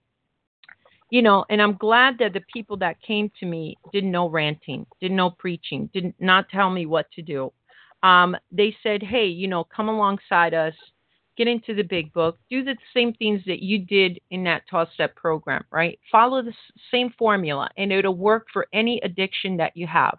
you 1.11 1.21
know, 1.21 1.45
and 1.49 1.61
I'm 1.61 1.75
glad 1.75 2.17
that 2.19 2.33
the 2.33 2.43
people 2.51 2.77
that 2.77 3.01
came 3.01 3.31
to 3.39 3.45
me 3.45 3.77
didn't 3.93 4.11
know 4.11 4.29
ranting, 4.29 4.85
didn't 4.99 5.17
know 5.17 5.31
preaching, 5.31 5.89
did 5.93 6.05
not 6.05 6.13
not 6.19 6.49
tell 6.49 6.69
me 6.69 6.85
what 6.85 7.09
to 7.11 7.21
do. 7.21 7.51
Um, 8.03 8.35
they 8.51 8.75
said, 8.83 9.01
hey, 9.01 9.25
you 9.25 9.47
know, 9.47 9.63
come 9.63 9.89
alongside 9.89 10.53
us, 10.53 10.73
get 11.37 11.47
into 11.47 11.73
the 11.73 11.83
big 11.83 12.13
book, 12.13 12.37
do 12.49 12.63
the 12.63 12.75
same 12.93 13.13
things 13.13 13.41
that 13.45 13.61
you 13.61 13.79
did 13.79 14.19
in 14.31 14.43
that 14.45 14.63
12 14.69 14.87
step 14.93 15.15
program, 15.15 15.63
right? 15.71 15.99
Follow 16.11 16.41
the 16.41 16.53
same 16.91 17.13
formula, 17.17 17.69
and 17.77 17.91
it'll 17.91 18.15
work 18.15 18.47
for 18.51 18.67
any 18.73 18.99
addiction 19.01 19.57
that 19.57 19.75
you 19.75 19.87
have. 19.87 20.17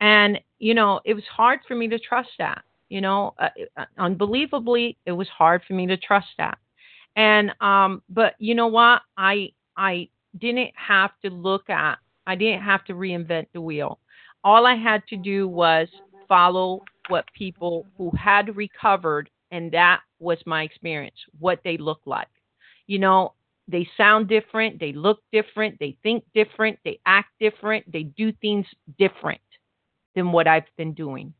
And, 0.00 0.40
you 0.58 0.74
know, 0.74 1.00
it 1.04 1.14
was 1.14 1.24
hard 1.24 1.60
for 1.66 1.74
me 1.74 1.88
to 1.88 1.98
trust 1.98 2.30
that. 2.38 2.62
You 2.88 3.00
know, 3.00 3.34
uh, 3.38 3.84
unbelievably, 3.98 4.98
it 5.06 5.12
was 5.12 5.28
hard 5.28 5.62
for 5.66 5.72
me 5.74 5.86
to 5.86 5.96
trust 5.96 6.28
that. 6.38 6.58
And, 7.16 7.52
um, 7.60 8.02
but 8.08 8.34
you 8.38 8.54
know 8.54 8.66
what? 8.66 9.02
I, 9.16 9.52
I 9.76 10.08
didn't 10.38 10.70
have 10.74 11.10
to 11.24 11.30
look 11.30 11.70
at, 11.70 11.98
I 12.26 12.34
didn't 12.34 12.62
have 12.62 12.84
to 12.86 12.94
reinvent 12.94 13.46
the 13.52 13.60
wheel. 13.60 13.98
All 14.44 14.66
I 14.66 14.74
had 14.74 15.06
to 15.08 15.16
do 15.16 15.46
was 15.48 15.88
follow 16.28 16.82
what 17.08 17.24
people 17.36 17.86
who 17.96 18.10
had 18.16 18.56
recovered, 18.56 19.30
and 19.52 19.70
that 19.72 20.00
was 20.18 20.38
my 20.46 20.64
experience, 20.64 21.16
what 21.38 21.60
they 21.64 21.78
look 21.78 22.00
like. 22.06 22.28
You 22.88 22.98
know, 22.98 23.34
they 23.68 23.88
sound 23.96 24.28
different, 24.28 24.80
they 24.80 24.92
look 24.92 25.20
different, 25.32 25.78
they 25.78 25.96
think 26.02 26.24
different, 26.34 26.78
they 26.84 26.98
act 27.06 27.30
different, 27.40 27.90
they 27.92 28.04
do 28.04 28.32
things 28.42 28.66
different 28.98 29.40
than 30.16 30.32
what 30.32 30.48
I've 30.48 30.64
been 30.76 30.94
doing. 30.94 31.34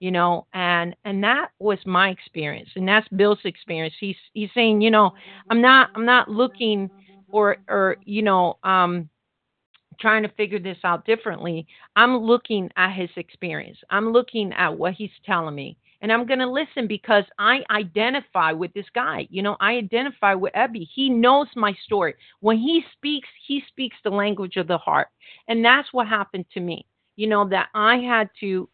You 0.00 0.10
know, 0.10 0.46
and 0.52 0.96
and 1.04 1.22
that 1.24 1.52
was 1.60 1.78
my 1.86 2.10
experience, 2.10 2.70
and 2.76 2.88
that's 2.88 3.08
Bill's 3.10 3.38
experience. 3.44 3.94
He's 4.00 4.16
he's 4.34 4.50
saying, 4.54 4.82
you 4.82 4.90
know, 4.90 5.12
I'm 5.48 5.62
not 5.62 5.90
I'm 5.94 6.04
not 6.04 6.28
looking 6.28 6.90
or 7.32 7.58
or 7.68 7.98
you 8.04 8.22
know 8.22 8.58
um 8.64 9.08
trying 10.00 10.22
to 10.24 10.28
figure 10.30 10.58
this 10.58 10.78
out 10.84 11.04
differently. 11.06 11.66
I'm 11.96 12.16
looking 12.18 12.68
at 12.76 12.94
his 12.94 13.10
experience. 13.16 13.78
I'm 13.90 14.12
looking 14.12 14.52
at 14.54 14.76
what 14.76 14.94
he's 14.94 15.10
telling 15.24 15.54
me. 15.54 15.76
And 16.02 16.12
I'm 16.12 16.26
going 16.26 16.40
to 16.40 16.50
listen 16.50 16.88
because 16.88 17.24
I 17.38 17.60
identify 17.70 18.52
with 18.52 18.72
this 18.74 18.86
guy. 18.94 19.28
You 19.30 19.42
know, 19.42 19.56
I 19.60 19.74
identify 19.74 20.34
with 20.34 20.52
Ebby. 20.52 20.88
He 20.92 21.08
knows 21.08 21.46
my 21.54 21.72
story. 21.84 22.14
When 22.40 22.58
he 22.58 22.82
speaks, 22.92 23.28
he 23.46 23.62
speaks 23.68 23.96
the 24.02 24.10
language 24.10 24.56
of 24.56 24.66
the 24.66 24.78
heart. 24.78 25.08
And 25.48 25.64
that's 25.64 25.92
what 25.92 26.08
happened 26.08 26.46
to 26.54 26.60
me. 26.60 26.86
You 27.14 27.28
know, 27.28 27.48
that 27.48 27.68
I 27.74 27.98
had 27.98 28.28
to 28.40 28.68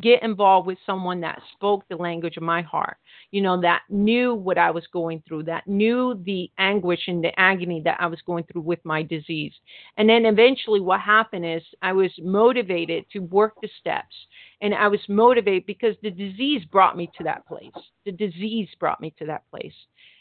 get 0.00 0.22
involved 0.22 0.66
with 0.66 0.78
someone 0.84 1.20
that 1.20 1.40
spoke 1.52 1.84
the 1.88 1.96
language 1.96 2.36
of 2.36 2.42
my 2.42 2.62
heart, 2.62 2.96
you 3.30 3.40
know, 3.40 3.60
that 3.60 3.82
knew 3.88 4.34
what 4.34 4.58
I 4.58 4.70
was 4.70 4.86
going 4.92 5.22
through, 5.26 5.44
that 5.44 5.66
knew 5.66 6.20
the 6.24 6.50
anguish 6.58 7.00
and 7.08 7.22
the 7.22 7.38
agony 7.38 7.82
that 7.84 8.00
I 8.00 8.06
was 8.06 8.20
going 8.26 8.44
through 8.44 8.62
with 8.62 8.84
my 8.84 9.02
disease. 9.02 9.52
And 9.96 10.08
then 10.08 10.26
eventually 10.26 10.80
what 10.80 11.00
happened 11.00 11.46
is 11.46 11.62
I 11.82 11.92
was 11.92 12.10
motivated 12.18 13.04
to 13.12 13.20
work 13.20 13.54
the 13.62 13.68
steps. 13.80 14.14
And 14.60 14.74
I 14.74 14.88
was 14.88 15.00
motivated 15.08 15.66
because 15.66 15.96
the 16.02 16.10
disease 16.10 16.64
brought 16.66 16.96
me 16.96 17.10
to 17.18 17.24
that 17.24 17.46
place. 17.46 17.72
The 18.04 18.12
disease 18.12 18.68
brought 18.78 19.00
me 19.00 19.12
to 19.18 19.26
that 19.26 19.42
place. 19.50 19.74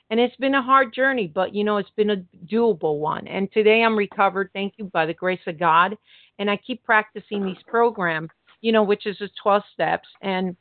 And 0.10 0.20
it's 0.20 0.36
been 0.36 0.56
a 0.56 0.62
hard 0.62 0.94
journey, 0.94 1.28
but 1.28 1.56
you 1.56 1.64
know, 1.64 1.78
it's 1.78 1.92
been 1.92 2.10
a 2.10 2.24
doable 2.52 3.00
one. 3.00 3.28
And 3.28 3.50
today 3.54 3.82
I'm 3.82 3.98
recovered, 3.98 4.50
thank 4.52 4.74
you, 4.78 4.86
by 4.86 5.06
the 5.06 5.14
grace 5.14 5.40
of 5.48 5.58
God. 5.58 5.98
And 6.38 6.50
I 6.50 6.58
keep 6.58 6.84
practicing 6.84 7.46
these 7.46 7.64
programs 7.66 8.30
you 8.62 8.72
know, 8.72 8.84
which 8.84 9.06
is 9.06 9.18
the 9.20 9.30
12 9.42 9.64
steps. 9.74 10.08
And 10.22 10.56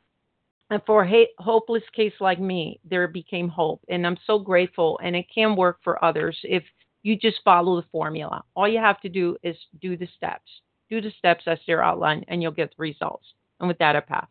and 0.69 0.81
for 0.85 1.05
a 1.05 1.27
hopeless 1.37 1.83
case 1.93 2.13
like 2.21 2.39
me, 2.39 2.79
there 2.89 3.07
became 3.09 3.49
hope. 3.49 3.81
And 3.89 4.07
I'm 4.07 4.17
so 4.25 4.39
grateful. 4.39 4.97
And 5.03 5.17
it 5.17 5.25
can 5.33 5.57
work 5.57 5.79
for 5.83 6.03
others 6.03 6.37
if 6.43 6.63
you 7.03 7.17
just 7.17 7.41
follow 7.43 7.75
the 7.75 7.87
formula. 7.91 8.43
All 8.55 8.69
you 8.69 8.79
have 8.79 9.01
to 9.01 9.09
do 9.09 9.35
is 9.43 9.57
do 9.81 9.97
the 9.97 10.07
steps. 10.15 10.49
Do 10.89 11.01
the 11.01 11.11
steps 11.17 11.43
as 11.47 11.59
they're 11.67 11.83
outlined, 11.83 12.25
and 12.27 12.41
you'll 12.41 12.51
get 12.51 12.69
the 12.69 12.81
results. 12.81 13.25
And 13.59 13.67
with 13.67 13.77
that, 13.79 13.95
I 13.97 13.99
pass. 13.99 14.27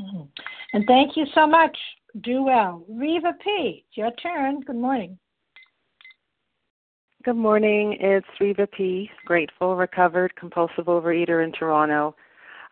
Mm-hmm. 0.00 0.22
And 0.72 0.84
thank 0.86 1.16
you 1.16 1.26
so 1.34 1.46
much. 1.46 1.76
Do 2.20 2.48
L. 2.48 2.84
Reva 2.88 3.32
P., 3.42 3.84
it's 3.88 3.96
your 3.96 4.10
turn. 4.12 4.60
Good 4.60 4.76
morning. 4.76 5.18
Good 7.24 7.36
morning. 7.36 7.96
It's 8.00 8.26
Reva 8.40 8.66
P., 8.66 9.10
grateful, 9.24 9.76
recovered, 9.76 10.34
compulsive 10.36 10.86
overeater 10.86 11.44
in 11.44 11.52
Toronto. 11.52 12.14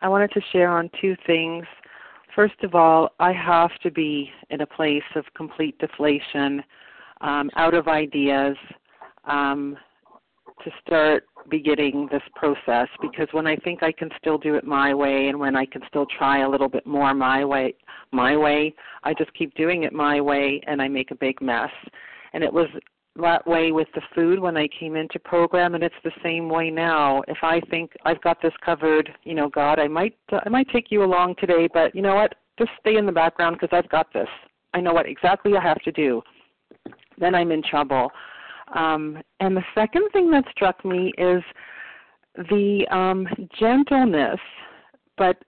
I 0.01 0.09
wanted 0.09 0.31
to 0.31 0.41
share 0.51 0.69
on 0.69 0.89
two 0.99 1.15
things 1.25 1.65
First 2.35 2.63
of 2.63 2.75
all, 2.75 3.09
I 3.19 3.33
have 3.33 3.71
to 3.83 3.91
be 3.91 4.31
in 4.49 4.61
a 4.61 4.65
place 4.65 5.03
of 5.15 5.25
complete 5.35 5.77
deflation, 5.79 6.63
um, 7.19 7.49
out 7.55 7.73
of 7.73 7.87
ideas, 7.87 8.55
um, 9.25 9.77
to 10.63 10.71
start 10.85 11.25
beginning 11.49 12.07
this 12.11 12.21
process. 12.35 12.87
Because 13.01 13.27
when 13.31 13.47
I 13.47 13.57
think 13.57 13.83
I 13.83 13.91
can 13.91 14.09
still 14.17 14.37
do 14.37 14.55
it 14.55 14.63
my 14.63 14.93
way, 14.93 15.27
and 15.27 15.39
when 15.39 15.55
I 15.55 15.65
can 15.65 15.81
still 15.89 16.05
try 16.05 16.39
a 16.39 16.49
little 16.49 16.69
bit 16.69 16.85
more 16.85 17.13
my 17.13 17.43
way, 17.43 17.75
my 18.11 18.37
way, 18.37 18.73
I 19.03 19.13
just 19.13 19.33
keep 19.33 19.53
doing 19.55 19.83
it 19.83 19.91
my 19.91 20.21
way, 20.21 20.61
and 20.67 20.81
I 20.81 20.87
make 20.87 21.11
a 21.11 21.15
big 21.15 21.41
mess. 21.41 21.71
And 22.33 22.43
it 22.43 22.53
was 22.53 22.67
that 23.17 23.45
way 23.45 23.71
with 23.71 23.87
the 23.93 24.01
food 24.15 24.39
when 24.39 24.55
I 24.55 24.67
came 24.79 24.95
into 24.95 25.19
program 25.19 25.75
and 25.75 25.83
it's 25.83 25.95
the 26.03 26.11
same 26.23 26.49
way 26.49 26.69
now. 26.69 27.21
If 27.27 27.39
I 27.41 27.59
think 27.69 27.91
I've 28.05 28.21
got 28.21 28.41
this 28.41 28.53
covered, 28.63 29.11
you 29.23 29.33
know, 29.35 29.49
God, 29.49 29.79
I 29.79 29.87
might 29.87 30.17
I 30.31 30.49
might 30.49 30.69
take 30.69 30.91
you 30.91 31.03
along 31.03 31.35
today, 31.39 31.67
but 31.73 31.93
you 31.93 32.01
know 32.01 32.15
what? 32.15 32.35
Just 32.57 32.71
stay 32.79 32.95
in 32.97 33.05
the 33.05 33.11
background 33.11 33.57
because 33.59 33.75
I've 33.75 33.89
got 33.89 34.11
this. 34.13 34.27
I 34.73 34.79
know 34.79 34.93
what 34.93 35.07
exactly 35.07 35.55
I 35.57 35.61
have 35.61 35.81
to 35.81 35.91
do. 35.91 36.21
Then 37.17 37.35
I'm 37.35 37.51
in 37.51 37.61
trouble. 37.63 38.11
Um, 38.75 39.21
and 39.41 39.55
the 39.57 39.63
second 39.75 40.07
thing 40.13 40.31
that 40.31 40.45
struck 40.51 40.85
me 40.85 41.11
is 41.17 41.43
the 42.49 42.87
um, 42.89 43.27
gentleness, 43.59 44.39
but 45.17 45.43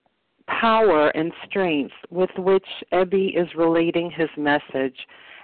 power 0.48 1.10
and 1.10 1.32
strength 1.46 1.94
with 2.10 2.30
which 2.38 2.68
Ebby 2.92 3.40
is 3.42 3.48
relating 3.56 4.12
his 4.12 4.30
message 4.38 4.98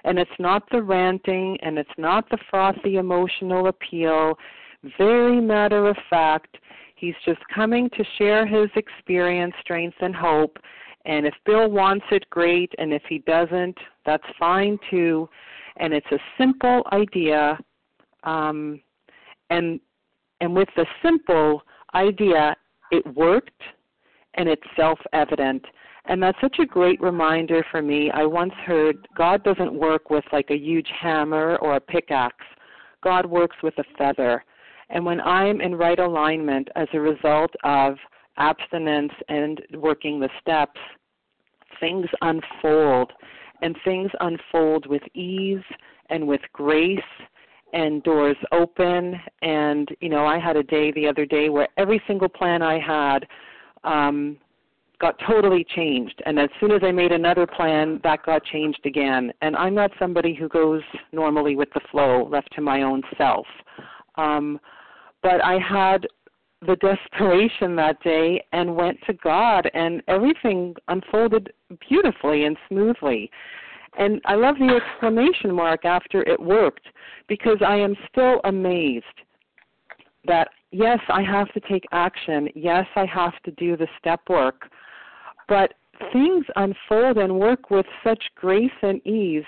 and 0.04 0.18
it's 0.18 0.30
not 0.38 0.62
the 0.70 0.82
ranting 0.82 1.56
and 1.62 1.78
it's 1.78 1.90
not 1.98 2.28
the 2.30 2.38
frothy 2.48 2.96
emotional 2.96 3.68
appeal. 3.68 4.38
Very 4.98 5.40
matter 5.40 5.88
of 5.88 5.96
fact, 6.08 6.56
he's 6.96 7.14
just 7.24 7.40
coming 7.54 7.90
to 7.90 8.04
share 8.18 8.46
his 8.46 8.68
experience, 8.76 9.54
strength, 9.60 9.96
and 10.00 10.14
hope. 10.14 10.56
And 11.04 11.26
if 11.26 11.34
Bill 11.44 11.70
wants 11.70 12.04
it, 12.10 12.28
great. 12.30 12.72
And 12.78 12.92
if 12.92 13.02
he 13.08 13.18
doesn't, 13.18 13.76
that's 14.04 14.24
fine 14.38 14.78
too. 14.90 15.28
And 15.76 15.92
it's 15.92 16.10
a 16.12 16.18
simple 16.38 16.82
idea. 16.92 17.58
Um, 18.24 18.80
and 19.48 19.80
and 20.40 20.54
with 20.54 20.68
the 20.76 20.86
simple 21.02 21.62
idea, 21.94 22.56
it 22.90 23.06
worked, 23.14 23.62
and 24.34 24.48
it's 24.48 24.62
self-evident. 24.74 25.64
And 26.10 26.20
that's 26.20 26.40
such 26.40 26.58
a 26.58 26.66
great 26.66 27.00
reminder 27.00 27.64
for 27.70 27.80
me. 27.80 28.10
I 28.10 28.24
once 28.24 28.52
heard 28.66 29.06
God 29.16 29.44
doesn't 29.44 29.72
work 29.72 30.10
with 30.10 30.24
like 30.32 30.50
a 30.50 30.56
huge 30.56 30.88
hammer 31.00 31.56
or 31.62 31.76
a 31.76 31.80
pickaxe, 31.80 32.44
God 33.00 33.26
works 33.26 33.56
with 33.62 33.74
a 33.78 33.84
feather. 33.96 34.44
And 34.88 35.06
when 35.06 35.20
I'm 35.20 35.60
in 35.60 35.76
right 35.76 36.00
alignment 36.00 36.68
as 36.74 36.88
a 36.92 36.98
result 36.98 37.52
of 37.62 37.94
abstinence 38.38 39.12
and 39.28 39.62
working 39.74 40.18
the 40.18 40.28
steps, 40.40 40.80
things 41.78 42.06
unfold. 42.22 43.12
And 43.62 43.76
things 43.84 44.10
unfold 44.18 44.86
with 44.86 45.02
ease 45.14 45.62
and 46.08 46.26
with 46.26 46.40
grace 46.52 46.98
and 47.72 48.02
doors 48.02 48.36
open 48.50 49.14
and 49.42 49.88
you 50.00 50.08
know 50.08 50.26
i 50.26 50.40
had 50.40 50.56
a 50.56 50.62
day 50.64 50.90
the 50.90 51.06
other 51.06 51.24
day 51.24 51.48
where 51.48 51.68
every 51.76 52.02
single 52.08 52.28
plan 52.28 52.62
i 52.62 52.80
had 52.80 53.24
um 53.84 54.36
got 55.00 55.18
totally 55.26 55.64
changed. 55.74 56.22
And 56.26 56.38
as 56.38 56.50
soon 56.60 56.70
as 56.72 56.82
I 56.84 56.92
made 56.92 57.12
another 57.12 57.46
plan, 57.46 58.00
that 58.04 58.24
got 58.24 58.44
changed 58.44 58.84
again. 58.84 59.32
And 59.40 59.56
I'm 59.56 59.74
not 59.74 59.90
somebody 59.98 60.34
who 60.34 60.48
goes 60.48 60.82
normally 61.12 61.56
with 61.56 61.68
the 61.74 61.80
flow, 61.90 62.28
left 62.30 62.52
to 62.54 62.60
my 62.60 62.82
own 62.82 63.02
self. 63.16 63.46
Um, 64.16 64.60
but 65.22 65.42
I 65.44 65.58
had 65.58 66.06
the 66.66 66.76
desperation 66.76 67.74
that 67.76 68.02
day 68.02 68.44
and 68.52 68.76
went 68.76 68.98
to 69.06 69.14
God, 69.14 69.70
and 69.72 70.02
everything 70.08 70.74
unfolded 70.88 71.52
beautifully 71.88 72.44
and 72.44 72.56
smoothly. 72.68 73.30
And 73.98 74.20
I 74.26 74.34
love 74.34 74.56
the 74.58 74.76
exclamation 74.76 75.54
mark 75.54 75.84
after 75.84 76.22
it 76.22 76.38
worked 76.38 76.86
because 77.28 77.58
I 77.66 77.76
am 77.76 77.96
still 78.10 78.40
amazed 78.44 79.04
that 80.26 80.48
yes, 80.70 80.98
I 81.08 81.22
have 81.22 81.50
to 81.54 81.60
take 81.60 81.84
action. 81.92 82.48
Yes, 82.54 82.86
I 82.94 83.06
have 83.06 83.32
to 83.44 83.50
do 83.52 83.76
the 83.76 83.88
step 83.98 84.20
work 84.28 84.70
but 85.50 85.74
things 86.12 86.46
unfold 86.56 87.18
and 87.18 87.38
work 87.38 87.70
with 87.70 87.84
such 88.02 88.22
grace 88.36 88.70
and 88.82 89.04
ease. 89.06 89.44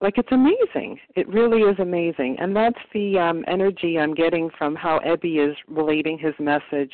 Like 0.00 0.18
it's 0.18 0.32
amazing. 0.32 0.98
It 1.14 1.28
really 1.28 1.60
is 1.60 1.78
amazing. 1.78 2.38
And 2.40 2.56
that's 2.56 2.78
the 2.92 3.18
um, 3.18 3.44
energy 3.46 3.98
i'm 4.00 4.14
getting 4.14 4.50
from 4.58 4.74
how 4.74 4.98
ebby 5.06 5.48
is 5.48 5.56
relating 5.68 6.18
his 6.18 6.34
message. 6.40 6.92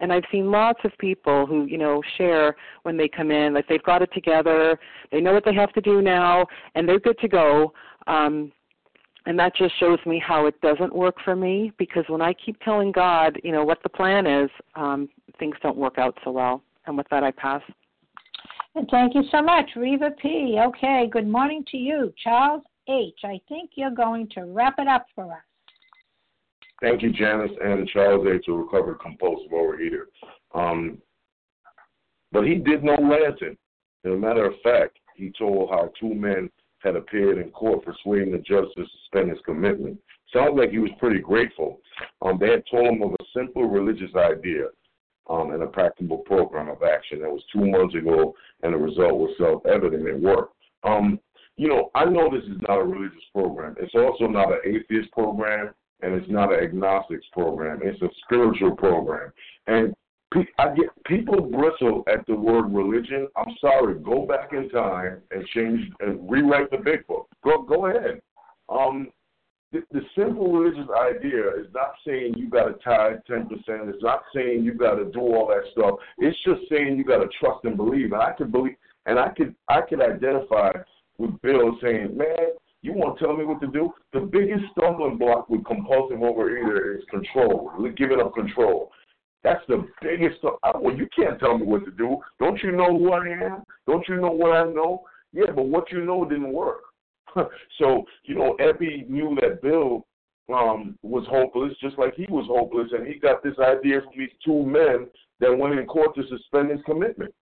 And 0.00 0.12
i've 0.12 0.24
seen 0.30 0.50
lots 0.50 0.80
of 0.84 0.90
people 0.98 1.46
who 1.46 1.64
you 1.64 1.78
know 1.78 2.02
share 2.18 2.56
when 2.82 2.96
they 2.98 3.08
come 3.08 3.30
in 3.30 3.54
like 3.54 3.68
they've 3.68 3.82
got 3.84 4.02
it 4.02 4.10
together 4.12 4.78
they 5.12 5.20
know 5.20 5.32
what 5.32 5.44
they 5.44 5.54
have 5.54 5.72
to 5.74 5.80
do 5.80 6.02
now 6.02 6.44
and 6.74 6.86
they're 6.86 7.00
good 7.00 7.18
to 7.20 7.28
go. 7.28 7.72
Um, 8.08 8.52
and 9.24 9.38
that 9.38 9.54
just 9.54 9.78
shows 9.78 10.00
me 10.04 10.18
how 10.18 10.46
it 10.46 10.60
doesn't 10.60 10.92
work 10.92 11.14
for 11.24 11.36
me 11.36 11.72
because 11.78 12.04
when 12.08 12.20
i 12.20 12.34
keep 12.34 12.60
telling 12.60 12.90
god 12.90 13.38
you 13.44 13.52
know 13.52 13.64
what 13.64 13.82
the 13.84 13.88
plan 13.88 14.26
is 14.26 14.50
um, 14.74 15.08
things 15.38 15.54
don't 15.62 15.76
work 15.76 15.96
out 15.96 16.18
so 16.24 16.32
well. 16.32 16.62
And 16.86 16.98
with 16.98 17.06
that 17.10 17.22
i 17.22 17.30
pass 17.30 17.62
and 18.74 18.88
thank 18.90 19.14
you 19.14 19.22
so 19.30 19.42
much, 19.42 19.70
Reva 19.76 20.10
P. 20.20 20.58
Okay, 20.58 21.08
good 21.10 21.28
morning 21.28 21.64
to 21.70 21.76
you. 21.76 22.12
Charles 22.22 22.62
H., 22.88 23.18
I 23.24 23.40
think 23.48 23.72
you're 23.74 23.90
going 23.90 24.28
to 24.34 24.44
wrap 24.46 24.74
it 24.78 24.88
up 24.88 25.06
for 25.14 25.32
us. 25.32 25.42
Thank 26.80 27.02
you, 27.02 27.12
Janice 27.12 27.52
and 27.62 27.86
Charles 27.88 28.26
H. 28.26 28.46
A 28.48 28.52
recovered 28.52 28.98
compulsive 29.00 29.52
overeater. 29.52 30.06
Um, 30.54 30.98
but 32.32 32.44
he 32.44 32.56
did 32.56 32.82
no 32.82 32.96
ranting. 32.96 33.56
As 34.04 34.12
a 34.12 34.16
matter 34.16 34.46
of 34.46 34.54
fact, 34.64 34.98
he 35.14 35.32
told 35.38 35.70
how 35.70 35.92
two 36.00 36.12
men 36.14 36.50
had 36.78 36.96
appeared 36.96 37.38
in 37.38 37.50
court 37.50 37.84
persuading 37.84 38.32
the 38.32 38.38
judge 38.38 38.66
to 38.76 38.84
suspend 39.02 39.30
his 39.30 39.38
commitment. 39.44 39.98
Sounds 40.32 40.56
like 40.56 40.70
he 40.70 40.78
was 40.78 40.90
pretty 40.98 41.20
grateful. 41.20 41.78
Um, 42.22 42.38
they 42.40 42.50
had 42.50 42.64
told 42.68 42.86
him 42.86 43.02
of 43.02 43.12
a 43.12 43.24
simple 43.36 43.68
religious 43.68 44.10
idea 44.16 44.64
um, 45.28 45.52
and 45.52 45.62
a 45.62 45.66
practical 45.66 46.18
program 46.18 46.68
of 46.68 46.82
action. 46.82 47.20
That 47.20 47.30
was 47.30 47.42
two 47.52 47.66
months 47.66 47.94
ago, 47.94 48.34
and 48.62 48.74
the 48.74 48.78
result 48.78 49.14
was 49.14 49.34
self-evident. 49.38 50.06
It 50.06 50.20
worked. 50.20 50.54
Um, 50.84 51.20
you 51.56 51.68
know, 51.68 51.90
I 51.94 52.04
know 52.04 52.30
this 52.30 52.44
is 52.44 52.60
not 52.66 52.78
a 52.78 52.84
religious 52.84 53.22
program. 53.34 53.76
It's 53.78 53.94
also 53.94 54.26
not 54.26 54.52
an 54.52 54.60
atheist 54.64 55.12
program, 55.12 55.74
and 56.00 56.14
it's 56.14 56.30
not 56.30 56.52
an 56.52 56.60
agnostics 56.60 57.26
program. 57.32 57.80
It's 57.82 58.00
a 58.02 58.08
spiritual 58.24 58.74
program. 58.74 59.32
And 59.66 59.94
I 60.58 60.74
get 60.74 60.86
people 61.04 61.40
bristle 61.40 62.04
at 62.12 62.26
the 62.26 62.34
word 62.34 62.72
religion. 62.72 63.28
I'm 63.36 63.54
sorry. 63.60 63.94
Go 64.00 64.26
back 64.26 64.52
in 64.52 64.70
time 64.70 65.20
and 65.30 65.46
change 65.48 65.80
and 66.00 66.30
rewrite 66.30 66.70
the 66.70 66.78
big 66.78 67.06
book. 67.06 67.28
Go 67.44 67.62
go 67.62 67.86
ahead. 67.86 68.20
Um, 68.68 69.08
the, 69.72 70.00
simple 70.16 70.52
religious 70.52 70.88
idea 70.90 71.48
is 71.58 71.66
not 71.74 71.94
saying 72.06 72.34
you 72.36 72.48
got 72.48 72.64
to 72.66 72.74
tithe 72.84 73.18
ten 73.26 73.48
percent. 73.48 73.88
It's 73.88 74.02
not 74.02 74.22
saying 74.34 74.64
you 74.64 74.74
got 74.74 74.96
to 74.96 75.06
do 75.06 75.20
all 75.20 75.48
that 75.48 75.70
stuff. 75.72 75.94
It's 76.18 76.36
just 76.44 76.60
saying 76.70 76.96
you 76.96 77.04
got 77.04 77.18
to 77.18 77.28
trust 77.40 77.64
and 77.64 77.76
believe. 77.76 78.12
And 78.12 78.22
I 78.22 78.32
could 78.32 78.52
believe, 78.52 78.76
and 79.06 79.18
I 79.18 79.30
could 79.30 79.54
I 79.68 79.80
could 79.80 80.00
identify 80.00 80.72
with 81.18 81.40
Bill 81.42 81.76
saying, 81.82 82.16
man, 82.16 82.52
you 82.82 82.92
want 82.92 83.18
to 83.18 83.24
tell 83.24 83.36
me 83.36 83.44
what 83.44 83.60
to 83.60 83.68
do? 83.68 83.92
The 84.12 84.20
biggest 84.20 84.64
stumbling 84.72 85.16
block 85.16 85.48
with 85.48 85.64
compulsive 85.64 86.18
overeater 86.18 86.98
is 86.98 87.04
control, 87.10 87.72
giving 87.96 88.20
up 88.20 88.34
control. 88.34 88.90
That's 89.44 89.62
the 89.68 89.86
biggest. 90.00 90.38
Well, 90.42 90.94
you 90.94 91.08
can't 91.16 91.38
tell 91.38 91.58
me 91.58 91.66
what 91.66 91.84
to 91.84 91.90
do. 91.90 92.18
Don't 92.38 92.62
you 92.62 92.72
know 92.72 92.98
who 92.98 93.12
I 93.12 93.26
am? 93.26 93.62
Don't 93.86 94.06
you 94.08 94.16
know 94.20 94.30
what 94.30 94.52
I 94.52 94.64
know? 94.64 95.04
Yeah, 95.32 95.50
but 95.54 95.66
what 95.66 95.90
you 95.90 96.04
know 96.04 96.24
didn't 96.24 96.52
work. 96.52 96.82
so, 97.78 98.04
you 98.24 98.34
know, 98.34 98.56
Ebby 98.60 99.08
knew 99.08 99.36
that 99.40 99.62
Bill 99.62 100.06
um, 100.52 100.98
was 101.02 101.24
hopeless, 101.30 101.72
just 101.80 101.98
like 101.98 102.14
he 102.14 102.26
was 102.28 102.46
hopeless, 102.48 102.88
and 102.92 103.06
he 103.06 103.14
got 103.18 103.42
this 103.42 103.58
idea 103.58 104.00
from 104.00 104.12
these 104.18 104.28
two 104.44 104.64
men 104.64 105.06
that 105.40 105.56
went 105.56 105.78
in 105.78 105.86
court 105.86 106.14
to 106.14 106.22
suspend 106.28 106.70
his 106.70 106.80
commitment, 106.84 107.34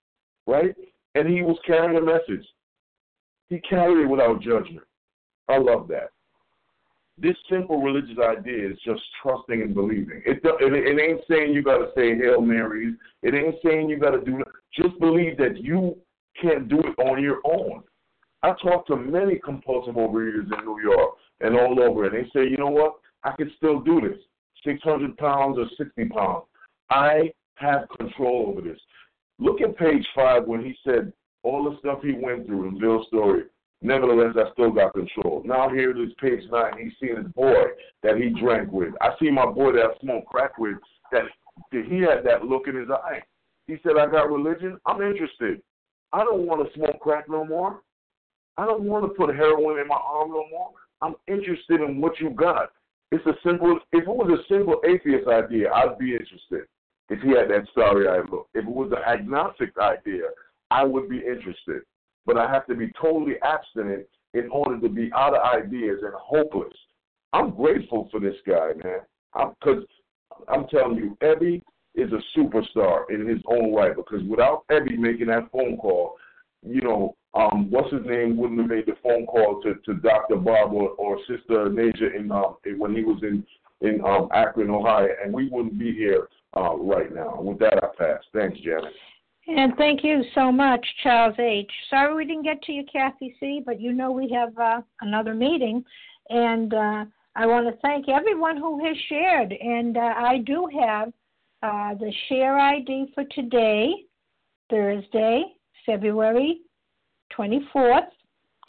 right? 0.47 0.75
And 1.15 1.29
he 1.29 1.43
was 1.43 1.59
carrying 1.67 1.97
a 1.97 2.01
message. 2.01 2.47
He 3.49 3.59
carried 3.61 4.05
it 4.05 4.07
without 4.07 4.41
judgment. 4.41 4.87
I 5.49 5.59
love 5.59 5.89
that. 5.89 6.11
this 7.19 7.37
simple 7.51 7.83
religious 7.83 8.17
idea 8.19 8.71
is 8.71 8.79
just 8.85 9.03
trusting 9.23 9.61
and 9.61 9.75
believing. 9.75 10.23
It, 10.25 10.41
it, 10.43 10.73
it 10.73 11.01
ain't 11.01 11.21
saying 11.29 11.53
you 11.53 11.63
got 11.63 11.79
to 11.79 11.89
say 11.97 12.17
Hail 12.17 12.41
Marys. 12.41 12.95
It 13.23 13.35
ain't 13.35 13.57
saying 13.65 13.89
you 13.89 13.99
got 13.99 14.13
to 14.13 14.25
do. 14.25 14.43
Just 14.81 14.99
believe 15.01 15.37
that 15.39 15.59
you 15.59 15.97
can't 16.41 16.69
do 16.69 16.79
it 16.79 16.99
on 17.03 17.23
your 17.23 17.41
own. 17.45 17.83
I 18.43 18.55
talked 18.63 18.89
to 18.89 18.97
many 18.97 19.39
compulsive 19.39 19.95
overeaters 19.95 20.51
in 20.59 20.65
New 20.65 20.81
York 20.81 21.11
and 21.41 21.57
all 21.57 21.81
over, 21.81 22.07
and 22.07 22.15
they 22.15 22.29
say, 22.31 22.49
you 22.49 22.57
know 22.57 22.71
what? 22.71 22.95
I 23.23 23.33
can 23.33 23.51
still 23.57 23.81
do 23.81 24.01
this. 24.01 24.19
600 24.65 25.17
pounds 25.17 25.59
or 25.59 25.67
60 25.77 26.05
pounds. 26.07 26.45
I 26.91 27.33
have 27.55 27.89
control 27.99 28.47
over 28.49 28.61
this. 28.67 28.81
Look 29.39 29.61
at 29.61 29.77
page 29.77 30.07
five 30.15 30.45
when 30.47 30.65
he 30.65 30.75
said 30.85 31.13
all 31.43 31.65
the 31.65 31.79
stuff 31.79 32.01
he 32.03 32.13
went 32.13 32.47
through 32.47 32.69
in 32.69 32.79
Bill's 32.79 33.07
story. 33.07 33.45
Nevertheless, 33.83 34.37
I 34.37 34.53
still 34.53 34.71
got 34.71 34.93
control. 34.93 35.43
Now 35.47 35.71
here 35.71 35.91
it 35.91 35.99
is, 35.99 36.13
page 36.21 36.43
nine. 36.51 36.73
He's 36.79 36.93
seeing 37.01 37.17
his 37.17 37.33
boy 37.33 37.65
that 38.03 38.17
he 38.19 38.29
drank 38.39 38.71
with. 38.71 38.93
I 39.01 39.11
see 39.19 39.31
my 39.31 39.47
boy 39.47 39.73
that 39.73 39.85
I 39.85 39.99
smoked 40.01 40.29
crack 40.29 40.59
with. 40.59 40.77
That 41.13 41.25
he 41.71 42.01
had 42.01 42.25
that 42.25 42.45
look 42.45 42.69
in 42.69 42.77
his 42.77 42.91
eye. 42.91 43.23
He 43.67 43.77
said, 43.83 43.97
"I 43.99 44.07
got 44.07 44.31
religion. 44.31 44.79
I'm 44.85 45.01
interested. 45.01 45.63
I 46.13 46.25
don't 46.25 46.47
want 46.47 46.67
to 46.67 46.75
smoke 46.75 47.01
crack 47.01 47.29
no 47.29 47.45
more. 47.45 47.81
I 48.61 48.67
don't 48.67 48.85
want 48.85 49.05
to 49.05 49.09
put 49.09 49.35
heroin 49.35 49.81
in 49.81 49.89
my 49.89 49.97
arm 49.97 50.31
no 50.31 50.45
more. 50.51 50.71
I'm 51.03 51.15
interested 51.27 51.81
in 51.81 52.01
what 52.01 52.19
you 52.21 52.31
got. 52.31 52.73
It's 53.13 53.25
a 53.27 53.35
simple. 53.43 53.79
If 53.93 54.03
it 54.03 54.09
was 54.09 54.39
a 54.39 54.53
simple 54.53 54.81
atheist 54.87 55.29
idea, 55.29 55.73
I'd 55.73 55.99
be 55.99 56.13
interested. 56.13 56.67
If 57.09 57.21
he 57.23 57.31
had 57.31 57.51
that 57.51 57.67
starry-eyed 57.73 58.31
look. 58.31 58.49
If 58.55 58.65
it 58.65 58.71
was 58.71 58.93
an 58.93 59.03
agnostic 59.03 59.77
idea, 59.79 60.25
I 60.71 60.85
would 60.85 61.09
be 61.09 61.19
interested 61.19 61.83
but 62.27 62.37
I 62.37 62.51
have 62.51 62.67
to 62.67 62.75
be 62.75 62.93
totally 63.01 63.35
abstinent 63.43 64.07
in 64.35 64.49
order 64.51 64.81
to 64.81 64.89
be 64.89 65.11
out 65.15 65.35
of 65.35 65.43
ideas 65.43 65.99
and 66.03 66.13
hopeless. 66.15 66.77
I'm 67.33 67.51
grateful 67.51 68.09
for 68.11 68.21
this 68.21 68.37
guy, 68.47 68.71
man. 68.83 69.01
Because 69.59 69.85
I'm, 70.49 70.61
I'm 70.61 70.69
telling 70.69 70.97
you, 70.97 71.17
Ebby 71.23 71.63
is 71.95 72.11
a 72.13 72.39
superstar 72.39 73.03
in 73.11 73.27
his 73.27 73.43
own 73.47 73.75
right. 73.75 73.97
Because 73.97 74.23
without 74.29 74.65
Ebby 74.71 74.97
making 74.97 75.27
that 75.27 75.51
phone 75.51 75.77
call, 75.77 76.17
you 76.65 76.81
know, 76.83 77.17
um, 77.35 77.71
what's 77.71 77.93
his 77.93 78.05
name 78.07 78.37
wouldn't 78.37 78.61
have 78.61 78.69
made 78.69 78.87
the 78.87 78.97
phone 79.03 79.27
call 79.27 79.63
to, 79.63 79.75
to 79.87 80.01
Dr. 80.01 80.37
Bob 80.37 80.73
or, 80.73 80.91
or 80.91 81.19
Sister 81.29 81.67
Ignatia 81.67 82.17
in 82.17 82.33
um, 82.33 82.57
when 82.77 82.95
he 82.95 83.05
was 83.05 83.23
in 83.23 83.45
in 83.83 84.05
um, 84.05 84.29
Akron, 84.35 84.69
Ohio, 84.69 85.09
and 85.25 85.33
we 85.33 85.49
wouldn't 85.49 85.79
be 85.79 85.93
here 85.95 86.29
uh, 86.55 86.77
right 86.77 87.15
now. 87.15 87.41
With 87.41 87.59
that, 87.61 87.83
I 87.83 87.87
pass. 87.99 88.23
Thanks, 88.35 88.59
Janet. 88.61 88.93
And 89.47 89.75
thank 89.77 90.05
you 90.05 90.23
so 90.35 90.53
much, 90.53 90.85
Charles 91.03 91.35
H. 91.39 91.71
Sorry 91.89 92.15
we 92.15 92.27
didn't 92.27 92.43
get 92.43 92.63
to 92.65 92.73
you, 92.73 92.85
Kathy 92.93 93.35
C., 93.41 93.63
but 93.65 93.81
you 93.81 93.93
know 93.93 94.11
we 94.11 94.31
have 94.31 94.57
uh, 94.59 94.83
another 95.01 95.35
meeting. 95.35 95.83
And 96.29 96.75
uh, 96.75 97.05
I 97.37 97.47
want 97.47 97.67
to 97.69 97.81
thank 97.81 98.09
everyone 98.09 98.59
who 98.59 98.85
has 98.85 98.97
shared. 99.09 99.53
And 99.53 99.97
uh, 99.97 100.15
I 100.17 100.39
do 100.45 100.69
have 100.79 101.09
uh, 101.63 101.95
the 101.95 102.13
share 102.29 102.59
ID 102.59 103.13
for 103.15 103.25
today, 103.35 103.95
Thursday, 104.69 105.45
February 105.87 106.61
24th, 107.37 108.09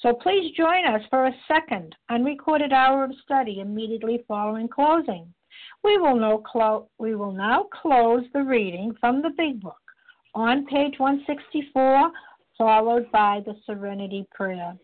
So 0.00 0.12
please 0.12 0.52
join 0.56 0.86
us 0.86 1.02
for 1.08 1.26
a 1.26 1.36
second 1.46 1.94
unrecorded 2.10 2.72
hour 2.72 3.04
of 3.04 3.12
study 3.22 3.60
immediately 3.60 4.24
following 4.26 4.68
closing. 4.68 5.32
We 5.82 5.98
will, 5.98 6.16
now 6.16 6.38
clo- 6.38 6.88
we 6.98 7.14
will 7.14 7.32
now 7.32 7.64
close 7.64 8.24
the 8.32 8.42
reading 8.42 8.94
from 9.00 9.22
the 9.22 9.30
Big 9.36 9.60
Book 9.60 9.80
on 10.34 10.66
page 10.66 10.98
164, 10.98 12.10
followed 12.58 13.10
by 13.12 13.40
the 13.46 13.54
Serenity 13.66 14.26
Prayer. 14.32 14.76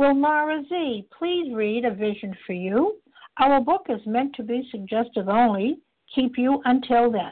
Will 0.00 0.14
Mara 0.14 0.64
Z 0.66 1.06
please 1.18 1.52
read 1.52 1.84
A 1.84 1.90
Vision 1.90 2.34
for 2.46 2.54
You? 2.54 2.96
Our 3.38 3.60
book 3.60 3.84
is 3.90 4.00
meant 4.06 4.34
to 4.36 4.42
be 4.42 4.66
suggestive 4.70 5.28
only. 5.28 5.76
Keep 6.14 6.38
you 6.38 6.62
until 6.64 7.12
then. 7.12 7.30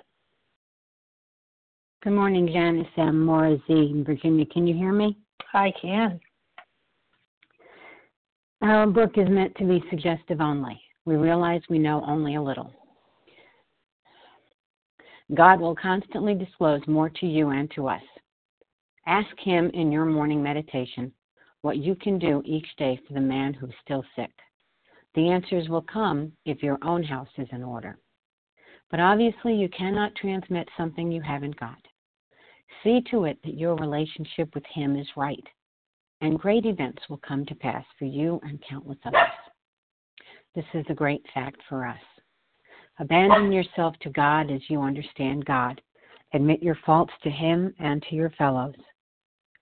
Good 2.03 2.13
morning, 2.13 2.47
Janice. 2.47 2.87
I'm 2.99 3.25
Maura 3.25 3.57
Z 3.67 3.73
in 3.73 4.05
Virginia. 4.05 4.45
Can 4.45 4.67
you 4.67 4.75
hear 4.75 4.93
me? 4.93 5.17
I 5.55 5.73
can. 5.81 6.21
Our 8.61 8.87
book 8.87 9.13
is 9.17 9.31
meant 9.31 9.55
to 9.57 9.65
be 9.65 9.83
suggestive 9.89 10.43
only. 10.43 10.79
We 11.07 11.17
realize 11.17 11.63
we 11.71 11.79
know 11.79 12.05
only 12.07 12.35
a 12.35 12.43
little. 12.43 12.71
God 15.35 15.59
will 15.59 15.75
constantly 15.75 16.35
disclose 16.35 16.83
more 16.87 17.09
to 17.09 17.25
you 17.27 17.49
and 17.49 17.71
to 17.77 17.89
us. 17.89 18.03
Ask 19.07 19.39
Him 19.39 19.71
in 19.73 19.91
your 19.91 20.05
morning 20.05 20.43
meditation 20.43 21.15
what 21.63 21.79
you 21.79 21.95
can 21.95 22.19
do 22.19 22.43
each 22.45 22.69
day 22.77 23.01
for 23.07 23.15
the 23.15 23.21
man 23.21 23.55
who's 23.55 23.75
still 23.83 24.05
sick. 24.17 24.31
The 25.15 25.29
answers 25.31 25.69
will 25.69 25.83
come 25.83 26.33
if 26.45 26.63
your 26.63 26.79
own 26.83 27.03
house 27.03 27.29
is 27.39 27.49
in 27.53 27.63
order. 27.63 27.99
But 28.91 29.01
obviously, 29.01 29.55
you 29.55 29.69
cannot 29.69 30.15
transmit 30.15 30.69
something 30.77 31.11
you 31.11 31.21
haven't 31.21 31.59
got. 31.59 31.79
See 32.83 33.03
to 33.11 33.25
it 33.25 33.39
that 33.45 33.59
your 33.59 33.75
relationship 33.77 34.55
with 34.55 34.65
Him 34.67 34.97
is 34.97 35.09
right 35.17 35.45
and 36.21 36.39
great 36.39 36.67
events 36.67 37.03
will 37.09 37.19
come 37.19 37.47
to 37.47 37.55
pass 37.55 37.85
for 37.99 38.05
you 38.05 38.41
and 38.43 38.63
countless 38.69 38.99
others. 39.05 39.21
This 40.55 40.65
is 40.75 40.85
a 40.89 40.95
great 40.95 41.25
fact 41.33 41.61
for 41.69 41.87
us. 41.87 42.01
Abandon 42.99 43.53
yourself 43.53 43.95
to 44.01 44.11
God 44.11 44.51
as 44.51 44.61
you 44.69 44.81
understand 44.83 45.45
God. 45.45 45.81
Admit 46.35 46.63
your 46.63 46.77
faults 46.85 47.13
to 47.23 47.31
Him 47.31 47.73
and 47.79 48.03
to 48.03 48.17
your 48.17 48.31
fellows. 48.31 48.75